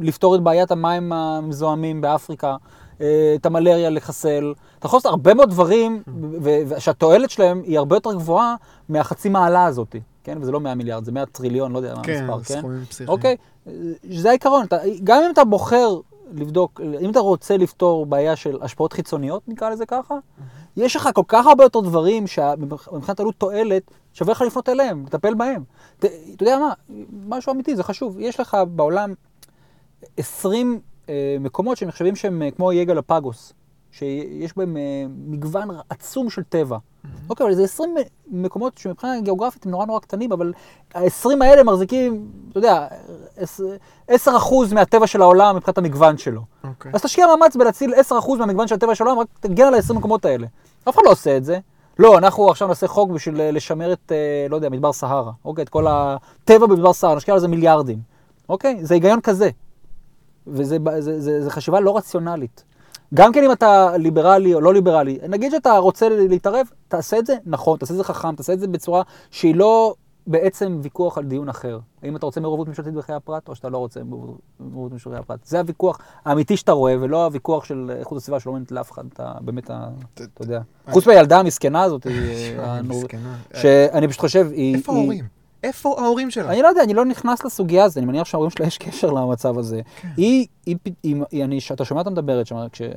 לפתור 0.00 0.34
את 0.34 0.40
בעיית 0.40 0.70
המים 0.70 1.12
המזוהמים 1.12 2.00
באפריקה, 2.00 2.56
אה, 3.00 3.32
את 3.34 3.46
המלריה 3.46 3.90
לחסל. 3.90 4.52
אתה 4.78 4.86
יכול 4.86 4.96
לעשות 4.96 5.10
הרבה 5.10 5.34
מאוד 5.34 5.50
דברים, 5.50 6.02
ו- 6.42 6.60
ושהתועלת 6.68 7.30
שלהם 7.30 7.62
היא 7.64 7.78
הרבה 7.78 7.96
יותר 7.96 8.12
גבוהה 8.14 8.54
מהחצי 8.88 9.28
מעלה 9.28 9.64
הזאת, 9.64 9.96
כן? 10.24 10.38
וזה 10.40 10.52
לא 10.52 10.60
100 10.60 10.74
מיליארד, 10.74 11.04
זה 11.04 11.12
100 11.12 11.26
טריליון, 11.26 11.72
לא 11.72 11.78
יודע 11.78 11.94
מה 11.94 12.02
כן, 12.02 12.24
המספר, 12.28 12.54
כן? 12.54 12.60
סכומים 12.60 12.84
פסיכיים. 12.84 13.08
אוקיי, 13.08 13.36
זה 14.10 14.28
העיקרון. 14.28 14.64
אתה, 14.64 14.76
גם 15.04 15.22
אם 15.24 15.30
אתה 15.30 15.44
בוחר 15.44 15.88
לבדוק, 16.32 16.80
אם 17.00 17.10
אתה 17.10 17.20
רוצה 17.20 17.56
לפתור 17.56 18.06
בעיה 18.06 18.36
של 18.36 18.58
השפעות 18.62 18.92
חיצוניות, 18.92 19.48
נקרא 19.48 19.70
לזה 19.70 19.86
ככה, 19.86 20.14
יש 20.76 20.96
לך 20.96 21.08
כל 21.14 21.22
כך 21.28 21.46
הרבה 21.46 21.64
יותר 21.64 21.80
דברים 21.80 22.26
שמבחינת 22.26 23.20
עלות 23.20 23.34
תועלת, 23.38 23.90
שווה 24.12 24.32
לך 24.32 24.42
לפנות 24.42 24.68
אליהם, 24.68 25.04
לטפל 25.06 25.34
בהם. 25.34 25.64
אתה 25.98 26.08
יודע 26.40 26.58
מה, 26.58 26.72
משהו 27.28 27.52
אמיתי, 27.52 27.76
זה 27.76 27.82
חשוב. 27.82 28.16
יש 28.18 28.40
לך 28.40 28.56
בעולם 28.68 29.14
20 30.16 30.80
אה, 31.08 31.36
מקומות 31.40 31.76
שנחשבים 31.76 32.16
שהם 32.16 32.42
אה, 32.42 32.50
כמו 32.50 32.70
איי 32.70 32.84
גלפגוס, 32.84 33.52
שיש 33.98 34.56
בהם 34.56 34.76
אה, 34.76 34.82
מגוון 35.26 35.68
עצום 35.88 36.30
של 36.30 36.42
טבע. 36.42 36.78
אוקיי, 37.30 37.46
אבל 37.46 37.54
זה 37.54 37.64
20 37.64 37.94
מקומות 38.26 38.78
שמבחינה 38.78 39.20
גיאוגרפית 39.20 39.66
הם 39.66 39.70
נורא 39.70 39.86
נורא 39.86 40.00
קטנים, 40.00 40.32
אבל 40.32 40.52
ה-20 40.94 41.28
האלה 41.44 41.62
מחזיקים, 41.62 42.28
אתה 42.50 42.58
יודע, 42.58 42.86
10% 44.10 44.14
מהטבע 44.74 45.06
של 45.06 45.22
העולם 45.22 45.56
מבחינת 45.56 45.78
המגוון 45.78 46.18
שלו. 46.18 46.42
אוקיי. 46.64 46.92
אז 46.94 47.02
תשקיע 47.02 47.26
מאמץ 47.26 47.56
בלהציל 47.56 47.94
10% 47.94 48.12
מהמגוון 48.38 48.68
של 48.68 48.74
הטבע 48.74 48.94
של 48.94 49.06
העולם, 49.06 49.20
רק 49.20 49.26
תגן 49.40 49.66
על 49.66 49.74
ה-20 49.74 49.92
מקומות 49.94 50.24
האלה. 50.24 50.46
אף 50.88 50.94
אחד 50.94 51.02
לא 51.04 51.10
עושה 51.10 51.36
את 51.36 51.44
זה. 51.44 51.58
לא, 51.98 52.18
אנחנו 52.18 52.50
עכשיו 52.50 52.68
נעשה 52.68 52.88
חוק 52.88 53.10
בשביל 53.10 53.40
אה, 53.40 53.50
לשמר 53.50 53.92
את, 53.92 54.12
אה, 54.12 54.46
לא 54.50 54.56
יודע, 54.56 54.68
מדבר 54.68 54.92
סהרה. 54.92 55.32
אוקיי, 55.44 55.64
את 55.64 55.68
כל 55.68 55.86
הטבע 55.88 56.66
במדבר 56.66 56.92
סהרה, 56.92 57.14
נשקיע 57.14 57.34
על 57.34 57.40
זה 57.40 57.48
מיליארדים. 57.48 57.98
אוקיי? 58.48 58.78
זה 58.82 58.94
היגיון 58.94 59.20
כזה. 59.20 59.50
וזה 60.46 60.78
זה, 60.84 61.00
זה, 61.00 61.20
זה, 61.20 61.42
זה 61.42 61.50
חשיבה 61.50 61.80
לא 61.80 61.96
רציונלית. 61.96 62.64
גם 63.14 63.32
כן 63.32 63.44
אם 63.44 63.52
אתה 63.52 63.96
ליברלי 63.96 64.54
או 64.54 64.60
לא 64.60 64.74
ליברלי, 64.74 65.18
נגיד 65.28 65.50
שאתה 65.50 65.78
רוצה 65.78 66.08
להתערב, 66.08 66.66
תעשה 66.88 67.18
את 67.18 67.26
זה 67.26 67.36
נכון, 67.46 67.78
תעשה 67.78 67.92
את 67.92 67.98
זה 67.98 68.04
חכם, 68.04 68.34
תעשה 68.34 68.52
את 68.52 68.60
זה 68.60 68.68
בצורה 68.68 69.02
שהיא 69.30 69.54
לא 69.54 69.94
בעצם 70.26 70.78
ויכוח 70.82 71.18
על 71.18 71.24
דיון 71.24 71.48
אחר. 71.48 71.78
האם 72.02 72.16
אתה 72.16 72.26
רוצה 72.26 72.40
מעורבות 72.40 72.68
ממשלתית 72.68 72.94
בחיי 72.94 73.14
הפרט, 73.14 73.48
או 73.48 73.54
שאתה 73.54 73.68
לא 73.68 73.78
רוצה 73.78 74.00
מעורבות 74.60 74.92
ממשלתית 74.92 75.12
בחיי 75.12 75.20
הפרט. 75.20 75.44
זה 75.44 75.58
הוויכוח 75.58 75.98
האמיתי 76.24 76.56
שאתה 76.56 76.72
רואה, 76.72 76.94
ולא 77.00 77.24
הוויכוח 77.24 77.64
של 77.64 77.90
איכות 77.98 78.18
הסביבה 78.18 78.40
שלא 78.40 78.52
מעניינת 78.52 78.72
לאף 78.72 78.92
אחד, 78.92 79.04
אתה 79.12 79.32
באמת, 79.40 79.70
אתה 80.14 80.24
יודע. 80.40 80.60
חוץ 80.90 81.06
מהילדה 81.06 81.38
המסכנה 81.38 81.82
הזאת, 81.82 82.06
אה. 82.06 82.80
שאני 83.62 84.08
פשוט 84.08 84.20
חושב, 84.20 84.48
היא... 84.52 84.76
איפה 84.76 84.92
ההורים? 84.92 85.35
איפה 85.62 85.94
ההורים 85.98 86.30
שלה? 86.30 86.52
אני 86.52 86.62
לא 86.62 86.68
יודע, 86.68 86.82
אני 86.82 86.94
לא 86.94 87.04
נכנס 87.04 87.44
לסוגיה 87.44 87.84
הזאת, 87.84 87.96
אני 87.98 88.06
מניח 88.06 88.26
שההורים 88.26 88.50
שלה 88.50 88.66
יש 88.66 88.78
קשר 88.78 89.10
למצב 89.10 89.58
הזה. 89.58 89.80
היא, 90.02 90.46
היא, 90.66 90.76
היא, 90.76 90.76
היא, 91.02 91.16
היא 91.30 91.44
אני, 91.44 91.58
אתה 91.72 91.84
שומע 91.84 92.00
אותה 92.00 92.10
מדברת 92.10 92.46
שם, 92.46 92.56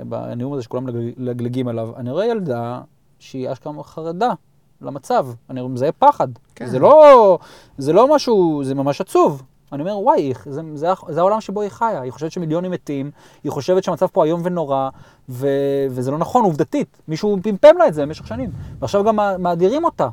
בנאום 0.09 0.53
הזה 0.53 0.63
שכולם 0.63 0.85
מלגלג- 0.85 1.13
מלגלגים 1.17 1.67
עליו, 1.67 1.89
אני 1.97 2.11
רואה 2.11 2.25
ילדה 2.25 2.81
שהיא 3.19 3.51
אשכרה 3.51 3.83
חרדה 3.83 4.33
למצב, 4.81 5.27
אני 5.49 5.61
מזהה 5.61 5.91
פחד. 5.91 6.27
כן. 6.55 6.65
זה 6.65 6.79
לא, 6.79 7.37
זה 7.77 7.93
לא 7.93 8.15
משהו, 8.15 8.61
זה 8.63 8.75
ממש 8.75 9.01
עצוב. 9.01 9.43
אני 9.73 9.81
אומר, 9.81 9.99
וואי, 9.99 10.33
זה, 10.45 10.61
זה, 10.75 10.87
זה 11.09 11.19
העולם 11.19 11.41
שבו 11.41 11.61
היא 11.61 11.69
חיה. 11.69 12.01
היא 12.01 12.11
חושבת 12.11 12.31
שמיליונים 12.31 12.71
מתים, 12.71 13.11
היא 13.43 13.51
חושבת 13.51 13.83
שהמצב 13.83 14.07
פה 14.07 14.25
איום 14.25 14.41
ונורא, 14.43 14.89
ו, 15.29 15.47
וזה 15.89 16.11
לא 16.11 16.17
נכון 16.17 16.43
עובדתית. 16.43 17.01
מישהו 17.07 17.37
פמפם 17.43 17.77
לה 17.77 17.87
את 17.87 17.93
זה 17.93 18.01
במשך 18.05 18.27
שנים. 18.27 18.49
ועכשיו 18.79 19.03
גם 19.03 19.15
מאדירים 19.39 19.85
אותה. 19.85 20.09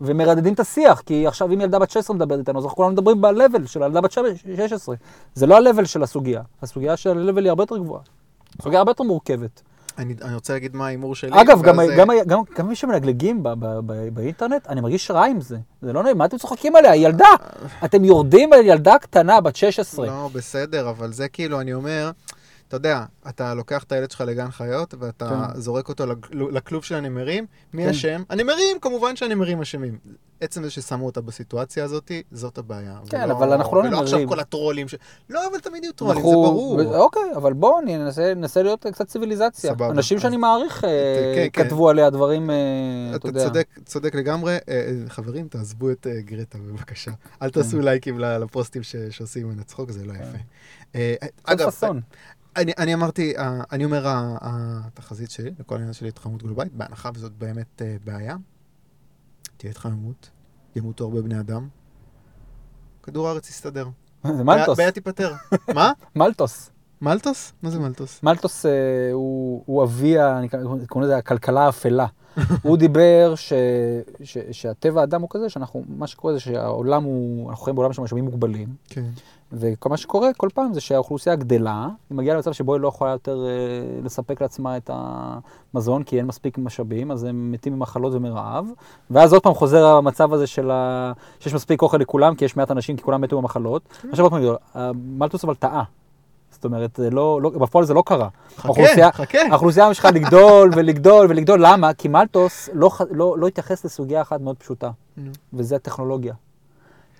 ומרדדים 0.00 0.54
את 0.54 0.60
השיח, 0.60 1.00
כי 1.00 1.26
עכשיו 1.26 1.52
אם 1.52 1.60
ילדה 1.60 1.78
בת 1.78 1.90
16 1.90 2.16
מדברת 2.16 2.38
איתנו, 2.38 2.58
אז 2.58 2.64
אנחנו 2.64 2.76
כולנו 2.76 2.92
מדברים 2.92 3.20
ב-level 3.20 3.66
של 3.66 3.82
הילדה 3.82 4.00
בת 4.00 4.12
16. 4.12 4.94
זה 5.34 5.46
לא 5.46 5.56
ה-level 5.56 5.84
של 5.84 6.02
הסוגיה, 6.02 6.42
הסוגיה 6.62 6.96
של 6.96 7.18
ה-level 7.18 7.40
היא 7.40 7.48
הרבה 7.48 7.62
יותר 7.62 7.78
גבוהה. 7.78 8.02
סוגיה 8.62 8.78
הרבה 8.78 8.90
יותר 8.90 9.04
מורכבת. 9.04 9.62
אני 9.98 10.14
אני 10.22 10.34
רוצה 10.34 10.52
להגיד 10.52 10.76
מה 10.76 10.86
ההימור 10.86 11.14
שלי. 11.14 11.40
אגב, 11.40 11.62
גם, 11.62 11.80
אה, 11.80 11.96
גם, 11.96 12.08
גם, 12.26 12.40
גם 12.58 12.68
מי 12.68 12.76
שמלגלגים 12.76 13.42
ב, 13.42 13.48
ב, 13.48 13.66
ב, 13.86 14.14
באינטרנט, 14.14 14.66
אני 14.66 14.80
מרגיש 14.80 15.10
רע 15.10 15.24
עם 15.24 15.40
זה. 15.40 15.56
זה 15.82 15.92
לא 15.92 16.02
נעים, 16.02 16.18
מה 16.18 16.24
אתם 16.24 16.38
צוחקים 16.38 16.76
עליה? 16.76 16.96
ילדה. 16.96 17.28
אתם 17.84 18.04
יורדים 18.04 18.52
על 18.52 18.60
ילדה 18.64 18.98
קטנה 18.98 19.40
בת 19.40 19.56
16. 19.56 20.06
לא, 20.06 20.30
בסדר, 20.32 20.90
אבל 20.90 21.12
זה 21.12 21.28
כאילו, 21.28 21.60
אני 21.60 21.74
אומר, 21.74 22.10
אתה 22.68 22.76
יודע, 22.76 23.04
אתה 23.28 23.54
לוקח 23.54 23.82
את 23.84 23.92
הילד 23.92 24.10
שלך 24.10 24.20
לגן 24.26 24.50
חיות, 24.50 24.94
ואתה 24.98 25.48
כן. 25.54 25.60
זורק 25.60 25.88
אותו 25.88 26.04
לכלוב 26.32 26.84
של 26.84 26.94
הנמרים, 26.94 27.46
מי 27.72 27.82
כן. 27.84 27.88
אשם? 27.90 28.22
הנמרים, 28.28 28.76
כמובן 28.80 29.16
שהנמרים 29.16 29.60
אשמים. 29.60 29.98
עצם 30.40 30.62
זה 30.62 30.70
ששמו 30.70 31.06
אותה 31.06 31.20
בסיטואציה 31.20 31.84
הזאת, 31.84 32.12
זאת 32.32 32.58
הבעיה. 32.58 32.98
כן, 33.10 33.20
ולא- 33.24 33.32
אבל 33.32 33.52
אנחנו 33.52 33.76
לא 33.76 33.88
ולא 33.88 34.00
עכשיו 34.00 34.12
נמרים. 34.18 34.28
כל 34.28 34.40
הטרולים 34.40 34.88
ש... 34.88 34.94
לא, 35.30 35.46
אבל 35.50 35.58
תמיד 35.60 35.84
יהיו 35.84 35.92
טרולים, 35.92 36.14
זה 36.22 36.28
אנחנו- 36.28 36.42
ברור. 36.42 36.74
ו- 36.74 36.96
אוקיי, 36.96 37.22
אבל 37.36 37.52
בואו 37.52 37.80
ננסה, 37.80 38.34
ננסה 38.34 38.62
להיות 38.62 38.86
קצת 38.86 39.06
ציוויליזציה. 39.08 39.70
סבבה. 39.70 39.90
אנשים 39.90 40.18
שאני 40.20 40.36
מעריך 40.36 40.84
אה, 40.84 40.90
כן, 41.34 41.62
כן. 41.62 41.64
כתבו 41.64 41.88
עליה 41.88 42.10
דברים, 42.10 42.50
אה, 42.50 42.56
אתה 43.10 43.16
אתה 43.16 43.28
יודע. 43.28 43.44
צודק, 43.44 43.66
צודק 43.84 44.14
לגמרי. 44.14 44.52
אה, 44.52 44.58
אה, 44.68 44.92
חברים, 45.08 45.48
תעזבו 45.48 45.90
את 45.90 46.06
אה, 46.06 46.20
גרטה 46.20 46.58
בבקשה. 46.58 47.10
אל 47.42 47.50
תעשו 47.50 47.80
לייקים 47.80 48.18
ל- 48.18 48.38
לפוסטים 48.38 48.82
ש- 48.82 48.96
שעושים 49.10 49.46
ממנה 49.46 49.62
צחוק, 49.62 49.90
זה 49.90 50.04
לא 50.04 50.12
יפה. 50.12 50.38
אה, 50.94 51.14
קצת 51.42 51.50
אגב. 51.60 51.72
אני, 52.58 52.72
אני 52.78 52.94
אמרתי, 52.94 53.36
אה, 53.38 53.60
אני 53.72 53.84
אומר, 53.84 54.02
התחזית 54.06 55.30
שלי, 55.30 55.50
לכל 55.58 55.74
העניין 55.74 55.92
של 55.92 56.06
התחממות 56.06 56.42
גלובלית, 56.42 56.72
בהנחה 56.74 57.10
וזאת 57.14 57.32
באמת 57.32 57.82
אה, 57.82 57.96
בעיה, 58.04 58.36
תהיה 59.56 59.70
התחממות, 59.70 60.30
ימותו 60.76 61.04
הרבה 61.04 61.22
בני 61.22 61.40
אדם, 61.40 61.68
כדור 63.02 63.28
הארץ 63.28 63.50
יסתדר. 63.50 63.88
זה 64.24 64.44
מלטוס, 64.44 64.78
בעיה 64.78 64.92
תיפתר. 64.92 65.32
מה? 65.74 65.92
מלטוס. 66.16 66.70
מלטוס? 67.00 67.52
מה 67.62 67.70
זה 67.70 67.78
מלטוס? 67.78 68.22
מלטוס 68.22 68.66
אה, 68.66 68.70
הוא, 69.12 69.62
הוא 69.66 69.84
אבי, 69.84 70.14
קוראים 70.86 71.10
לזה 71.10 71.16
הכלכלה 71.16 71.66
האפלה. 71.66 72.06
הוא 72.62 72.76
דיבר 72.76 73.34
ש, 73.34 73.52
ש, 74.22 74.38
שהטבע 74.52 75.00
האדם 75.00 75.22
הוא 75.22 75.30
כזה, 75.30 75.48
שאנחנו, 75.48 75.84
מה 75.88 76.06
שקורה 76.06 76.32
זה 76.32 76.40
שהעולם 76.40 77.04
הוא, 77.04 77.50
אנחנו 77.50 77.64
חיים 77.64 77.76
בעולם 77.76 77.92
של 77.92 78.02
משאבים 78.02 78.24
מוגבלים, 78.24 78.74
כן. 78.88 79.10
וכל 79.52 79.88
מה 79.88 79.96
שקורה 79.96 80.28
כל 80.36 80.48
פעם 80.54 80.72
זה 80.72 80.80
שהאוכלוסייה 80.80 81.36
גדלה, 81.36 81.88
היא 82.10 82.18
מגיעה 82.18 82.36
למצב 82.36 82.52
שבו 82.52 82.74
היא 82.74 82.80
לא 82.80 82.88
יכולה 82.88 83.10
יותר 83.10 83.46
אה, 83.46 84.00
לספק 84.04 84.42
לעצמה 84.42 84.76
את 84.76 84.90
המזון, 84.94 86.02
כי 86.02 86.18
אין 86.18 86.26
מספיק 86.26 86.58
משאבים, 86.58 87.10
אז 87.10 87.24
הם 87.24 87.52
מתים 87.52 87.72
ממחלות 87.76 88.12
ומרעב, 88.14 88.66
ואז 89.10 89.32
עוד 89.32 89.42
פעם 89.42 89.54
חוזר 89.54 89.86
המצב 89.86 90.32
הזה 90.32 90.46
של 90.46 90.70
ה... 90.70 91.12
שיש 91.40 91.54
מספיק 91.54 91.82
אוכל 91.82 91.96
לכולם, 91.96 92.34
כי 92.34 92.44
יש 92.44 92.56
מעט 92.56 92.70
אנשים, 92.70 92.96
כי 92.96 93.02
כולם 93.02 93.20
מתו 93.20 93.40
ממחלות. 93.42 93.82
עכשיו 94.10 94.24
עוד 94.24 94.32
פעם, 94.32 94.42
אומר, 94.44 94.92
מלטוס 95.18 95.44
אבל 95.44 95.54
טעה. 95.54 95.82
זאת 96.50 96.64
אומרת, 96.64 97.00
לא, 97.10 97.42
לא, 97.42 97.50
בפועל 97.50 97.84
זה 97.84 97.94
לא 97.94 98.02
קרה. 98.06 98.28
חכה, 98.56 98.68
האוכלוסייה- 98.68 99.12
חכה. 99.12 99.38
האוכלוסייה 99.50 99.88
ממשיכה 99.88 100.10
לגדול 100.10 100.70
ולגדול 100.76 101.26
ולגדול, 101.30 101.66
למה? 101.66 101.94
כי 101.94 102.08
מלטוס 102.08 102.68
לא, 102.72 102.90
לא, 103.10 103.38
לא 103.38 103.46
התייחס 103.46 103.84
לסוגיה 103.84 104.20
אחת 104.20 104.40
מאוד 104.40 104.56
פשוטה. 104.56 104.90
וזה 105.52 105.76
הטכנולוגיה. 105.76 106.34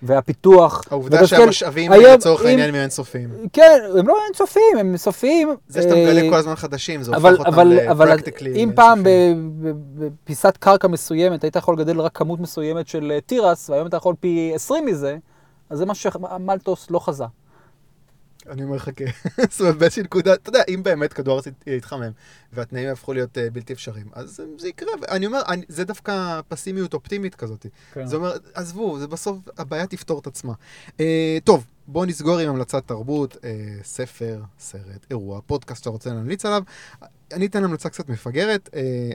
והפיתוח. 0.02 0.82
העובדה 0.90 1.18
ותסתכל, 1.20 1.36
שהמשאבים 1.36 1.92
היום, 1.92 2.14
לצורך 2.14 2.44
העניין 2.44 2.68
הם 2.68 2.74
אינסופיים. 2.74 3.28
כן, 3.52 3.78
הם 3.98 4.08
לא 4.08 4.16
אינסופיים, 4.26 4.78
הם 4.78 4.96
סופיים. 4.96 5.48
זה 5.68 5.82
שאתה 5.82 5.94
אה, 5.94 6.12
מגלה 6.12 6.30
כל 6.30 6.36
הזמן 6.36 6.54
חדשים, 6.54 7.02
זה 7.02 7.16
אבל, 7.16 7.30
הופך 7.30 7.46
אותם 7.46 7.52
אבל, 7.60 7.88
אבל 7.90 8.06
לפרקטיקלי 8.06 8.64
אם 8.64 8.70
פעם 8.74 9.02
בפיסת 9.94 10.56
קרקע 10.56 10.88
מסוימת 10.88 11.44
היית 11.44 11.56
יכול 11.56 11.74
לגדל 11.74 12.00
רק 12.00 12.16
כמות 12.16 12.40
מסוימת 12.40 12.88
של 12.88 13.12
אה, 13.14 13.20
תירס, 13.20 13.70
והיום 13.70 13.86
אתה 13.86 13.96
יכול 13.96 14.14
פי 14.20 14.52
20 14.54 14.86
מזה, 14.86 15.16
אז 15.70 15.78
זה 15.78 15.86
משהו 15.86 16.10
שהמלטוס 16.10 16.90
לא 16.90 16.98
חזה. 16.98 17.24
אני 18.50 18.62
אומר 18.64 18.76
לך, 18.76 18.90
כן. 18.96 19.06
זאת 19.50 19.60
אומרת, 19.60 19.76
באיזושהי 19.76 20.02
נקודה, 20.02 20.34
אתה 20.34 20.48
יודע, 20.48 20.62
אם 20.68 20.82
באמת 20.82 21.12
כדור 21.12 21.34
הארץ 21.34 21.46
ית- 21.46 21.64
יתחמם, 21.66 22.10
והתנאים 22.52 22.86
יהפכו 22.88 23.12
להיות 23.12 23.38
אה, 23.38 23.50
בלתי 23.50 23.72
אפשריים, 23.72 24.06
אז 24.12 24.40
אה, 24.40 24.44
זה 24.58 24.68
יקרה. 24.68 24.92
אני 25.08 25.26
אומר, 25.26 25.42
זה 25.68 25.84
דווקא 25.84 26.40
פסימיות 26.48 26.94
אופטימית 26.94 27.34
כזאת. 27.34 27.66
כן. 27.92 28.06
זה 28.06 28.16
אומר, 28.16 28.36
עזבו, 28.54 28.98
זה 28.98 29.06
בסוף, 29.06 29.38
הבעיה 29.58 29.86
תפתור 29.86 30.18
את 30.18 30.26
עצמה. 30.26 30.52
אה, 31.00 31.38
טוב, 31.44 31.66
בואו 31.86 32.04
נסגור 32.04 32.38
עם 32.38 32.48
המלצת 32.48 32.82
תרבות, 32.86 33.36
ספר, 33.82 34.42
סרט, 34.58 35.06
אירוע, 35.10 35.40
פודקאסט 35.46 35.78
שאתה 35.80 35.90
רוצה 35.90 36.10
להמליץ 36.10 36.44
עליו. 36.46 36.62
אני 37.32 37.46
אתן 37.46 37.64
המלצה 37.64 37.88
קצת 37.88 38.08
מפגרת, 38.08 38.68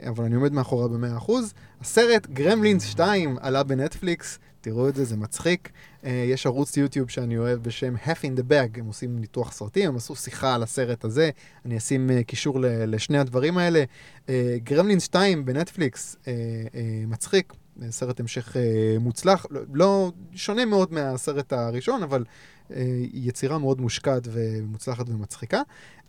אבל 0.08 0.24
אני 0.24 0.34
עומד 0.34 0.52
מאחוריה 0.52 0.88
ב-100%. 0.88 1.32
הסרט 1.80 2.26
גרמלינס 2.26 2.84
2 2.84 3.36
עלה 3.40 3.62
בנטפליקס, 3.62 4.38
תראו 4.64 4.88
את 4.88 4.94
זה, 4.94 5.04
זה 5.04 5.16
מצחיק. 5.16 5.70
אה, 6.04 6.10
יש 6.10 6.46
ערוץ 6.46 6.76
יוטיוב 6.76 7.10
שאני 7.10 7.38
אוהב 7.38 7.62
בשם 7.62 7.94
Half 8.04 8.18
in 8.18 8.38
the 8.38 8.42
Bag, 8.50 8.80
הם 8.80 8.86
עושים 8.86 9.18
ניתוח 9.18 9.52
סרטים, 9.52 9.88
הם 9.88 9.96
עשו 9.96 10.16
שיחה 10.16 10.54
על 10.54 10.62
הסרט 10.62 11.04
הזה, 11.04 11.30
אני 11.64 11.78
אשים 11.78 12.10
אה, 12.10 12.22
קישור 12.22 12.58
לשני 12.62 13.18
הדברים 13.18 13.58
האלה. 13.58 13.84
אה, 14.28 14.56
גרמלינס 14.62 15.02
2 15.02 15.44
בנטפליקס, 15.44 16.16
אה, 16.28 16.32
אה, 16.74 16.80
מצחיק, 17.06 17.52
אה, 17.82 17.90
סרט 17.90 18.20
המשך 18.20 18.56
אה, 18.56 18.96
מוצלח, 19.00 19.46
לא, 19.50 19.60
לא 19.74 20.12
שונה 20.34 20.64
מאוד 20.64 20.92
מהסרט 20.92 21.52
הראשון, 21.52 22.02
אבל 22.02 22.24
אה, 22.70 22.82
יצירה 23.12 23.58
מאוד 23.58 23.80
מושקעת 23.80 24.28
ומוצלחת 24.32 25.08
ומצחיקה. 25.08 25.62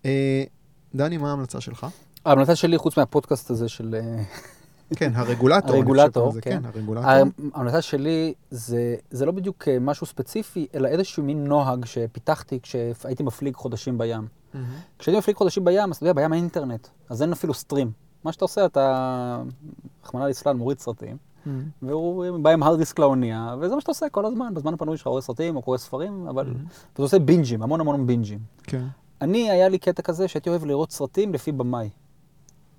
אה, 0.06 0.44
דני, 0.96 1.18
מה 1.18 1.30
ההמלצה 1.30 1.62
שלך? 1.62 1.88
ההמלצה 2.26 2.56
שלי, 2.56 2.78
חוץ 2.78 2.98
מהפודקאסט 2.98 3.50
הזה 3.50 3.70
של... 3.70 3.96
כן, 4.96 5.12
הרגולטור. 5.16 5.76
הרגולטור, 5.76 6.34
כן. 6.34 6.40
כן, 6.42 6.66
הרגולטור. 6.66 7.10
ההמלצה 7.54 7.82
שלי 7.82 8.34
זה, 8.52 8.96
זה 9.12 9.26
לא 9.26 9.32
בדיוק 9.32 9.68
אה, 9.68 9.80
משהו 9.80 10.08
ספציפי, 10.08 10.68
אלא 10.76 10.88
איזשהו 10.88 11.24
מין 11.24 11.44
נוהג 11.44 11.86
שפיתחתי 11.86 12.60
כשהייתי 12.62 13.24
מפליג 13.24 13.56
חודשים 13.56 13.98
בים. 13.98 14.28
מהמם. 14.54 14.66
כשהייתי 15.00 15.20
מפליג 15.20 15.36
חודשים 15.36 15.66
בים, 15.66 15.92
אז 15.92 15.96
אתה 15.96 16.04
יודע, 16.04 16.14
בים 16.14 16.34
אין 16.34 16.42
אינטרנט, 16.42 16.88
אז 17.10 17.22
אין 17.22 17.32
אפילו 17.32 17.54
סטרים. 17.54 17.92
מה 18.24 18.32
שאתה 18.32 18.46
עושה, 18.46 18.66
אתה, 18.66 19.42
רחמנא 20.06 20.24
ליצלן, 20.24 20.58
מוריד 20.58 20.80
סרטים, 20.80 21.18
מהמם. 21.46 21.64
והוא 21.82 22.40
בא 22.40 22.50
עם 22.50 22.64
הרד 22.64 22.78
דיסק 22.80 23.00
לאונייה, 23.00 23.56
וזה 23.60 23.76
מה 23.76 23.82
שאתה 23.82 23.92
עושה 23.92 24.10
כל 24.10 24.26
הזמן. 24.26 24.54
בזמן 24.54 24.74
הפנוי 24.74 24.98
שלך 24.98 25.08
רואה 25.08 25.22
סרטים 25.22 25.56
או 25.56 25.62
קורא 25.62 25.78
ספרים, 25.78 26.28
אבל... 26.28 26.46
מהמם. 26.48 26.66
ואתה 26.92 27.02
עושה 27.02 27.20
בינג'ים, 27.20 27.64
המון 27.64 27.82
המון 27.82 28.08
בינג'ים. 28.08 28.40
כן. 28.64 28.86
אני, 29.22 29.52
היה 29.52 29.70
לי 29.70 29.78
קטע 29.78 30.02
כזה 30.02 30.28
שהייתי 30.28 30.50
אוהב 30.50 30.66
לראות 30.66 30.92
סרטים 30.92 31.34
לפי 31.34 31.52
במאי. 31.52 31.90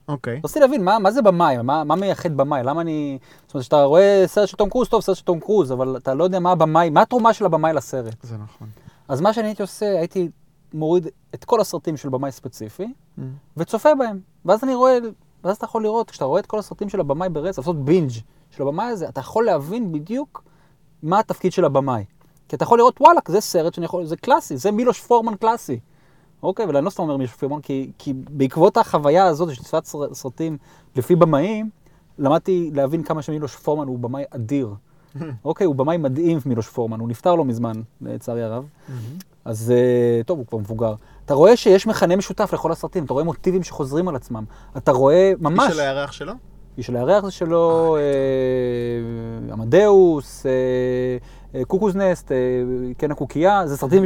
אוקיי. 0.09 0.41
רציתי 0.45 0.61
להבין, 0.61 0.85
מה, 0.85 0.99
מה 0.99 1.11
זה 1.11 1.23
במאי? 1.23 1.57
מה, 1.63 1.85
מה 1.85 1.97
מייחד 1.97 2.37
במאי? 2.37 2.63
למה 2.63 2.81
אני... 2.81 3.19
זאת 3.47 3.55
אומרת, 3.55 3.63
כשאתה 3.63 3.85
רואה 3.85 4.23
סרט 4.27 4.49
של 4.49 4.57
תום 4.57 4.71
קרוז, 4.71 4.89
טוב, 4.89 5.03
סרט 5.03 5.17
של 5.17 5.25
תום 5.25 5.41
קרוז, 5.41 5.73
אבל 5.73 5.97
אתה 5.97 6.15
לא 6.15 6.25
יודע 6.25 6.39
מה 6.39 6.53
הבמאי, 6.53 6.91
מה 6.91 7.03
התרומה 7.03 7.33
של 7.33 7.45
הבמאי 7.45 7.73
לסרט. 7.73 8.17
זה 8.23 8.37
נכון. 8.37 8.69
אז 9.09 9.21
מה 9.21 9.33
שאני 9.33 9.49
הייתי 9.49 9.63
עושה, 9.63 9.99
הייתי 9.99 10.29
מוריד 10.75 11.09
את 11.35 11.45
כל 11.45 11.61
הסרטים 11.61 11.97
של 11.97 12.09
במאי 12.09 12.33
ספציפי, 12.33 12.93
וצופה 13.57 13.95
בהם. 13.95 14.21
ואז 14.45 14.65
אני 14.65 14.75
רואה, 14.75 14.99
ואז 15.45 15.57
אתה 15.57 15.65
יכול 15.65 15.83
לראות, 15.83 16.11
כשאתה 16.11 16.25
רואה 16.25 16.41
את 16.41 16.47
כל 16.47 16.59
הסרטים 16.59 16.89
של 16.89 17.01
הבמאי 17.01 17.29
ברצף, 17.29 17.59
לעשות 17.59 17.85
בינג' 17.85 18.11
של 18.51 18.63
הבמאי 18.63 18.87
הזה, 18.87 19.09
אתה 19.09 19.21
יכול 19.21 19.45
להבין 19.45 19.93
בדיוק 19.93 20.45
מה 21.03 21.19
התפקיד 21.19 21.53
של 21.53 21.65
הבמאי. 21.65 22.05
כי 22.49 22.57
אתה 22.57 22.63
יכול 22.63 22.79
לראות, 22.79 23.01
וואלה, 23.01 23.21
זה 23.29 23.41
סרט 23.41 23.75
שאני 23.75 23.85
יכול, 23.85 24.05
זה 24.05 24.17
קלאסי, 24.17 24.57
זה 24.57 24.71
מילוש 24.71 25.01
פורמן 25.01 25.35
קלאסי. 25.35 25.81
אוקיי, 26.43 26.65
אבל 26.65 26.77
אני 26.77 26.85
לא 26.85 26.91
סתם 26.91 27.03
אומר 27.03 27.17
מילוש 27.17 27.33
פורמן, 27.33 27.61
כי, 27.61 27.91
כי 27.99 28.13
בעקבות 28.31 28.77
החוויה 28.77 29.27
הזאת 29.27 29.55
של 29.55 29.63
צפיית 29.63 29.85
סר- 29.85 30.15
סרטים 30.15 30.59
לפי 30.97 31.17
במאים, 31.17 31.71
למדתי 32.19 32.71
להבין 32.75 33.03
כמה 33.03 33.23
שמילוש 33.23 33.57
פורמן 33.57 33.87
הוא 33.87 33.99
במאי 33.99 34.25
אדיר. 34.31 34.75
אוקיי, 35.45 35.67
הוא 35.67 35.75
במאי 35.75 35.97
מדהים, 35.97 36.39
מילוש 36.47 36.69
פורמן, 36.69 37.01
הוא 37.01 37.09
נפטר 37.09 37.35
לא 37.35 37.45
מזמן, 37.45 37.73
לצערי 38.01 38.43
הרב. 38.43 38.65
אז 39.45 39.71
אה, 39.71 40.23
טוב, 40.27 40.39
הוא 40.39 40.47
כבר 40.47 40.59
מבוגר. 40.59 40.95
אתה 41.25 41.35
רואה 41.35 41.57
שיש 41.57 41.87
מכנה 41.87 42.17
משותף 42.17 42.51
לכל 42.53 42.73
הסרטים, 42.73 43.05
אתה 43.05 43.13
רואה 43.13 43.25
מוטיבים 43.25 43.63
שחוזרים 43.63 44.09
על 44.09 44.17
עצמם. 44.17 44.45
אתה 44.77 44.93
רואה 44.93 45.33
ממש... 45.41 45.69
איש 45.69 45.77
של 45.77 45.81
הירח 45.81 46.13
שלו? 46.13 46.33
איש 46.79 46.87
של 46.87 46.97
הירח 46.97 47.25
זה 47.25 47.31
שלו, 47.31 47.97
אה, 47.97 49.53
עמדאוס, 49.53 50.47
אה, 51.55 51.59
אה, 51.59 51.65
קוקוזנסט, 51.65 52.33
אה, 52.33 52.37
קן 52.99 53.11
הקוקייה, 53.11 53.67
זה 53.67 53.77
סרטים, 53.77 54.03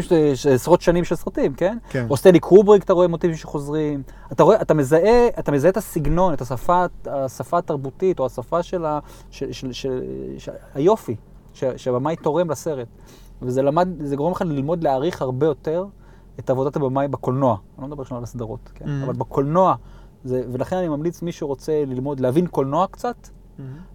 עשרות 0.54 0.80
שנים 0.80 1.04
של 1.04 1.14
סרטים, 1.14 1.54
כן? 1.54 1.78
כן. 1.88 2.06
או 2.10 2.16
סטנלי 2.16 2.40
קובריק, 2.40 2.84
אתה 2.84 2.92
רואה 2.92 3.08
מוטיבים 3.08 3.36
שחוזרים. 3.36 4.02
אתה 4.32 4.42
רואה, 4.42 4.62
אתה 4.62 4.74
מזהה, 4.74 5.28
אתה 5.38 5.52
מזהה 5.52 5.70
את 5.70 5.76
הסגנון, 5.76 6.34
את 6.34 6.40
השפה, 6.40 6.84
השפה 7.06 7.58
התרבותית, 7.58 8.18
או 8.18 8.26
השפה 8.26 8.62
של 8.62 8.84
ה... 8.84 8.98
של, 9.30 9.52
של, 9.52 9.72
של, 9.72 10.02
של 10.38 10.52
היופי, 10.74 11.16
שהבמאי 11.52 12.16
תורם 12.16 12.50
לסרט. 12.50 12.88
וזה 13.42 13.62
למד, 13.62 13.88
זה 14.02 14.16
גורם 14.16 14.32
לך 14.32 14.42
ללמוד 14.42 14.84
להעריך 14.84 15.22
הרבה 15.22 15.46
יותר 15.46 15.84
את 16.38 16.50
עבודת 16.50 16.76
הבמאי 16.76 17.08
בקולנוע. 17.08 17.56
אני 17.78 17.82
לא 17.82 17.88
מדבר 17.88 18.02
עכשיו 18.02 18.16
על 18.18 18.22
הסדרות, 18.22 18.70
כן? 18.74 18.84
Mhm. 18.84 19.04
אבל 19.04 19.12
בקולנוע, 19.12 19.74
זה, 20.24 20.42
ולכן 20.52 20.76
אני 20.76 20.88
ממליץ 20.88 21.22
מי 21.22 21.32
שרוצה 21.32 21.84
ללמוד, 21.86 22.20
להבין 22.20 22.46
קולנוע 22.46 22.86
קצת, 22.86 23.28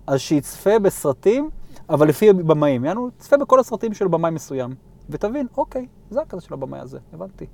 אז 0.08 0.20
שיצפה 0.20 0.80
בסרטים, 0.80 1.50
אבל 1.90 2.08
לפי 2.08 2.34
במאים. 2.34 2.86
יענו, 2.86 3.10
צפה 3.18 3.38
בכל 3.38 3.60
הסרטים 3.60 3.94
של 3.94 4.08
במאי 4.08 4.32
מסוים, 4.32 4.76
ותבין, 5.10 5.48
אוקיי, 5.58 5.86
זה 6.10 6.22
הכזה 6.22 6.42
של 6.42 6.54
הבמאי 6.54 6.80
הזה, 6.80 7.00
הבנתי. 7.14 7.46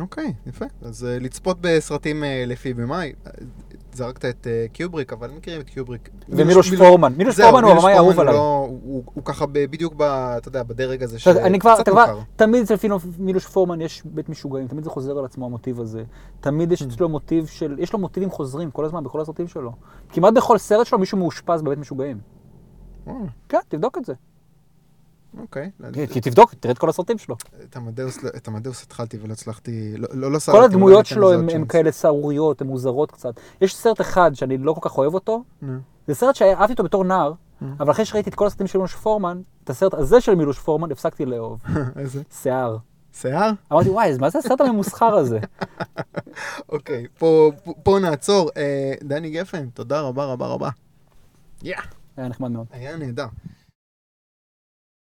אוקיי, 0.00 0.32
יפה. 0.46 0.64
אז 0.82 1.04
uh, 1.04 1.22
לצפות 1.24 1.56
בסרטים 1.60 2.22
uh, 2.22 2.26
לפי 2.46 2.74
במאי, 2.74 3.12
uh, 3.24 3.28
זרקת 3.92 4.24
את 4.24 4.46
אה, 4.46 4.72
קיובריק, 4.72 5.12
אבל 5.12 5.30
מכירים 5.30 5.60
את 5.60 5.70
קיובריק. 5.70 6.08
ומילוש 6.28 6.70
מיל- 6.70 6.78
פורמן. 6.78 7.12
מילוש 7.16 7.40
פורמן 7.40 7.64
הוא 7.64 7.72
הבמאי 7.72 7.92
האהוב 7.92 8.20
עליי. 8.20 8.34
לא- 8.34 8.68
הוא 8.82 9.02
הוא 9.14 9.24
ככה 9.24 9.46
בדיוק, 9.52 9.94
ב- 9.96 10.02
אתה 10.02 10.48
יודע, 10.48 10.62
בדרג 10.62 11.02
הזה 11.02 11.16
עכשיו, 11.16 11.38
אני 11.38 11.58
כבר, 11.58 11.76
אתה 11.80 11.90
כבר. 11.90 12.20
תמיד 12.36 12.62
אצל 12.62 12.76
פילו- 12.76 12.98
מילוש 13.18 13.46
פורמן 13.46 13.80
יש 13.80 14.02
בית 14.04 14.28
משוגעים, 14.28 14.66
תמיד 14.68 14.84
זה 14.84 14.90
חוזר 14.90 15.18
על 15.18 15.24
עצמו 15.24 15.46
המוטיב 15.46 15.80
הזה. 15.80 16.04
תמיד. 16.40 16.72
יש 16.72 16.82
אצלו 16.82 17.08
מוטיב 17.08 17.46
של, 17.46 17.76
יש 17.78 17.92
לו 17.92 17.98
מוטיבים 17.98 18.30
חוזרים 18.30 18.70
כל 18.70 18.84
הזמן 18.84 19.04
בכל 19.04 19.20
הסרטים 19.20 19.48
שלו. 19.48 19.72
כמעט 20.08 20.34
בכל 20.34 20.58
סרט 20.58 20.86
שלו 20.86 20.98
מישהו 20.98 21.18
מאושפז 21.18 21.62
בבית 21.62 21.78
משוגעים. 21.78 22.18
כן, 23.48 23.58
תבדוק 23.68 23.98
את 23.98 24.04
זה. 24.04 24.12
אוקיי. 25.40 25.70
כי 26.12 26.20
תבדוק, 26.20 26.54
תראה 26.54 26.72
את 26.72 26.78
כל 26.78 26.88
הסרטים 26.88 27.18
שלו. 27.18 27.36
את 27.64 27.76
אמדאוס 27.76 28.22
לא- 28.22 28.30
התחלתי 28.84 29.18
ולא 29.22 29.32
הצלחתי, 29.32 29.94
לא- 29.96 30.08
לא 30.12 30.32
לא 30.32 30.38
סרקתי. 30.38 30.58
כל 30.60 30.64
הדמויות 30.64 31.06
שלו 31.06 31.30
צ'אנס. 31.30 31.68
כאלה 31.68 31.92
סהרוריות, 31.92 32.60
הן 32.60 32.66
מוזרות 32.66 33.10
קצת. 33.10 33.34
יש 33.60 33.76
סרט 33.76 34.00
אחד 34.00 34.30
שאני 34.34 34.58
לא 34.58 34.72
כל 34.72 34.88
כך 34.88 34.98
אוהב 34.98 35.14
אותו. 35.14 35.42
זה 36.06 36.14
סרט 36.14 36.34
שאהבתי 36.34 36.72
אותו 36.72 36.82
בתור 36.84 37.04
נער. 37.04 37.32
אבל 37.80 37.90
אחרי 37.90 38.04
שראיתי 38.04 38.30
את 38.30 38.34
כל 38.34 38.46
הסרטים 38.46 38.66
של 38.66 38.78
מילוש 38.78 38.94
פורמן, 38.94 39.40
את 39.64 39.70
הסרט 39.70 39.94
הזה 39.94 40.20
של 40.20 40.34
מילוש 40.34 40.58
פורמן 40.58 40.92
הפסקתי 40.92 41.24
לאהוב. 41.26 41.62
איזה? 41.98 42.22
שיער. 42.42 42.76
שיער? 43.12 43.50
אמרתי, 43.72 43.88
וואי, 43.88 44.12
מה 44.20 44.30
זה 44.30 44.38
הסרט 44.38 44.60
הממוסחר 44.60 45.14
הזה? 45.14 45.38
אוקיי, 46.72 47.06
פה- 47.18 47.50
נעצור. 48.02 48.50
אה, 48.56 48.94
דני 49.02 49.30
גפן, 49.30 49.68
תודה 49.70 50.00
רבה 50.00 50.24
רבה 50.24 50.46
רבה. 50.46 50.68
יא. 51.62 51.76
היה 52.18 52.28
נחמד 52.28 52.50
מאוד. 52.50 52.66
היה 52.70 52.96
נהדר. 52.96 53.26